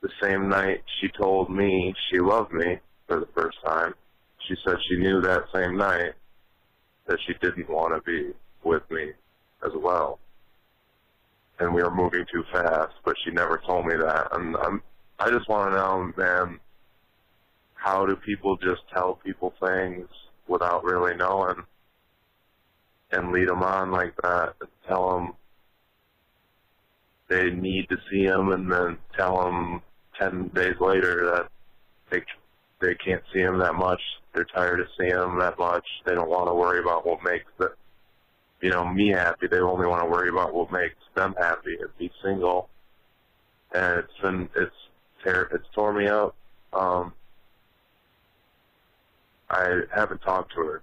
the 0.02 0.10
same 0.22 0.50
night 0.50 0.84
she 1.00 1.08
told 1.10 1.50
me 1.50 1.94
she 2.12 2.20
loved 2.20 2.52
me 2.52 2.80
for 3.08 3.20
the 3.20 3.28
first 3.36 3.58
time. 3.64 3.94
She 4.48 4.56
said 4.66 4.78
she 4.90 4.98
knew 4.98 5.22
that 5.22 5.44
same 5.54 5.78
night 5.78 6.14
that 7.08 7.20
she 7.26 7.34
didn't 7.42 7.70
want 7.70 7.94
to 7.94 8.02
be 8.02 8.34
with 8.64 8.82
me 8.90 9.12
as 9.64 9.72
well. 9.76 10.20
And 11.60 11.74
we 11.76 11.84
were 11.84 11.94
moving 11.94 12.26
too 12.34 12.44
fast, 12.52 12.94
but 13.06 13.16
she 13.24 13.32
never 13.32 13.62
told 13.66 13.86
me 13.86 13.96
that. 13.96 14.30
And 14.32 14.56
I'm, 14.58 14.82
I 15.20 15.30
just 15.30 15.48
want 15.48 15.72
to 15.72 15.78
know, 15.78 16.12
man, 16.18 16.60
how 17.76 18.06
do 18.06 18.16
people 18.16 18.58
just 18.58 18.82
tell 18.92 19.20
people 19.24 19.54
things 19.64 20.08
without 20.48 20.84
really 20.84 21.16
knowing 21.16 21.64
and 23.12 23.32
lead 23.32 23.48
them 23.48 23.62
on 23.62 23.92
like 23.92 24.16
that 24.24 24.56
and 24.60 24.70
tell 24.88 25.12
them 25.12 25.34
they 27.32 27.50
need 27.50 27.88
to 27.88 27.98
see 28.12 28.24
him 28.24 28.52
and 28.52 28.70
then 28.70 28.98
tell 29.18 29.48
him 29.48 29.82
10 30.20 30.50
days 30.50 30.76
later 30.82 31.26
that 31.34 31.48
they 32.10 32.22
they 32.82 32.94
can't 32.96 33.24
see 33.32 33.40
him 33.40 33.60
that 33.60 33.76
much. 33.76 34.02
They're 34.34 34.44
tired 34.44 34.82
of 34.82 34.88
seeing 34.98 35.12
him 35.12 35.40
that 35.40 35.58
much. 35.58 35.86
They 36.06 36.16
don't 36.16 36.30
want 36.30 36.50
to 36.50 36.54
worry 36.54 36.80
about 36.80 37.06
what 37.06 37.24
makes 37.24 37.46
the, 37.58 37.74
you 38.60 38.72
know, 38.72 38.86
me 38.92 39.10
happy. 39.10 39.48
They 39.48 39.60
only 39.60 39.86
want 39.88 40.02
to 40.02 40.10
worry 40.10 40.30
about 40.30 40.54
what 40.54 40.72
makes 40.72 40.96
them 41.16 41.36
happy 41.38 41.78
If 41.80 41.92
he's 42.00 42.10
single. 42.24 42.70
And 43.74 44.00
it's 44.00 44.18
been, 44.22 44.50
it's, 44.56 44.76
ter- 45.24 45.50
it's 45.54 45.68
tore 45.76 45.94
me 45.94 46.08
up. 46.08 46.36
Um, 46.74 47.14
I 49.52 49.82
haven't 49.94 50.22
talked 50.22 50.54
to 50.56 50.62
her 50.62 50.82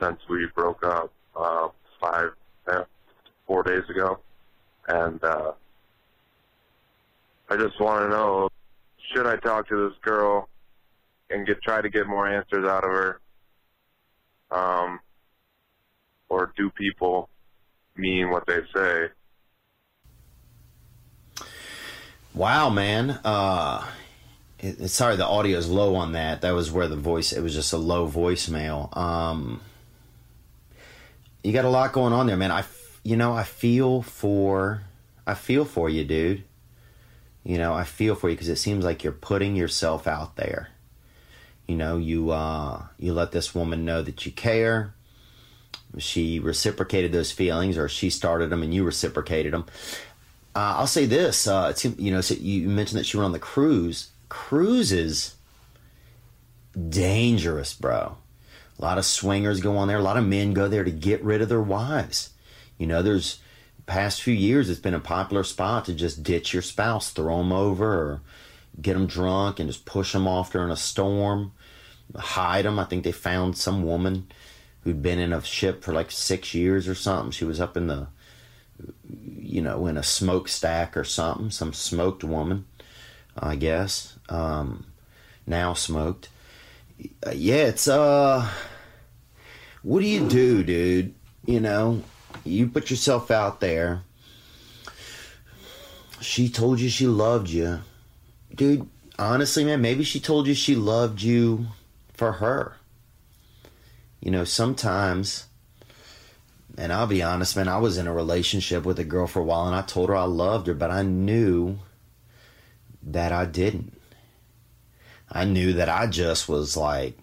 since 0.00 0.20
we 0.28 0.46
broke 0.54 0.84
up, 0.84 1.10
uh, 1.34 1.68
five, 1.98 2.32
uh, 2.70 2.84
four 3.46 3.62
days 3.62 3.88
ago. 3.88 4.20
And 4.90 5.22
uh, 5.22 5.52
I 7.48 7.56
just 7.56 7.80
want 7.80 8.02
to 8.04 8.08
know, 8.08 8.48
should 9.12 9.26
I 9.26 9.36
talk 9.36 9.68
to 9.68 9.88
this 9.88 9.96
girl 10.02 10.48
and 11.30 11.46
get 11.46 11.62
try 11.62 11.80
to 11.80 11.88
get 11.88 12.08
more 12.08 12.26
answers 12.26 12.66
out 12.66 12.82
of 12.82 12.90
her, 12.90 13.20
um, 14.50 14.98
or 16.28 16.52
do 16.56 16.70
people 16.70 17.28
mean 17.96 18.30
what 18.30 18.46
they 18.46 18.60
say? 18.74 19.08
Wow, 22.34 22.70
man. 22.70 23.20
Uh, 23.24 23.86
it, 24.58 24.88
sorry, 24.88 25.14
the 25.14 25.26
audio 25.26 25.56
is 25.56 25.68
low 25.70 25.94
on 25.94 26.12
that. 26.12 26.40
That 26.40 26.50
was 26.52 26.72
where 26.72 26.88
the 26.88 26.96
voice. 26.96 27.32
It 27.32 27.42
was 27.42 27.54
just 27.54 27.72
a 27.72 27.78
low 27.78 28.08
voicemail. 28.08 28.96
Um, 28.96 29.60
you 31.44 31.52
got 31.52 31.64
a 31.64 31.70
lot 31.70 31.92
going 31.92 32.12
on 32.12 32.26
there, 32.26 32.36
man. 32.36 32.50
I 32.50 32.62
you 33.02 33.16
know, 33.16 33.32
I 33.32 33.44
feel 33.44 34.02
for, 34.02 34.82
I 35.26 35.34
feel 35.34 35.64
for 35.64 35.88
you, 35.88 36.04
dude. 36.04 36.44
You 37.44 37.58
know, 37.58 37.72
I 37.72 37.84
feel 37.84 38.14
for 38.14 38.28
you 38.28 38.36
because 38.36 38.48
it 38.48 38.56
seems 38.56 38.84
like 38.84 39.02
you're 39.02 39.12
putting 39.12 39.56
yourself 39.56 40.06
out 40.06 40.36
there. 40.36 40.68
You 41.66 41.76
know, 41.76 41.96
you 41.96 42.30
uh, 42.30 42.82
you 42.98 43.14
let 43.14 43.32
this 43.32 43.54
woman 43.54 43.84
know 43.84 44.02
that 44.02 44.26
you 44.26 44.32
care. 44.32 44.92
She 45.98 46.38
reciprocated 46.38 47.12
those 47.12 47.32
feelings, 47.32 47.78
or 47.78 47.88
she 47.88 48.10
started 48.10 48.50
them 48.50 48.62
and 48.62 48.74
you 48.74 48.84
reciprocated 48.84 49.52
them. 49.52 49.64
Uh, 50.54 50.74
I'll 50.78 50.86
say 50.86 51.06
this: 51.06 51.46
uh, 51.46 51.72
you 51.96 52.12
know, 52.12 52.20
so 52.20 52.34
you 52.34 52.68
mentioned 52.68 52.98
that 52.98 53.06
she 53.06 53.16
went 53.16 53.26
on 53.26 53.32
the 53.32 53.38
cruise. 53.38 54.10
Cruises 54.28 55.36
dangerous, 56.88 57.72
bro. 57.72 58.16
A 58.78 58.82
lot 58.82 58.98
of 58.98 59.04
swingers 59.04 59.60
go 59.60 59.76
on 59.76 59.88
there. 59.88 59.98
A 59.98 60.02
lot 60.02 60.16
of 60.16 60.26
men 60.26 60.52
go 60.52 60.68
there 60.68 60.84
to 60.84 60.90
get 60.90 61.22
rid 61.22 61.42
of 61.42 61.48
their 61.48 61.60
wives. 61.60 62.30
You 62.80 62.86
know, 62.86 63.02
there's 63.02 63.40
past 63.84 64.22
few 64.22 64.32
years 64.32 64.70
it's 64.70 64.80
been 64.80 64.94
a 64.94 65.00
popular 65.00 65.44
spot 65.44 65.84
to 65.84 65.92
just 65.92 66.22
ditch 66.22 66.54
your 66.54 66.62
spouse, 66.62 67.10
throw 67.10 67.36
them 67.38 67.52
over, 67.52 67.86
or 67.86 68.20
get 68.80 68.94
them 68.94 69.06
drunk 69.06 69.60
and 69.60 69.68
just 69.68 69.84
push 69.84 70.14
them 70.14 70.26
off 70.26 70.52
during 70.52 70.70
a 70.70 70.76
storm, 70.76 71.52
hide 72.16 72.64
them. 72.64 72.78
I 72.78 72.84
think 72.84 73.04
they 73.04 73.12
found 73.12 73.58
some 73.58 73.84
woman 73.84 74.28
who'd 74.82 75.02
been 75.02 75.18
in 75.18 75.34
a 75.34 75.44
ship 75.44 75.84
for 75.84 75.92
like 75.92 76.10
six 76.10 76.54
years 76.54 76.88
or 76.88 76.94
something. 76.94 77.32
She 77.32 77.44
was 77.44 77.60
up 77.60 77.76
in 77.76 77.86
the 77.86 78.08
you 79.38 79.60
know, 79.60 79.86
in 79.86 79.98
a 79.98 80.02
smokestack 80.02 80.96
or 80.96 81.04
something, 81.04 81.50
some 81.50 81.74
smoked 81.74 82.24
woman, 82.24 82.64
I 83.36 83.56
guess. 83.56 84.16
Um, 84.30 84.86
now 85.46 85.74
smoked. 85.74 86.30
Yeah, 87.30 87.66
it's 87.66 87.88
uh, 87.88 88.48
what 89.82 90.00
do 90.00 90.06
you 90.06 90.26
do, 90.26 90.62
dude? 90.62 91.14
You 91.44 91.60
know, 91.60 92.02
you 92.44 92.68
put 92.68 92.90
yourself 92.90 93.30
out 93.30 93.60
there. 93.60 94.02
She 96.20 96.48
told 96.48 96.80
you 96.80 96.88
she 96.88 97.06
loved 97.06 97.48
you, 97.48 97.80
dude. 98.54 98.88
Honestly, 99.18 99.64
man, 99.64 99.82
maybe 99.82 100.04
she 100.04 100.20
told 100.20 100.46
you 100.46 100.54
she 100.54 100.74
loved 100.74 101.22
you 101.22 101.66
for 102.14 102.32
her. 102.32 102.76
You 104.20 104.30
know, 104.30 104.44
sometimes 104.44 105.46
and 106.80 106.92
I'll 106.92 107.06
be 107.06 107.22
honest, 107.22 107.56
man, 107.56 107.68
I 107.68 107.78
was 107.78 107.98
in 107.98 108.06
a 108.06 108.12
relationship 108.12 108.84
with 108.84 108.98
a 108.98 109.04
girl 109.04 109.26
for 109.26 109.40
a 109.40 109.44
while 109.44 109.66
and 109.66 109.74
I 109.74 109.82
told 109.82 110.08
her 110.08 110.16
I 110.16 110.24
loved 110.24 110.66
her, 110.66 110.74
but 110.74 110.90
I 110.90 111.02
knew 111.02 111.78
that 113.02 113.32
I 113.32 113.44
didn't. 113.44 114.00
I 115.30 115.44
knew 115.44 115.74
that 115.74 115.88
I 115.88 116.06
just 116.06 116.48
was 116.48 116.76
like 116.76 117.18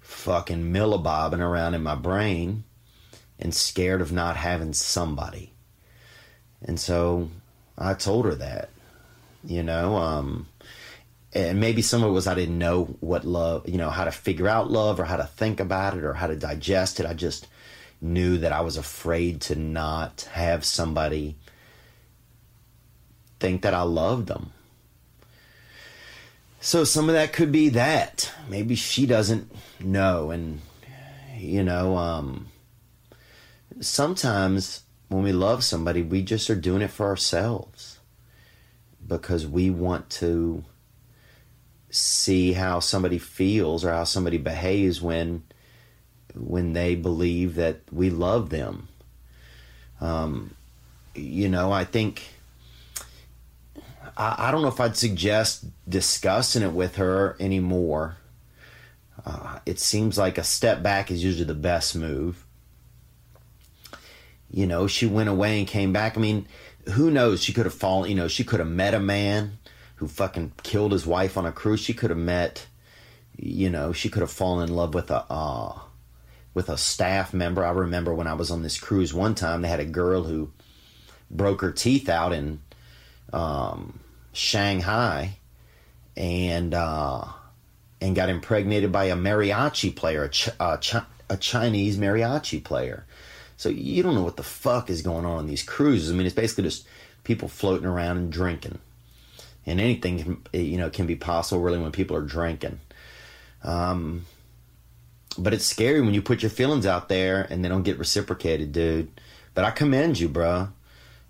fucking 0.00 0.72
millibobbing 0.72 1.40
around 1.40 1.74
in 1.74 1.82
my 1.82 1.94
brain 1.94 2.64
and 3.38 3.54
scared 3.54 4.00
of 4.00 4.12
not 4.12 4.36
having 4.36 4.72
somebody. 4.72 5.52
And 6.62 6.78
so 6.78 7.30
I 7.76 7.94
told 7.94 8.24
her 8.24 8.34
that, 8.34 8.70
you 9.44 9.62
know, 9.62 9.96
um, 9.96 10.48
and 11.32 11.60
maybe 11.60 11.82
some 11.82 12.02
of 12.02 12.08
it 12.08 12.12
was 12.12 12.26
I 12.26 12.34
didn't 12.34 12.58
know 12.58 12.96
what 13.00 13.24
love, 13.24 13.68
you 13.68 13.78
know, 13.78 13.90
how 13.90 14.04
to 14.04 14.10
figure 14.10 14.48
out 14.48 14.70
love 14.70 14.98
or 14.98 15.04
how 15.04 15.16
to 15.16 15.24
think 15.24 15.60
about 15.60 15.96
it 15.96 16.04
or 16.04 16.14
how 16.14 16.26
to 16.26 16.36
digest 16.36 17.00
it. 17.00 17.06
I 17.06 17.14
just 17.14 17.46
knew 18.00 18.38
that 18.38 18.52
I 18.52 18.60
was 18.62 18.76
afraid 18.76 19.40
to 19.42 19.54
not 19.54 20.22
have 20.32 20.64
somebody 20.64 21.36
think 23.38 23.62
that 23.62 23.74
I 23.74 23.82
loved 23.82 24.26
them. 24.26 24.52
So 26.60 26.82
some 26.82 27.08
of 27.08 27.14
that 27.14 27.32
could 27.32 27.52
be 27.52 27.68
that. 27.70 28.32
Maybe 28.48 28.74
she 28.74 29.06
doesn't 29.06 29.52
know 29.78 30.30
and 30.30 30.60
you 31.36 31.62
know, 31.62 31.96
um 31.96 32.48
sometimes 33.80 34.82
when 35.08 35.22
we 35.22 35.32
love 35.32 35.64
somebody, 35.64 36.02
we 36.02 36.22
just 36.22 36.50
are 36.50 36.54
doing 36.54 36.82
it 36.82 36.90
for 36.90 37.06
ourselves 37.06 37.98
because 39.06 39.46
we 39.46 39.70
want 39.70 40.10
to 40.10 40.64
see 41.90 42.52
how 42.52 42.80
somebody 42.80 43.18
feels 43.18 43.84
or 43.84 43.90
how 43.90 44.04
somebody 44.04 44.38
behaves 44.38 45.00
when 45.00 45.42
when 46.34 46.72
they 46.74 46.94
believe 46.94 47.54
that 47.54 47.80
we 47.90 48.10
love 48.10 48.50
them. 48.50 48.86
Um, 50.00 50.54
you 51.14 51.48
know, 51.48 51.72
I 51.72 51.84
think 51.84 52.22
I, 54.16 54.48
I, 54.48 54.50
don't 54.50 54.62
know 54.62 54.68
if 54.68 54.78
I'd 54.78 54.96
suggest 54.96 55.64
discussing 55.88 56.62
it 56.62 56.72
with 56.72 56.96
her 56.96 57.36
anymore. 57.40 58.18
Uh, 59.24 59.58
it 59.66 59.80
seems 59.80 60.16
like 60.16 60.38
a 60.38 60.44
step 60.44 60.82
back 60.82 61.10
is 61.10 61.24
usually 61.24 61.44
the 61.44 61.54
best 61.54 61.96
move. 61.96 62.44
You 64.50 64.66
know, 64.66 64.86
she 64.86 65.06
went 65.06 65.28
away 65.28 65.58
and 65.58 65.68
came 65.68 65.92
back. 65.92 66.16
I 66.16 66.20
mean, 66.20 66.46
who 66.92 67.10
knows? 67.10 67.42
She 67.42 67.52
could 67.52 67.66
have 67.66 67.74
fallen. 67.74 68.08
You 68.10 68.16
know, 68.16 68.28
she 68.28 68.44
could 68.44 68.60
have 68.60 68.68
met 68.68 68.94
a 68.94 69.00
man 69.00 69.58
who 69.96 70.08
fucking 70.08 70.52
killed 70.62 70.92
his 70.92 71.06
wife 71.06 71.36
on 71.36 71.46
a 71.46 71.52
cruise. 71.52 71.80
She 71.80 71.94
could 71.94 72.10
have 72.10 72.18
met. 72.18 72.66
You 73.36 73.70
know, 73.70 73.92
she 73.92 74.08
could 74.08 74.22
have 74.22 74.30
fallen 74.30 74.68
in 74.68 74.74
love 74.74 74.94
with 74.94 75.10
a. 75.10 75.24
Uh, 75.30 75.78
with 76.54 76.68
a 76.68 76.76
staff 76.76 77.32
member. 77.32 77.64
I 77.64 77.70
remember 77.70 78.12
when 78.12 78.26
I 78.26 78.34
was 78.34 78.50
on 78.50 78.62
this 78.62 78.80
cruise 78.80 79.14
one 79.14 79.36
time, 79.36 79.62
they 79.62 79.68
had 79.68 79.78
a 79.78 79.84
girl 79.84 80.24
who 80.24 80.50
broke 81.30 81.60
her 81.60 81.70
teeth 81.70 82.08
out 82.08 82.32
in 82.32 82.60
um, 83.32 84.00
Shanghai 84.32 85.36
and 86.16 86.74
uh, 86.74 87.26
and 88.00 88.16
got 88.16 88.28
impregnated 88.28 88.90
by 88.90 89.04
a 89.04 89.16
mariachi 89.16 89.94
player, 89.94 90.24
a, 90.24 90.28
Ch- 90.30 90.48
a, 90.58 90.78
Ch- 90.78 90.96
a 91.30 91.36
Chinese 91.36 91.96
mariachi 91.96 92.62
player. 92.64 93.06
So 93.58 93.68
you 93.68 94.04
don't 94.04 94.14
know 94.14 94.22
what 94.22 94.36
the 94.36 94.44
fuck 94.44 94.88
is 94.88 95.02
going 95.02 95.26
on 95.26 95.38
on 95.38 95.46
these 95.46 95.64
cruises. 95.64 96.12
I 96.12 96.14
mean, 96.14 96.26
it's 96.26 96.34
basically 96.34 96.62
just 96.62 96.86
people 97.24 97.48
floating 97.48 97.86
around 97.86 98.16
and 98.16 98.32
drinking, 98.32 98.78
and 99.66 99.80
anything 99.80 100.22
can, 100.52 100.62
you 100.62 100.78
know 100.78 100.88
can 100.90 101.06
be 101.06 101.16
possible 101.16 101.60
really 101.60 101.80
when 101.80 101.90
people 101.90 102.16
are 102.16 102.22
drinking. 102.22 102.78
Um, 103.64 104.26
but 105.36 105.52
it's 105.52 105.66
scary 105.66 106.00
when 106.00 106.14
you 106.14 106.22
put 106.22 106.40
your 106.40 106.50
feelings 106.50 106.86
out 106.86 107.08
there 107.08 107.42
and 107.50 107.64
they 107.64 107.68
don't 107.68 107.82
get 107.82 107.98
reciprocated, 107.98 108.70
dude. 108.70 109.10
But 109.54 109.64
I 109.64 109.72
commend 109.72 110.20
you, 110.20 110.28
bro. 110.28 110.68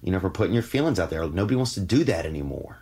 You 0.02 0.12
know, 0.12 0.20
for 0.20 0.30
putting 0.30 0.54
your 0.54 0.62
feelings 0.62 1.00
out 1.00 1.08
there. 1.08 1.26
Nobody 1.26 1.56
wants 1.56 1.74
to 1.74 1.80
do 1.80 2.04
that 2.04 2.26
anymore. 2.26 2.78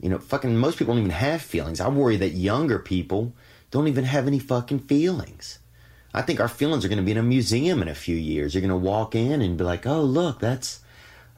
You 0.00 0.08
know, 0.08 0.18
fucking 0.18 0.56
most 0.56 0.78
people 0.78 0.94
don't 0.94 1.02
even 1.02 1.10
have 1.10 1.42
feelings. 1.42 1.80
I 1.80 1.88
worry 1.88 2.16
that 2.16 2.30
younger 2.30 2.78
people 2.78 3.34
don't 3.72 3.88
even 3.88 4.04
have 4.04 4.28
any 4.28 4.38
fucking 4.38 4.80
feelings. 4.80 5.58
I 6.14 6.22
think 6.22 6.40
our 6.40 6.48
feelings 6.48 6.84
are 6.84 6.88
going 6.88 6.98
to 6.98 7.04
be 7.04 7.12
in 7.12 7.18
a 7.18 7.22
museum 7.22 7.80
in 7.80 7.88
a 7.88 7.94
few 7.94 8.16
years. 8.16 8.54
You're 8.54 8.60
going 8.60 8.70
to 8.70 8.76
walk 8.76 9.14
in 9.14 9.40
and 9.40 9.56
be 9.56 9.64
like, 9.64 9.86
"Oh, 9.86 10.02
look, 10.02 10.40
that's 10.40 10.80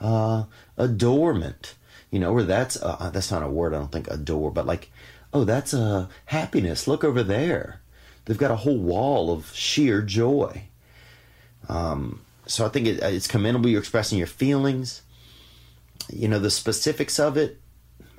uh, 0.00 0.44
adornment." 0.76 1.74
You 2.10 2.20
know, 2.20 2.32
or 2.32 2.42
that's 2.42 2.80
uh, 2.82 3.10
that's 3.12 3.30
not 3.30 3.42
a 3.42 3.48
word. 3.48 3.74
I 3.74 3.78
don't 3.78 3.92
think 3.92 4.08
adore, 4.08 4.50
but 4.50 4.66
like, 4.66 4.90
"Oh, 5.32 5.44
that's 5.44 5.72
a 5.72 5.82
uh, 5.82 6.06
happiness. 6.26 6.88
Look 6.88 7.04
over 7.04 7.22
there." 7.22 7.80
They've 8.24 8.38
got 8.38 8.50
a 8.50 8.56
whole 8.56 8.78
wall 8.78 9.30
of 9.30 9.54
sheer 9.54 10.00
joy. 10.00 10.64
Um, 11.68 12.20
so 12.46 12.64
I 12.64 12.68
think 12.68 12.86
it, 12.86 13.02
it's 13.02 13.26
commendable 13.26 13.68
you're 13.68 13.80
expressing 13.80 14.18
your 14.18 14.26
feelings. 14.26 15.02
You 16.12 16.28
know, 16.28 16.38
the 16.38 16.50
specifics 16.50 17.18
of 17.18 17.36
it, 17.36 17.60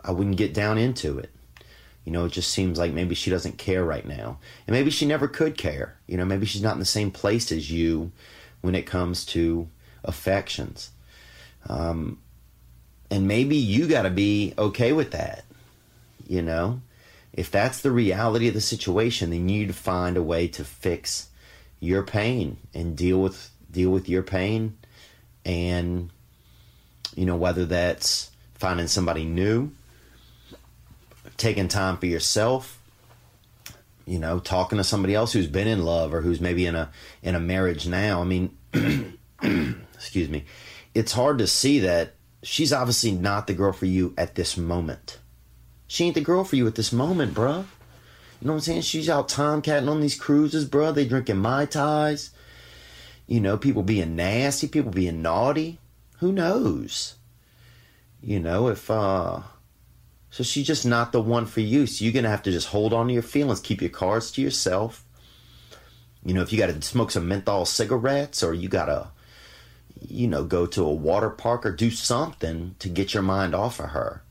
I 0.03 0.11
wouldn't 0.11 0.37
get 0.37 0.53
down 0.53 0.77
into 0.77 1.17
it. 1.17 1.31
You 2.05 2.11
know, 2.11 2.25
it 2.25 2.31
just 2.31 2.51
seems 2.51 2.77
like 2.77 2.93
maybe 2.93 3.15
she 3.15 3.31
doesn't 3.31 3.57
care 3.57 3.83
right 3.83 4.05
now. 4.05 4.37
And 4.67 4.75
maybe 4.75 4.91
she 4.91 5.05
never 5.05 5.27
could 5.27 5.57
care. 5.57 5.97
You 6.07 6.17
know, 6.17 6.25
maybe 6.25 6.45
she's 6.45 6.61
not 6.61 6.73
in 6.73 6.79
the 6.79 6.85
same 6.85 7.11
place 7.11 7.51
as 7.51 7.71
you 7.71 8.11
when 8.61 8.75
it 8.75 8.83
comes 8.83 9.25
to 9.27 9.67
affections. 10.03 10.91
Um, 11.67 12.19
and 13.09 13.27
maybe 13.27 13.57
you 13.57 13.87
got 13.87 14.03
to 14.03 14.11
be 14.11 14.53
okay 14.57 14.93
with 14.93 15.11
that. 15.11 15.45
You 16.27 16.43
know, 16.43 16.81
if 17.33 17.49
that's 17.51 17.81
the 17.81 17.91
reality 17.91 18.47
of 18.47 18.53
the 18.53 18.61
situation, 18.61 19.31
then 19.31 19.49
you 19.49 19.59
need 19.59 19.67
to 19.67 19.73
find 19.73 20.15
a 20.15 20.23
way 20.23 20.47
to 20.49 20.63
fix 20.63 21.29
your 21.79 22.03
pain 22.03 22.57
and 22.73 22.95
deal 22.95 23.21
with 23.21 23.51
deal 23.71 23.89
with 23.89 24.07
your 24.07 24.23
pain 24.23 24.77
and 25.43 26.09
you 27.13 27.25
know 27.25 27.35
whether 27.35 27.65
that's 27.65 28.31
finding 28.53 28.87
somebody 28.87 29.25
new 29.25 29.69
taking 31.37 31.67
time 31.67 31.97
for 31.97 32.05
yourself 32.05 32.81
you 34.05 34.19
know 34.19 34.39
talking 34.39 34.77
to 34.77 34.83
somebody 34.83 35.15
else 35.15 35.33
who's 35.33 35.47
been 35.47 35.67
in 35.67 35.83
love 35.83 36.13
or 36.13 36.21
who's 36.21 36.39
maybe 36.39 36.65
in 36.65 36.75
a 36.75 36.91
in 37.23 37.35
a 37.35 37.39
marriage 37.39 37.87
now 37.87 38.21
i 38.21 38.23
mean 38.23 38.55
excuse 39.93 40.29
me 40.29 40.45
it's 40.93 41.11
hard 41.11 41.37
to 41.37 41.47
see 41.47 41.79
that 41.79 42.13
she's 42.43 42.71
obviously 42.71 43.11
not 43.11 43.47
the 43.47 43.53
girl 43.53 43.73
for 43.73 43.85
you 43.85 44.13
at 44.17 44.35
this 44.35 44.55
moment 44.55 45.19
she 45.87 46.05
ain't 46.05 46.15
the 46.15 46.21
girl 46.21 46.43
for 46.43 46.55
you 46.55 46.67
at 46.67 46.75
this 46.75 46.91
moment, 46.91 47.33
bruh. 47.33 47.65
You 48.41 48.47
know 48.47 48.53
what 48.53 48.57
I'm 48.57 48.59
saying? 48.61 48.81
She's 48.81 49.09
out 49.09 49.29
tomcatting 49.29 49.89
on 49.89 50.01
these 50.01 50.19
cruises, 50.19 50.67
bruh. 50.67 50.93
They 50.93 51.05
drinking 51.05 51.37
Mai 51.37 51.65
Tais. 51.65 52.31
You 53.27 53.39
know, 53.39 53.57
people 53.57 53.83
being 53.83 54.15
nasty, 54.15 54.67
people 54.67 54.91
being 54.91 55.21
naughty. 55.21 55.79
Who 56.19 56.31
knows? 56.31 57.15
You 58.21 58.39
know, 58.39 58.67
if, 58.67 58.89
uh, 58.89 59.41
so 60.35 60.43
she's 60.43 60.67
just 60.67 60.85
not 60.85 61.13
the 61.13 61.21
one 61.21 61.45
for 61.45 61.61
you. 61.61 61.87
So 61.87 62.03
you're 62.03 62.13
going 62.13 62.23
to 62.23 62.29
have 62.29 62.43
to 62.43 62.51
just 62.51 62.67
hold 62.67 62.91
on 62.91 63.07
to 63.07 63.13
your 63.13 63.21
feelings, 63.21 63.61
keep 63.61 63.79
your 63.79 63.89
cards 63.89 64.31
to 64.31 64.41
yourself. 64.41 65.05
You 66.25 66.33
know, 66.33 66.41
if 66.41 66.51
you 66.51 66.57
got 66.57 66.67
to 66.67 66.81
smoke 66.81 67.11
some 67.11 67.27
menthol 67.27 67.65
cigarettes 67.65 68.43
or 68.43 68.53
you 68.53 68.67
got 68.67 68.87
to, 68.87 69.07
you 70.01 70.27
know, 70.27 70.43
go 70.43 70.65
to 70.65 70.83
a 70.83 70.93
water 70.93 71.29
park 71.29 71.65
or 71.65 71.71
do 71.71 71.89
something 71.89 72.75
to 72.79 72.89
get 72.89 73.13
your 73.13 73.23
mind 73.23 73.55
off 73.55 73.79
of 73.79 73.91
her 73.91 74.23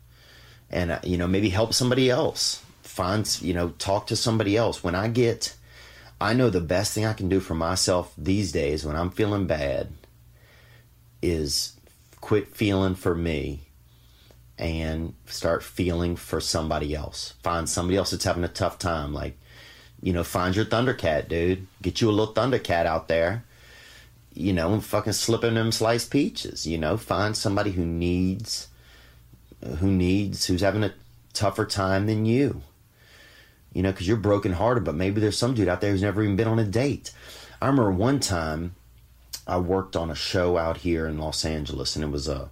and 0.74 0.90
uh, 0.90 0.98
you 1.02 1.16
know 1.16 1.26
maybe 1.26 1.48
help 1.48 1.72
somebody 1.72 2.11
else 2.11 2.62
find 2.82 3.40
you 3.40 3.55
know 3.55 3.70
talk 3.78 4.07
to 4.07 4.16
somebody 4.16 4.57
else 4.57 4.82
when 4.82 4.94
i 4.94 5.09
get 5.09 5.57
i 6.20 6.34
know 6.34 6.50
the 6.50 6.61
best 6.61 6.92
thing 6.92 7.07
i 7.07 7.12
can 7.12 7.28
do 7.28 7.40
for 7.40 7.55
myself 7.55 8.12
these 8.18 8.52
days 8.52 8.84
when 8.84 8.96
i'm 8.96 9.11
feeling 9.11 9.46
bad 9.46 9.92
is 11.22 11.76
quit 12.20 12.48
feeling 12.48 12.94
for 12.94 13.14
me 13.14 13.61
and 14.59 15.14
start 15.26 15.62
feeling 15.62 16.16
for 16.16 16.40
somebody 16.40 16.94
else 16.94 17.34
find 17.42 17.68
somebody 17.68 17.96
else 17.96 18.11
that's 18.11 18.24
having 18.24 18.44
a 18.44 18.48
tough 18.48 18.78
time 18.78 19.12
like 19.12 19.36
you 20.02 20.12
know 20.12 20.24
find 20.24 20.55
your 20.55 20.64
thundercat 20.64 21.28
dude 21.28 21.66
get 21.82 22.00
you 22.00 22.09
a 22.09 22.12
little 22.12 22.34
thundercat 22.34 22.86
out 22.86 23.09
there 23.09 23.44
you 24.32 24.52
know 24.52 24.72
and 24.72 24.84
fucking 24.84 25.12
slipping 25.12 25.55
them 25.55 25.72
sliced 25.72 26.11
peaches 26.11 26.66
you 26.66 26.78
know 26.78 26.96
find 26.96 27.36
somebody 27.36 27.72
who 27.72 27.84
needs 27.84 28.68
who 29.78 29.90
needs, 29.90 30.46
who's 30.46 30.61
having 30.61 30.84
a 30.84 30.94
tougher 31.32 31.66
time 31.66 32.07
than 32.07 32.26
you. 32.26 32.62
You 33.72 33.82
know, 33.82 33.90
because 33.90 34.07
you're 34.07 34.16
brokenhearted, 34.16 34.84
but 34.84 34.94
maybe 34.94 35.20
there's 35.20 35.38
some 35.38 35.55
dude 35.55 35.68
out 35.68 35.80
there 35.80 35.90
who's 35.90 36.02
never 36.02 36.22
even 36.22 36.36
been 36.36 36.48
on 36.48 36.59
a 36.59 36.64
date. 36.64 37.11
I 37.61 37.66
remember 37.66 37.90
one 37.90 38.20
time 38.20 38.76
I 39.46 39.59
worked 39.59 39.96
on 39.96 40.11
a 40.11 40.14
show 40.14 40.57
out 40.57 40.78
here 40.78 41.07
in 41.07 41.18
Los 41.18 41.44
Angeles, 41.44 41.96
and 41.96 42.05
it 42.05 42.11
was 42.11 42.28
a 42.28 42.50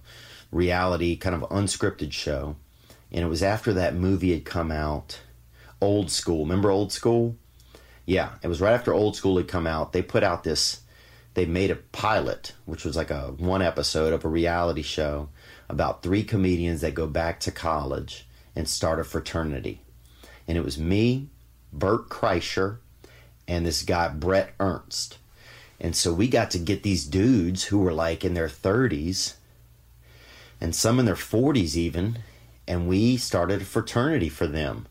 reality 0.53 1.15
kind 1.15 1.35
of 1.35 1.49
unscripted 1.49 2.11
show. 2.11 2.55
And 3.11 3.23
it 3.23 3.27
was 3.27 3.43
after 3.43 3.73
that 3.73 3.95
movie 3.95 4.33
had 4.33 4.45
come 4.45 4.71
out, 4.71 5.19
Old 5.81 6.09
School. 6.09 6.43
Remember 6.43 6.71
Old 6.71 6.91
School? 6.91 7.35
Yeah, 8.05 8.31
it 8.41 8.47
was 8.47 8.61
right 8.61 8.73
after 8.73 8.93
Old 8.93 9.15
School 9.15 9.37
had 9.37 9.47
come 9.47 9.67
out. 9.67 9.93
They 9.93 10.01
put 10.01 10.23
out 10.23 10.43
this, 10.43 10.81
they 11.33 11.45
made 11.45 11.71
a 11.71 11.75
pilot, 11.75 12.53
which 12.65 12.83
was 12.83 12.95
like 12.95 13.11
a 13.11 13.33
one 13.37 13.61
episode 13.61 14.13
of 14.13 14.25
a 14.25 14.29
reality 14.29 14.81
show 14.81 15.29
about 15.69 16.03
three 16.03 16.23
comedians 16.23 16.81
that 16.81 16.93
go 16.93 17.07
back 17.07 17.39
to 17.41 17.51
college 17.51 18.27
and 18.55 18.67
start 18.67 18.99
a 18.99 19.03
fraternity. 19.03 19.81
And 20.47 20.57
it 20.57 20.65
was 20.65 20.77
me, 20.77 21.29
Bert 21.71 22.09
Kreischer, 22.09 22.77
and 23.47 23.65
this 23.65 23.83
guy, 23.83 24.09
Brett 24.09 24.53
Ernst. 24.59 25.17
And 25.79 25.95
so 25.95 26.13
we 26.13 26.27
got 26.27 26.51
to 26.51 26.59
get 26.59 26.83
these 26.83 27.05
dudes 27.05 27.65
who 27.65 27.79
were 27.79 27.93
like 27.93 28.23
in 28.23 28.33
their 28.33 28.47
30s 28.47 29.35
and 30.63 30.73
some 30.73 30.97
in 30.97 31.05
their 31.05 31.13
40s 31.13 31.75
even, 31.75 32.19
and 32.69 32.87
we 32.87 33.17
started 33.17 33.61
a 33.61 33.65
fraternity 33.65 34.29
for 34.29 34.47
them. 34.47 34.87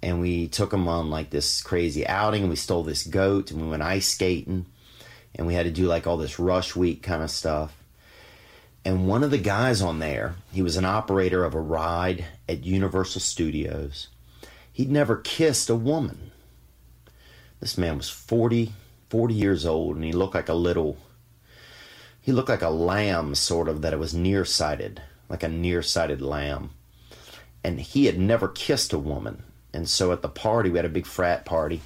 And 0.00 0.20
we 0.20 0.46
took 0.46 0.70
them 0.70 0.86
on 0.86 1.10
like 1.10 1.30
this 1.30 1.60
crazy 1.60 2.06
outing, 2.06 2.42
and 2.42 2.50
we 2.50 2.54
stole 2.54 2.84
this 2.84 3.04
goat, 3.04 3.50
and 3.50 3.60
we 3.60 3.66
went 3.66 3.82
ice 3.82 4.06
skating, 4.06 4.64
and 5.34 5.44
we 5.44 5.54
had 5.54 5.64
to 5.64 5.72
do 5.72 5.86
like 5.86 6.06
all 6.06 6.16
this 6.16 6.38
rush 6.38 6.76
week 6.76 7.02
kind 7.02 7.20
of 7.20 7.32
stuff. 7.32 7.76
And 8.84 9.08
one 9.08 9.24
of 9.24 9.32
the 9.32 9.38
guys 9.38 9.82
on 9.82 9.98
there, 9.98 10.36
he 10.52 10.62
was 10.62 10.76
an 10.76 10.84
operator 10.84 11.44
of 11.44 11.54
a 11.54 11.60
ride 11.60 12.24
at 12.48 12.64
Universal 12.64 13.22
Studios. 13.22 14.06
He'd 14.72 14.90
never 14.90 15.16
kissed 15.16 15.68
a 15.68 15.74
woman. 15.74 16.30
This 17.58 17.76
man 17.76 17.96
was 17.96 18.08
40, 18.08 18.72
40 19.10 19.34
years 19.34 19.66
old, 19.66 19.96
and 19.96 20.04
he 20.04 20.12
looked 20.12 20.36
like 20.36 20.48
a 20.48 20.54
little, 20.54 20.96
he 22.22 22.30
looked 22.30 22.48
like 22.48 22.62
a 22.62 22.70
lamb, 22.70 23.34
sort 23.34 23.68
of, 23.68 23.82
that 23.82 23.92
it 23.92 23.98
was 23.98 24.14
nearsighted, 24.14 25.02
like 25.28 25.42
a 25.42 25.48
nearsighted 25.48 26.22
lamb. 26.22 26.70
And 27.64 27.80
he 27.80 28.06
had 28.06 28.18
never 28.18 28.48
kissed 28.48 28.92
a 28.92 28.98
woman. 28.98 29.42
And 29.74 29.88
so 29.88 30.12
at 30.12 30.22
the 30.22 30.28
party, 30.28 30.70
we 30.70 30.78
had 30.78 30.84
a 30.84 30.90
big 30.90 31.06
frat 31.06 31.44
party, 31.44 31.80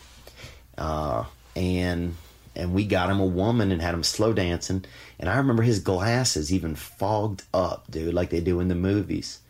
uh, 0.76 1.24
and 1.54 2.16
and 2.54 2.72
we 2.72 2.84
got 2.84 3.10
him 3.10 3.20
a 3.20 3.26
woman 3.26 3.70
and 3.70 3.80
had 3.80 3.94
him 3.94 4.02
slow 4.02 4.32
dancing. 4.32 4.84
And 5.18 5.28
I 5.28 5.36
remember 5.36 5.62
his 5.62 5.78
glasses 5.78 6.52
even 6.52 6.74
fogged 6.74 7.42
up, 7.52 7.90
dude, 7.90 8.14
like 8.14 8.30
they 8.30 8.40
do 8.40 8.60
in 8.60 8.68
the 8.68 8.74
movies. 8.74 9.40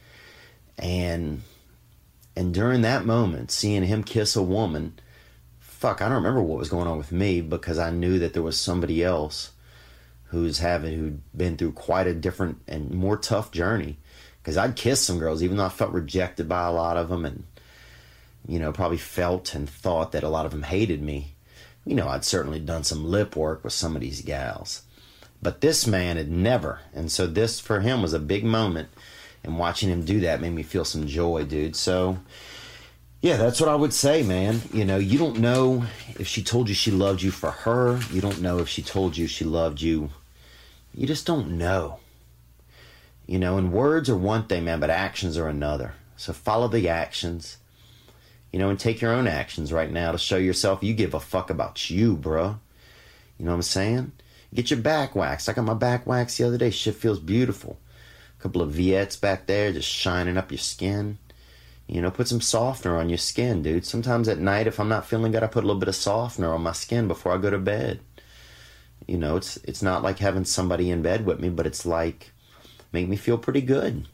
And 0.79 1.43
and 2.37 2.53
during 2.53 2.83
that 2.83 3.07
moment, 3.07 3.51
seeing 3.51 3.85
him 3.85 4.05
kiss 4.05 4.37
a 4.37 4.43
woman, 4.43 4.99
fuck, 5.59 6.03
I 6.03 6.09
don't 6.09 6.17
remember 6.17 6.43
what 6.43 6.59
was 6.59 6.69
going 6.69 6.87
on 6.87 6.99
with 6.99 7.13
me 7.13 7.41
because 7.41 7.79
I 7.79 7.91
knew 7.91 8.19
that 8.19 8.35
there 8.35 8.43
was 8.43 8.59
somebody 8.59 9.03
else 9.03 9.53
who's 10.37 10.59
having 10.59 10.97
who'd 10.99 11.21
been 11.37 11.57
through 11.57 11.73
quite 11.73 12.07
a 12.07 12.15
different 12.15 12.61
and 12.69 12.91
more 12.91 13.17
tough 13.17 13.51
journey. 13.51 13.99
Because 14.43 14.57
I'd 14.57 14.77
kissed 14.77 15.05
some 15.05 15.19
girls, 15.19 15.43
even 15.43 15.57
though 15.57 15.65
I 15.65 15.71
felt 15.71 15.93
rejected 15.93 16.49
by 16.49 16.67
a 16.67 16.73
lot 16.73 16.97
of 16.97 17.09
them, 17.09 17.25
and 17.25 17.45
you 18.47 18.59
know 18.61 18.73
probably 18.73 18.99
felt 18.99 19.55
and 19.55 19.69
thought 19.69 20.13
that 20.13 20.23
a 20.23 20.29
lot 20.29 20.47
of 20.47 20.53
them 20.53 20.63
hated 20.63 21.03
me. 21.03 21.35
You 21.85 21.95
know, 21.95 22.09
I'd 22.09 22.25
certainly 22.25 22.61
done 22.61 22.85
some 22.85 23.05
lip 23.05 23.37
work 23.37 23.65
with 23.65 23.73
some 23.73 23.97
of 23.97 24.03
these 24.03 24.23
gals, 24.23 24.83
but 25.43 25.61
this 25.61 25.87
man 25.87 26.17
had 26.17 26.31
never, 26.31 26.81
and 26.95 27.11
so 27.11 27.27
this 27.27 27.59
for 27.59 27.81
him 27.81 28.03
was 28.03 28.13
a 28.13 28.21
big 28.21 28.45
moment. 28.45 28.89
And 29.47 29.59
watching 29.59 29.89
him 29.89 30.05
do 30.05 30.21
that 30.21 30.41
made 30.41 30.53
me 30.53 30.65
feel 30.65 30.85
some 30.85 31.07
joy, 31.07 31.45
dude. 31.45 31.77
So, 31.77 32.19
yeah, 33.21 33.37
that's 33.37 33.61
what 33.61 33.69
I 33.69 33.77
would 33.77 33.95
say, 33.95 34.25
man. 34.25 34.61
You 34.73 34.85
know, 34.85 34.97
you 34.99 35.19
don't 35.19 35.39
know 35.39 35.85
if 36.19 36.27
she 36.27 36.43
told 36.43 36.69
you 36.69 36.75
she 36.75 36.91
loved 36.91 37.23
you 37.23 37.31
for 37.31 37.53
her. 37.53 38.01
You 38.11 38.21
don't 38.21 38.43
know 38.43 38.59
if 38.59 38.69
she 38.69 38.83
told 38.83 39.17
you 39.17 39.29
she 39.29 39.45
loved 39.45 39.81
you. 39.81 40.11
You 40.97 41.07
just 41.07 41.27
don't 41.27 41.59
know. 41.59 42.01
You 43.27 43.39
know, 43.39 43.59
and 43.59 43.71
words 43.71 44.09
are 44.09 44.17
one 44.17 44.47
thing, 44.47 44.65
man, 44.65 44.81
but 44.81 44.89
actions 44.89 45.37
are 45.37 45.47
another. 45.47 45.95
So 46.17 46.33
follow 46.33 46.69
the 46.69 46.89
actions. 46.89 47.59
You 48.51 48.59
know, 48.59 48.71
and 48.71 48.81
take 48.81 49.03
your 49.03 49.13
own 49.13 49.27
actions 49.27 49.73
right 49.73 49.91
now 49.91 50.13
to 50.13 50.19
show 50.19 50.39
yourself 50.39 50.83
you 50.83 50.95
give 50.95 51.13
a 51.13 51.21
fuck 51.21 51.51
about 51.51 51.91
you, 51.91 52.17
bruh. 52.17 52.59
You 53.39 53.45
know 53.45 53.51
what 53.51 53.57
I'm 53.57 53.63
saying? 53.63 54.13
Get 54.55 54.71
your 54.71 54.81
back 54.81 55.15
waxed. 55.15 55.51
I 55.51 55.53
got 55.53 55.67
my 55.67 55.75
back 55.75 56.07
waxed 56.07 56.39
the 56.39 56.45
other 56.45 56.57
day. 56.57 56.71
Shit 56.71 56.95
feels 56.95 57.21
beautiful. 57.21 57.79
A 58.39 58.43
couple 58.43 58.63
of 58.63 58.73
Viettes 58.73 59.21
back 59.21 59.47
there 59.47 59.73
just 59.73 59.91
shining 59.91 60.39
up 60.39 60.51
your 60.51 60.59
skin. 60.59 61.19
You 61.87 62.01
know, 62.01 62.11
put 62.11 62.29
some 62.29 62.41
softener 62.41 62.97
on 62.97 63.11
your 63.11 63.19
skin, 63.19 63.63
dude. 63.63 63.85
Sometimes 63.85 64.29
at 64.29 64.39
night, 64.39 64.67
if 64.67 64.81
I'm 64.81 64.89
not 64.89 65.07
feeling 65.07 65.33
good, 65.33 65.43
I 65.43 65.47
put 65.47 65.63
a 65.63 65.67
little 65.67 65.79
bit 65.79 65.89
of 65.89 65.95
softener 65.95 66.55
on 66.55 66.63
my 66.63 66.73
skin 66.73 67.07
before 67.07 67.33
I 67.33 67.39
go 67.39 67.51
to 67.51 67.59
bed. 67.59 68.01
You 69.07 69.19
know, 69.19 69.37
it's 69.37 69.57
it's 69.59 69.83
not 69.83 70.03
like 70.03 70.19
having 70.19 70.45
somebody 70.45 70.91
in 70.91 71.03
bed 71.03 71.27
with 71.27 71.41
me, 71.41 71.49
but 71.49 71.67
it's 71.67 71.87
like 71.87 72.33
make 72.93 73.09
me 73.09 73.17
feel 73.17 73.39
pretty 73.39 73.63
good. 73.63 74.09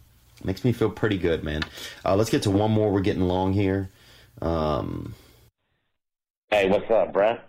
Makes 0.44 0.64
me 0.64 0.72
feel 0.72 0.90
pretty 0.90 1.18
good, 1.18 1.44
man. 1.44 1.62
Uh, 2.04 2.16
let's 2.16 2.30
get 2.30 2.42
to 2.42 2.50
one 2.50 2.72
more. 2.72 2.90
We're 2.90 3.00
getting 3.00 3.22
long 3.22 3.52
here. 3.52 3.90
Um, 4.40 5.14
Hey, 6.52 6.68
what's 6.68 6.90
up, 6.90 7.14
bruh? 7.14 7.40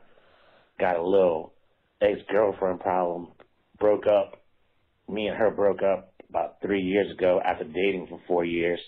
Got 0.80 0.96
a 0.96 1.04
little 1.04 1.54
ex 2.00 2.22
girlfriend 2.32 2.80
problem. 2.80 3.34
Broke 3.78 4.08
up. 4.08 4.42
Me 5.10 5.28
and 5.28 5.36
her 5.36 5.52
broke 5.52 5.84
up 5.84 6.14
about 6.30 6.62
three 6.62 6.80
years 6.80 7.12
ago 7.12 7.42
after 7.44 7.66
dating 7.66 8.08
for 8.08 8.22
four 8.28 8.46
years. 8.46 8.80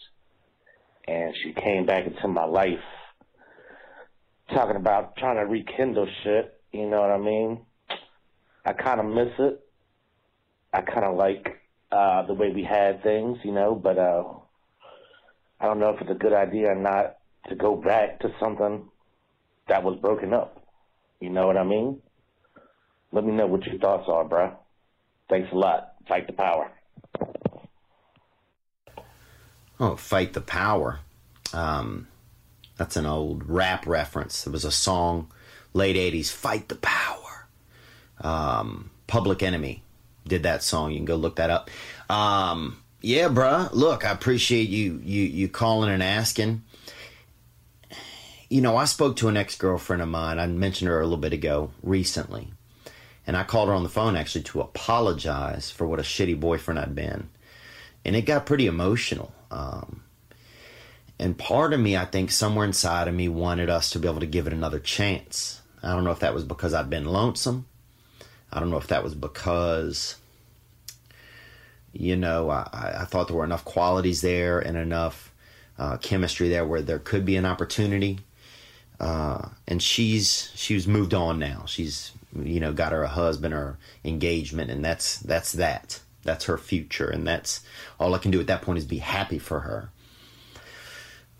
And 1.05 1.35
she 1.43 1.51
came 1.51 1.85
back 1.85 2.07
into 2.07 2.29
my 2.29 2.45
life 2.45 2.79
talking 4.53 4.77
about 4.77 5.17
trying 5.17 5.35
to 5.35 5.45
rekindle 5.45 6.07
shit. 6.23 6.61
You 6.71 6.89
know 6.89 7.01
what 7.01 7.11
I 7.11 7.17
mean? 7.17 7.65
I 8.65 8.73
kind 8.73 8.99
of 8.99 9.05
miss 9.05 9.33
it. 9.39 9.59
I 10.73 10.81
kind 10.81 11.05
of 11.05 11.15
like 11.15 11.61
uh, 11.91 12.25
the 12.25 12.33
way 12.33 12.51
we 12.53 12.63
had 12.63 13.03
things, 13.03 13.37
you 13.43 13.51
know, 13.51 13.75
but 13.75 13.97
uh, 13.97 14.23
I 15.59 15.65
don't 15.65 15.79
know 15.79 15.91
if 15.91 16.01
it's 16.01 16.11
a 16.11 16.15
good 16.15 16.33
idea 16.33 16.71
or 16.71 16.75
not 16.75 17.17
to 17.49 17.55
go 17.55 17.75
back 17.75 18.19
to 18.21 18.29
something 18.39 18.89
that 19.67 19.83
was 19.83 19.97
broken 20.01 20.33
up. 20.33 20.61
You 21.21 21.29
know 21.29 21.47
what 21.47 21.57
I 21.57 21.63
mean? 21.63 22.01
Let 23.11 23.23
me 23.23 23.31
know 23.31 23.47
what 23.47 23.65
your 23.65 23.79
thoughts 23.79 24.05
are, 24.07 24.25
bruh. 24.25 24.53
Thanks 25.29 25.49
a 25.51 25.55
lot. 25.55 25.93
Fight 26.07 26.27
the 26.27 26.33
power. 26.33 26.71
Oh, 29.79 29.95
Fight 29.95 30.33
the 30.33 30.41
Power. 30.41 30.99
Um, 31.53 32.07
that's 32.77 32.95
an 32.95 33.05
old 33.05 33.49
rap 33.49 33.85
reference. 33.85 34.47
It 34.47 34.51
was 34.51 34.65
a 34.65 34.71
song, 34.71 35.31
late 35.73 35.95
80s, 35.95 36.31
Fight 36.31 36.69
the 36.69 36.75
Power. 36.75 37.24
Um, 38.21 38.91
Public 39.07 39.43
Enemy 39.43 39.83
did 40.27 40.43
that 40.43 40.63
song. 40.63 40.91
You 40.91 40.97
can 40.97 41.05
go 41.05 41.15
look 41.15 41.35
that 41.37 41.49
up. 41.49 41.69
Um, 42.09 42.81
yeah, 43.01 43.27
bruh. 43.27 43.71
Look, 43.71 44.05
I 44.05 44.11
appreciate 44.11 44.69
you, 44.69 44.99
you, 45.03 45.23
you 45.23 45.47
calling 45.47 45.91
and 45.91 46.01
asking. 46.01 46.63
You 48.49 48.61
know, 48.61 48.77
I 48.77 48.85
spoke 48.85 49.15
to 49.17 49.27
an 49.27 49.37
ex 49.37 49.55
girlfriend 49.55 50.01
of 50.01 50.07
mine. 50.07 50.39
I 50.39 50.47
mentioned 50.47 50.89
her 50.89 50.99
a 50.99 51.03
little 51.03 51.17
bit 51.17 51.33
ago 51.33 51.71
recently. 51.83 52.49
And 53.27 53.35
I 53.35 53.43
called 53.43 53.69
her 53.69 53.75
on 53.75 53.83
the 53.83 53.89
phone 53.89 54.15
actually 54.15 54.43
to 54.43 54.61
apologize 54.61 55.71
for 55.71 55.87
what 55.87 55.99
a 55.99 56.03
shitty 56.03 56.39
boyfriend 56.39 56.79
I'd 56.79 56.95
been. 56.95 57.29
And 58.03 58.15
it 58.15 58.21
got 58.21 58.45
pretty 58.45 58.67
emotional. 58.67 59.33
Um, 59.49 60.03
and 61.17 61.37
part 61.37 61.73
of 61.73 61.79
me, 61.79 61.97
I 61.97 62.05
think, 62.05 62.29
somewhere 62.29 62.65
inside 62.65 63.07
of 63.07 63.15
me 63.15 63.29
wanted 63.29 63.69
us 63.69 63.89
to 63.91 63.99
be 63.99 64.07
able 64.07 64.19
to 64.19 64.27
give 64.27 64.47
it 64.47 64.53
another 64.53 64.79
chance. 64.79 65.61
I 65.81 65.93
don't 65.93 66.03
know 66.03 66.11
if 66.11 66.19
that 66.19 66.33
was 66.33 66.43
because 66.43 66.73
I'd 66.73 66.89
been 66.89 67.05
lonesome. 67.05 67.65
I 68.55 68.61
don't 68.61 68.69
know 68.69 68.77
if 68.77 68.87
that 68.87 69.03
was 69.03 69.13
because, 69.13 70.15
you 71.91 72.15
know, 72.15 72.49
I, 72.49 72.99
I 73.01 73.05
thought 73.05 73.27
there 73.27 73.35
were 73.35 73.43
enough 73.43 73.65
qualities 73.65 74.21
there 74.21 74.59
and 74.59 74.77
enough 74.77 75.33
uh, 75.77 75.97
chemistry 75.97 76.47
there 76.47 76.65
where 76.65 76.81
there 76.81 76.99
could 76.99 77.25
be 77.25 77.35
an 77.35 77.45
opportunity. 77.45 78.19
Uh, 78.97 79.49
and 79.67 79.83
she's 79.83 80.53
she's 80.55 80.87
moved 80.87 81.13
on 81.13 81.37
now. 81.37 81.65
She's 81.67 82.13
you 82.33 82.61
know 82.61 82.71
got 82.71 82.93
her 82.93 83.03
a 83.03 83.09
husband 83.09 83.53
or 83.53 83.77
engagement, 84.05 84.71
and 84.71 84.85
that's 84.85 85.19
that's 85.19 85.51
that. 85.51 85.99
That's 86.23 86.45
her 86.45 86.57
future, 86.57 87.09
and 87.09 87.27
that's 87.27 87.61
all 87.99 88.15
I 88.15 88.19
can 88.19 88.31
do 88.31 88.39
at 88.39 88.47
that 88.47 88.61
point 88.61 88.77
is 88.79 88.85
be 88.85 88.99
happy 88.99 89.37
for 89.37 89.59
her. 89.59 89.89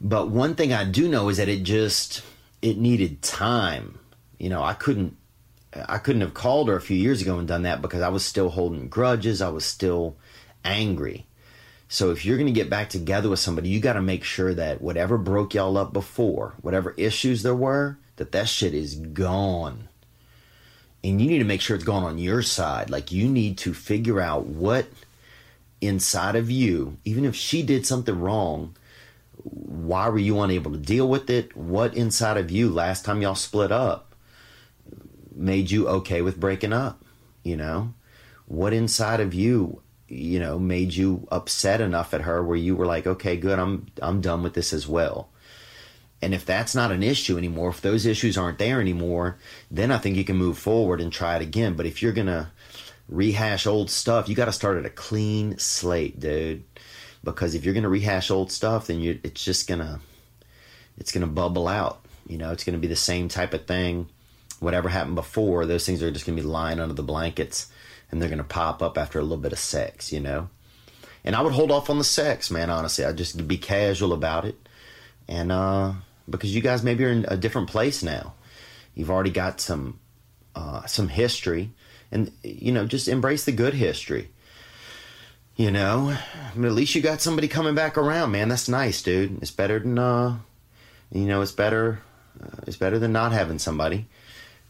But 0.02 0.28
one 0.28 0.54
thing 0.56 0.74
I 0.74 0.84
do 0.84 1.08
know 1.08 1.30
is 1.30 1.38
that 1.38 1.48
it 1.48 1.64
just 1.64 2.24
it 2.62 2.78
needed 2.78 3.22
time. 3.22 4.00
You 4.38 4.50
know, 4.50 4.62
I 4.62 4.74
couldn't 4.74 5.16
I 5.88 5.98
couldn't 5.98 6.22
have 6.22 6.34
called 6.34 6.70
her 6.70 6.76
a 6.76 6.82
few 6.82 6.98
years 6.98 7.22
ago 7.22 7.38
and 7.38 7.48
done 7.48 7.64
that 7.64 7.82
because 7.82 8.02
I 8.02 8.10
was 8.10 8.24
still 8.24 8.50
holding 8.50 8.88
grudges. 8.88 9.42
I 9.42 9.50
was 9.50 9.66
still 9.66 10.16
angry. 10.64 11.26
So 11.88 12.12
if 12.12 12.26
you're 12.26 12.38
going 12.38 12.48
to 12.48 12.60
get 12.60 12.70
back 12.70 12.90
together 12.90 13.30
with 13.30 13.40
somebody, 13.40 13.70
you 13.70 13.80
got 13.80 13.94
to 13.94 14.02
make 14.02 14.24
sure 14.24 14.54
that 14.54 14.82
whatever 14.82 15.18
broke 15.18 15.54
y'all 15.54 15.78
up 15.78 15.94
before, 15.94 16.56
whatever 16.62 16.94
issues 16.98 17.44
there 17.44 17.56
were, 17.56 17.98
that 18.16 18.32
that 18.32 18.48
shit 18.48 18.74
is 18.74 18.96
gone. 18.96 19.90
And 21.04 21.22
you 21.22 21.28
need 21.28 21.40
to 21.40 21.46
make 21.46 21.62
sure 21.62 21.76
it's 21.76 21.86
gone 21.86 22.04
on 22.04 22.18
your 22.18 22.42
side. 22.42 22.90
Like 22.90 23.12
you 23.12 23.28
need 23.28 23.58
to 23.60 23.74
figure 23.74 24.20
out 24.20 24.48
what 24.48 24.88
inside 25.80 26.36
of 26.36 26.50
you, 26.50 26.98
even 27.06 27.26
if 27.26 27.36
she 27.36 27.62
did 27.62 27.86
something 27.86 28.20
wrong, 28.20 28.76
why 29.44 30.10
were 30.10 30.18
you 30.18 30.40
unable 30.40 30.72
to 30.72 30.78
deal 30.78 31.08
with 31.08 31.30
it? 31.30 31.56
What 31.56 31.94
inside 31.94 32.38
of 32.38 32.50
you 32.50 32.70
last 32.72 33.06
time 33.06 33.22
y'all 33.22 33.36
split 33.36 33.72
up 33.72 34.05
made 35.36 35.70
you 35.70 35.88
okay 35.88 36.22
with 36.22 36.40
breaking 36.40 36.74
up? 36.74 37.04
You 37.44 37.58
know, 37.58 37.94
what 38.48 38.74
inside 38.74 39.20
of 39.20 39.34
you, 39.34 39.82
you 40.08 40.40
know, 40.40 40.58
made 40.58 40.94
you 40.94 41.28
upset 41.32 41.82
enough 41.82 42.14
at 42.14 42.22
her 42.22 42.44
where 42.44 42.58
you 42.58 42.76
were 42.76 42.86
like, 42.86 43.06
okay, 43.06 43.38
good, 43.38 43.60
I'm 43.60 43.88
I'm 44.02 44.22
done 44.22 44.42
with 44.42 44.54
this 44.54 44.74
as 44.74 44.88
well. 44.88 45.30
And 46.22 46.34
if 46.34 46.46
that's 46.46 46.74
not 46.74 46.92
an 46.92 47.04
issue 47.04 47.38
anymore, 47.38 47.70
if 47.70 47.82
those 47.82 48.06
issues 48.06 48.38
aren't 48.38 48.58
there 48.58 48.82
anymore, 48.82 49.38
then 49.70 49.92
I 49.92 49.98
think 49.98 50.16
you 50.16 50.24
can 50.24 50.38
move 50.38 50.58
forward 50.58 51.02
and 51.02 51.12
try 51.12 51.36
it 51.36 51.42
again. 51.42 51.76
But 51.76 51.86
if 51.86 52.02
you're 52.02 52.14
gonna 52.14 52.52
rehash 53.08 53.68
old 53.68 53.90
stuff, 53.90 54.28
you 54.28 54.36
got 54.36 54.46
to 54.46 54.52
start 54.52 54.78
at 54.78 54.86
a 54.86 54.90
clean 54.90 55.58
slate, 55.58 56.20
dude. 56.20 56.64
Because 57.24 57.56
if 57.56 57.66
you're 57.66 57.74
gonna 57.74 57.90
rehash 57.90 58.32
old 58.32 58.52
stuff, 58.52 58.88
then 58.88 59.00
you 59.00 59.20
it's 59.24 59.44
just 59.44 59.68
gonna 59.68 60.00
it's 60.98 61.12
gonna 61.12 61.28
bubble 61.28 61.68
out. 61.68 62.06
You 62.28 62.38
know, 62.38 62.52
it's 62.52 62.64
gonna 62.64 62.78
be 62.78 62.88
the 62.88 62.96
same 62.96 63.28
type 63.28 63.54
of 63.54 63.66
thing. 63.66 64.10
Whatever 64.60 64.90
happened 64.90 65.16
before, 65.16 65.66
those 65.66 65.86
things 65.86 66.02
are 66.02 66.12
just 66.12 66.26
gonna 66.26 66.36
be 66.36 66.42
lying 66.48 66.80
under 66.80 66.94
the 66.94 67.04
blankets, 67.04 67.72
and 68.12 68.22
they're 68.22 68.30
gonna 68.30 68.44
pop 68.44 68.82
up 68.82 68.98
after 68.98 69.20
a 69.20 69.24
little 69.24 69.38
bit 69.38 69.54
of 69.54 69.60
sex. 69.60 70.12
You 70.12 70.20
know. 70.20 70.50
And 71.24 71.36
I 71.36 71.42
would 71.42 71.54
hold 71.54 71.72
off 71.72 71.90
on 71.90 71.98
the 71.98 72.04
sex, 72.04 72.52
man. 72.52 72.70
Honestly, 72.70 73.04
I'd 73.04 73.18
just 73.18 73.48
be 73.48 73.58
casual 73.58 74.14
about 74.14 74.46
it, 74.46 74.56
and 75.28 75.52
uh, 75.52 75.94
because 76.30 76.54
you 76.54 76.62
guys 76.62 76.84
maybe 76.84 77.04
are 77.06 77.10
in 77.10 77.26
a 77.28 77.38
different 77.38 77.70
place 77.70 78.04
now, 78.04 78.34
you've 78.94 79.10
already 79.10 79.32
got 79.32 79.60
some 79.60 80.00
uh, 80.56 80.86
some 80.86 81.08
history, 81.08 81.72
and 82.12 82.32
you 82.44 82.72
know, 82.72 82.86
just 82.86 83.08
embrace 83.08 83.46
the 83.46 83.52
good 83.52 83.74
history. 83.74 84.30
You 85.56 85.72
know, 85.72 86.16
I 86.54 86.56
mean, 86.56 86.66
at 86.66 86.74
least 86.74 86.96
you 86.96 87.02
got 87.02 87.22
somebody 87.22 87.48
coming 87.48 87.76
back 87.76 87.98
around, 87.98 88.32
man. 88.32 88.50
That's 88.50 88.68
nice, 88.68 89.02
dude. 89.02 89.42
It's 89.42 89.52
better 89.52 89.80
than 89.80 89.98
uh, 89.98 90.38
you 91.12 91.26
know, 91.26 91.42
it's 91.42 91.52
better. 91.52 92.02
Uh, 92.42 92.62
it's 92.68 92.78
better 92.78 93.00
than 93.00 93.14
not 93.14 93.32
having 93.32 93.60
somebody. 93.60 94.08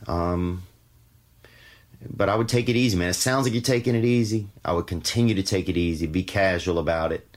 Um, 0.08 0.64
but 2.08 2.30
I 2.30 2.36
would 2.36 2.50
take 2.50 2.70
it 2.70 2.76
easy, 2.76 2.98
man. 2.98 3.10
It 3.10 3.14
sounds 3.14 3.46
like 3.46 3.54
you're 3.54 3.62
taking 3.62 3.96
it 3.96 4.06
easy. 4.06 4.48
I 4.64 4.74
would 4.74 4.88
continue 4.88 5.36
to 5.36 5.44
take 5.44 5.70
it 5.70 5.78
easy. 5.78 6.08
Be 6.08 6.24
casual 6.24 6.78
about 6.80 7.12
it. 7.12 7.28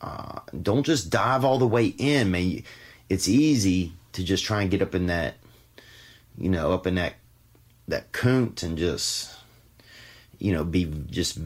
Uh, 0.00 0.40
don't 0.60 0.84
just 0.84 1.10
dive 1.10 1.44
all 1.44 1.58
the 1.58 1.66
way 1.66 1.86
in, 1.86 2.30
man. 2.30 2.62
It's 3.08 3.28
easy 3.28 3.92
to 4.12 4.24
just 4.24 4.44
try 4.44 4.62
and 4.62 4.70
get 4.70 4.82
up 4.82 4.94
in 4.94 5.06
that, 5.06 5.34
you 6.36 6.48
know, 6.48 6.72
up 6.72 6.86
in 6.86 6.96
that 6.96 7.14
that 7.88 8.12
coont 8.12 8.62
and 8.62 8.78
just, 8.78 9.34
you 10.38 10.52
know, 10.52 10.64
be 10.64 10.86
just 11.10 11.38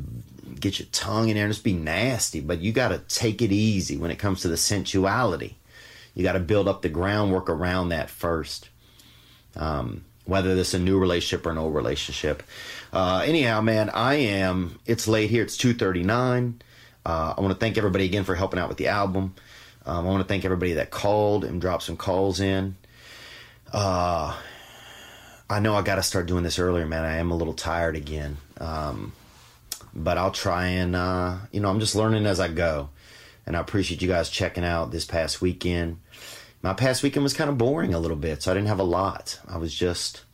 get 0.61 0.79
your 0.79 0.89
tongue 0.93 1.29
in 1.29 1.35
there 1.35 1.45
and 1.45 1.53
just 1.53 1.65
be 1.65 1.73
nasty. 1.75 2.41
But 2.41 2.61
you 2.61 2.73
got 2.73 2.89
to 2.89 2.99
take 2.99 3.43
it 3.43 3.53
easy 3.53 3.97
when 3.97 4.11
it 4.11 4.19
comes 4.19 4.41
to 4.43 4.49
the 4.49 4.57
sensuality. 4.57 5.59
You 6.15 6.23
got 6.23 6.33
to 6.33 6.41
build 6.41 6.69
up 6.69 6.81
the 6.81 6.89
groundwork 6.89 7.51
around 7.51 7.91
that 7.91 8.09
first. 8.09 8.71
Um, 9.55 10.05
whether 10.27 10.55
this 10.55 10.69
is 10.69 10.75
a 10.75 10.79
new 10.79 10.99
relationship 10.99 11.47
or 11.47 11.51
an 11.51 11.59
old 11.59 11.75
relationship. 11.75 12.43
Uh, 12.93 13.23
anyhow, 13.25 13.61
man, 13.61 13.89
I 13.91 14.15
am. 14.15 14.79
It's 14.85 15.09
late 15.09 15.31
here. 15.31 15.43
It's 15.43 15.57
two 15.57 15.73
thirty 15.73 16.03
nine. 16.03 16.61
Uh, 17.05 17.35
I 17.37 17.41
want 17.41 17.55
to 17.55 17.59
thank 17.59 17.79
everybody 17.79 18.05
again 18.05 18.25
for 18.25 18.35
helping 18.35 18.59
out 18.59 18.69
with 18.69 18.79
the 18.79 18.89
album. 18.89 19.35
Um, 19.87 20.07
I 20.07 20.11
want 20.11 20.23
to 20.23 20.29
thank 20.29 20.45
everybody 20.45 20.75
that 20.75 20.91
called 20.91 21.45
and 21.45 21.61
dropped 21.61 21.85
some 21.85 21.97
calls 21.97 22.41
in. 22.41 22.77
Uh, 23.73 24.37
I 25.49 25.61
know 25.61 25.77
I 25.77 25.83
got 25.83 25.95
to 25.95 26.03
start 26.03 26.27
doing 26.27 26.43
this 26.43 26.59
earlier, 26.59 26.87
man. 26.87 27.05
I 27.05 27.19
am 27.19 27.31
a 27.31 27.37
little 27.37 27.55
tired 27.55 27.95
again. 27.95 28.37
Um, 28.59 29.13
but 29.95 30.19
I'll 30.19 30.33
try 30.33 30.67
and, 30.67 30.97
uh, 30.97 31.37
you 31.53 31.61
know, 31.61 31.71
I'm 31.71 31.79
just 31.79 31.95
learning 31.95 32.27
as 32.27 32.41
I 32.41 32.49
go. 32.49 32.91
And 33.47 33.57
I 33.57 33.61
appreciate 33.61 34.03
you 34.03 34.09
guys 34.09 34.29
checking 34.29 34.65
out 34.65 34.91
this 34.91 35.05
past 35.05 35.41
weekend. 35.41 36.01
My 36.67 36.75
past 36.75 37.05
weekend 37.05 37.23
was 37.23 37.33
kind 37.33 37.49
of 37.49 37.57
boring 37.57 37.95
a 37.95 38.01
little 38.01 38.17
bit, 38.17 38.43
so 38.43 38.51
I 38.51 38.55
didn't 38.55 38.67
have 38.67 38.81
a 38.81 38.83
lot. 38.83 39.39
I 39.47 39.57
was 39.57 39.73
just, 39.73 40.25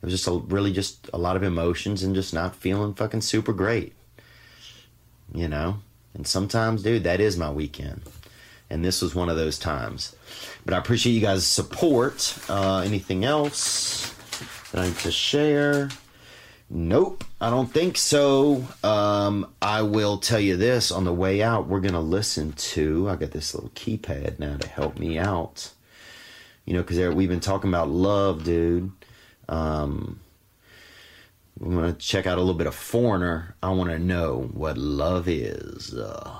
it 0.00 0.06
was 0.06 0.14
just 0.14 0.26
a, 0.26 0.32
really 0.32 0.72
just 0.72 1.10
a 1.12 1.18
lot 1.18 1.36
of 1.36 1.42
emotions 1.42 2.02
and 2.02 2.14
just 2.14 2.32
not 2.32 2.56
feeling 2.56 2.94
fucking 2.94 3.20
super 3.20 3.52
great. 3.52 3.92
You 5.34 5.46
know? 5.46 5.80
And 6.14 6.26
sometimes, 6.26 6.82
dude, 6.82 7.04
that 7.04 7.20
is 7.20 7.36
my 7.36 7.50
weekend. 7.50 8.00
And 8.70 8.82
this 8.82 9.02
was 9.02 9.14
one 9.14 9.28
of 9.28 9.36
those 9.36 9.58
times. 9.58 10.16
But 10.64 10.72
I 10.72 10.78
appreciate 10.78 11.12
you 11.12 11.20
guys' 11.20 11.46
support. 11.46 12.34
Uh, 12.48 12.78
anything 12.78 13.26
else 13.26 14.10
that 14.72 14.80
I 14.80 14.86
need 14.86 14.96
to 15.00 15.12
share? 15.12 15.90
Nope, 16.70 17.24
I 17.42 17.50
don't 17.50 17.70
think 17.70 17.98
so. 17.98 18.66
Um, 18.82 19.52
I 19.60 19.82
will 19.82 20.16
tell 20.16 20.40
you 20.40 20.56
this 20.56 20.90
on 20.90 21.04
the 21.04 21.12
way 21.12 21.42
out, 21.42 21.68
we're 21.68 21.80
going 21.80 21.92
to 21.92 22.00
listen 22.00 22.52
to. 22.52 23.10
I 23.10 23.16
got 23.16 23.32
this 23.32 23.54
little 23.54 23.68
keypad 23.74 24.38
now 24.38 24.56
to 24.56 24.66
help 24.66 24.98
me 24.98 25.18
out. 25.18 25.73
You 26.64 26.74
know, 26.74 26.82
because 26.82 27.14
we've 27.14 27.28
been 27.28 27.40
talking 27.40 27.68
about 27.68 27.90
love, 27.90 28.44
dude. 28.44 28.90
Um, 29.48 30.20
going 31.60 31.92
to 31.92 31.98
check 31.98 32.26
out 32.26 32.38
a 32.38 32.40
little 32.40 32.54
bit 32.54 32.66
of 32.66 32.74
Foreigner. 32.74 33.54
I 33.62 33.70
want 33.70 33.90
to 33.90 33.98
know 33.98 34.50
what 34.52 34.76
love 34.78 35.28
is. 35.28 35.94
Uh, 35.94 36.30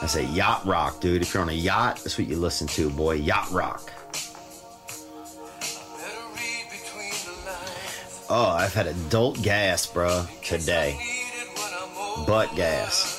I 0.00 0.06
say 0.06 0.24
yacht 0.26 0.64
rock, 0.64 1.00
dude. 1.00 1.22
If 1.22 1.34
you're 1.34 1.42
on 1.42 1.48
a 1.48 1.52
yacht, 1.52 1.96
that's 1.96 2.18
what 2.18 2.28
you 2.28 2.36
listen 2.36 2.66
to, 2.68 2.88
boy. 2.88 3.14
Yacht 3.14 3.50
rock. 3.50 3.92
Oh, 8.30 8.50
I've 8.50 8.74
had 8.74 8.86
adult 8.86 9.42
gas, 9.42 9.86
bro, 9.86 10.26
today. 10.42 10.98
Butt 12.26 12.54
gas. 12.54 13.17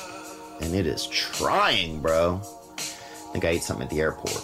And 0.60 0.74
it 0.74 0.86
is 0.86 1.06
trying, 1.06 2.00
bro. 2.00 2.40
I 2.42 3.32
think 3.32 3.44
I 3.44 3.48
ate 3.50 3.62
something 3.62 3.84
at 3.84 3.90
the 3.90 4.00
airport. 4.00 4.42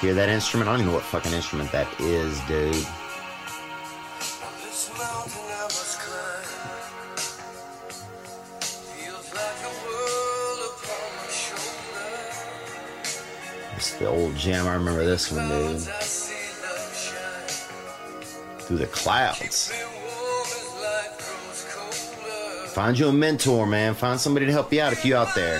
Hear 0.00 0.12
that 0.14 0.28
instrument? 0.28 0.68
I 0.68 0.72
don't 0.72 0.80
even 0.80 0.92
know 0.92 0.98
what 0.98 1.04
fucking 1.04 1.32
instrument 1.32 1.72
that 1.72 1.88
is, 1.98 2.38
dude. 2.42 2.86
It's 13.74 13.94
the 13.94 14.06
old 14.06 14.36
jam. 14.36 14.66
I 14.66 14.74
remember 14.74 15.04
this 15.04 15.32
one, 15.32 15.48
dude. 15.48 15.80
Through 18.60 18.78
the 18.78 18.86
clouds. 18.86 19.72
Find 22.76 22.98
you 22.98 23.08
a 23.08 23.12
mentor, 23.12 23.66
man. 23.66 23.94
Find 23.94 24.20
somebody 24.20 24.44
to 24.44 24.52
help 24.52 24.70
you 24.70 24.82
out 24.82 24.92
if 24.92 25.02
you 25.02 25.16
out 25.16 25.34
there. 25.34 25.56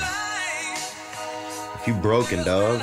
If 1.74 1.86
you 1.86 1.94
broken, 1.94 2.44
dog. 2.44 2.82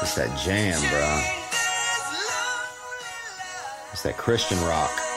It's 0.00 0.14
that 0.14 0.38
jam, 0.38 0.80
bro. 0.90 1.22
It's 3.92 4.04
that 4.04 4.16
Christian 4.16 4.60
rock. 4.60 5.09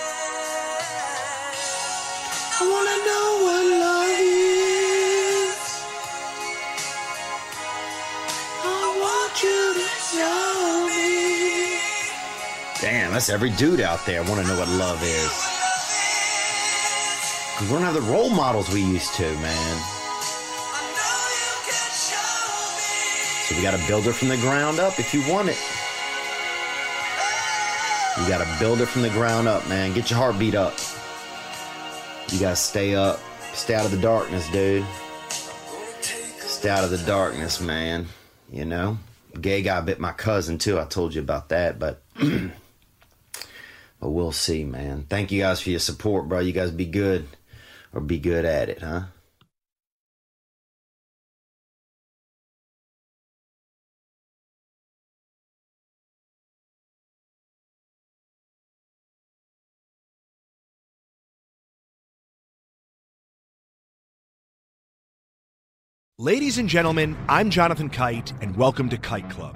Every 13.29 13.51
dude 13.51 13.79
out 13.79 14.05
there 14.05 14.23
want 14.23 14.41
to 14.41 14.47
know 14.47 14.57
what 14.57 14.67
love 14.69 15.01
is. 15.03 15.31
Cause 17.57 17.67
we 17.67 17.73
don't 17.73 17.83
have 17.83 17.93
the 17.93 18.01
role 18.01 18.29
models 18.29 18.73
we 18.73 18.81
used 18.81 19.13
to, 19.15 19.23
man. 19.23 19.77
So 23.43 23.55
we 23.55 23.61
got 23.61 23.77
to 23.77 23.87
build 23.87 24.07
it 24.07 24.13
from 24.13 24.29
the 24.29 24.37
ground 24.37 24.79
up 24.79 24.99
if 24.99 25.13
you 25.13 25.21
want 25.31 25.49
it. 25.49 25.57
You 28.19 28.27
got 28.27 28.43
to 28.43 28.59
build 28.59 28.81
it 28.81 28.87
from 28.87 29.01
the 29.03 29.09
ground 29.09 29.47
up, 29.47 29.67
man. 29.67 29.93
Get 29.93 30.09
your 30.09 30.17
heartbeat 30.17 30.55
up. 30.55 30.73
You 32.29 32.39
got 32.39 32.51
to 32.51 32.55
stay 32.55 32.95
up. 32.95 33.19
Stay 33.53 33.75
out 33.75 33.85
of 33.85 33.91
the 33.91 33.97
darkness, 33.97 34.49
dude. 34.49 34.85
Stay 36.01 36.69
out 36.69 36.83
of 36.83 36.89
the 36.89 37.03
darkness, 37.05 37.61
man. 37.61 38.07
You 38.51 38.65
know? 38.65 38.97
Gay 39.39 39.61
guy 39.61 39.81
bit 39.81 39.99
my 39.99 40.11
cousin, 40.11 40.57
too. 40.57 40.79
I 40.79 40.85
told 40.85 41.13
you 41.13 41.21
about 41.21 41.49
that, 41.49 41.79
but. 41.79 42.01
but 44.03 44.09
we'll 44.09 44.33
see, 44.33 44.65
man. 44.65 45.05
Thank 45.07 45.31
you 45.31 45.39
guys 45.39 45.61
for 45.61 45.69
your 45.69 45.79
support, 45.79 46.27
bro. 46.27 46.41
You 46.41 46.51
guys 46.51 46.71
be 46.71 46.85
good. 46.85 47.25
Or 47.93 48.01
be 48.01 48.19
good 48.19 48.43
at 48.43 48.67
it, 48.67 48.81
huh? 48.81 49.03
Ladies 66.19 66.57
and 66.57 66.67
gentlemen, 66.67 67.15
I'm 67.29 67.49
Jonathan 67.49 67.89
Kite, 67.89 68.33
and 68.41 68.57
welcome 68.57 68.89
to 68.89 68.97
Kite 68.97 69.29
Club, 69.29 69.55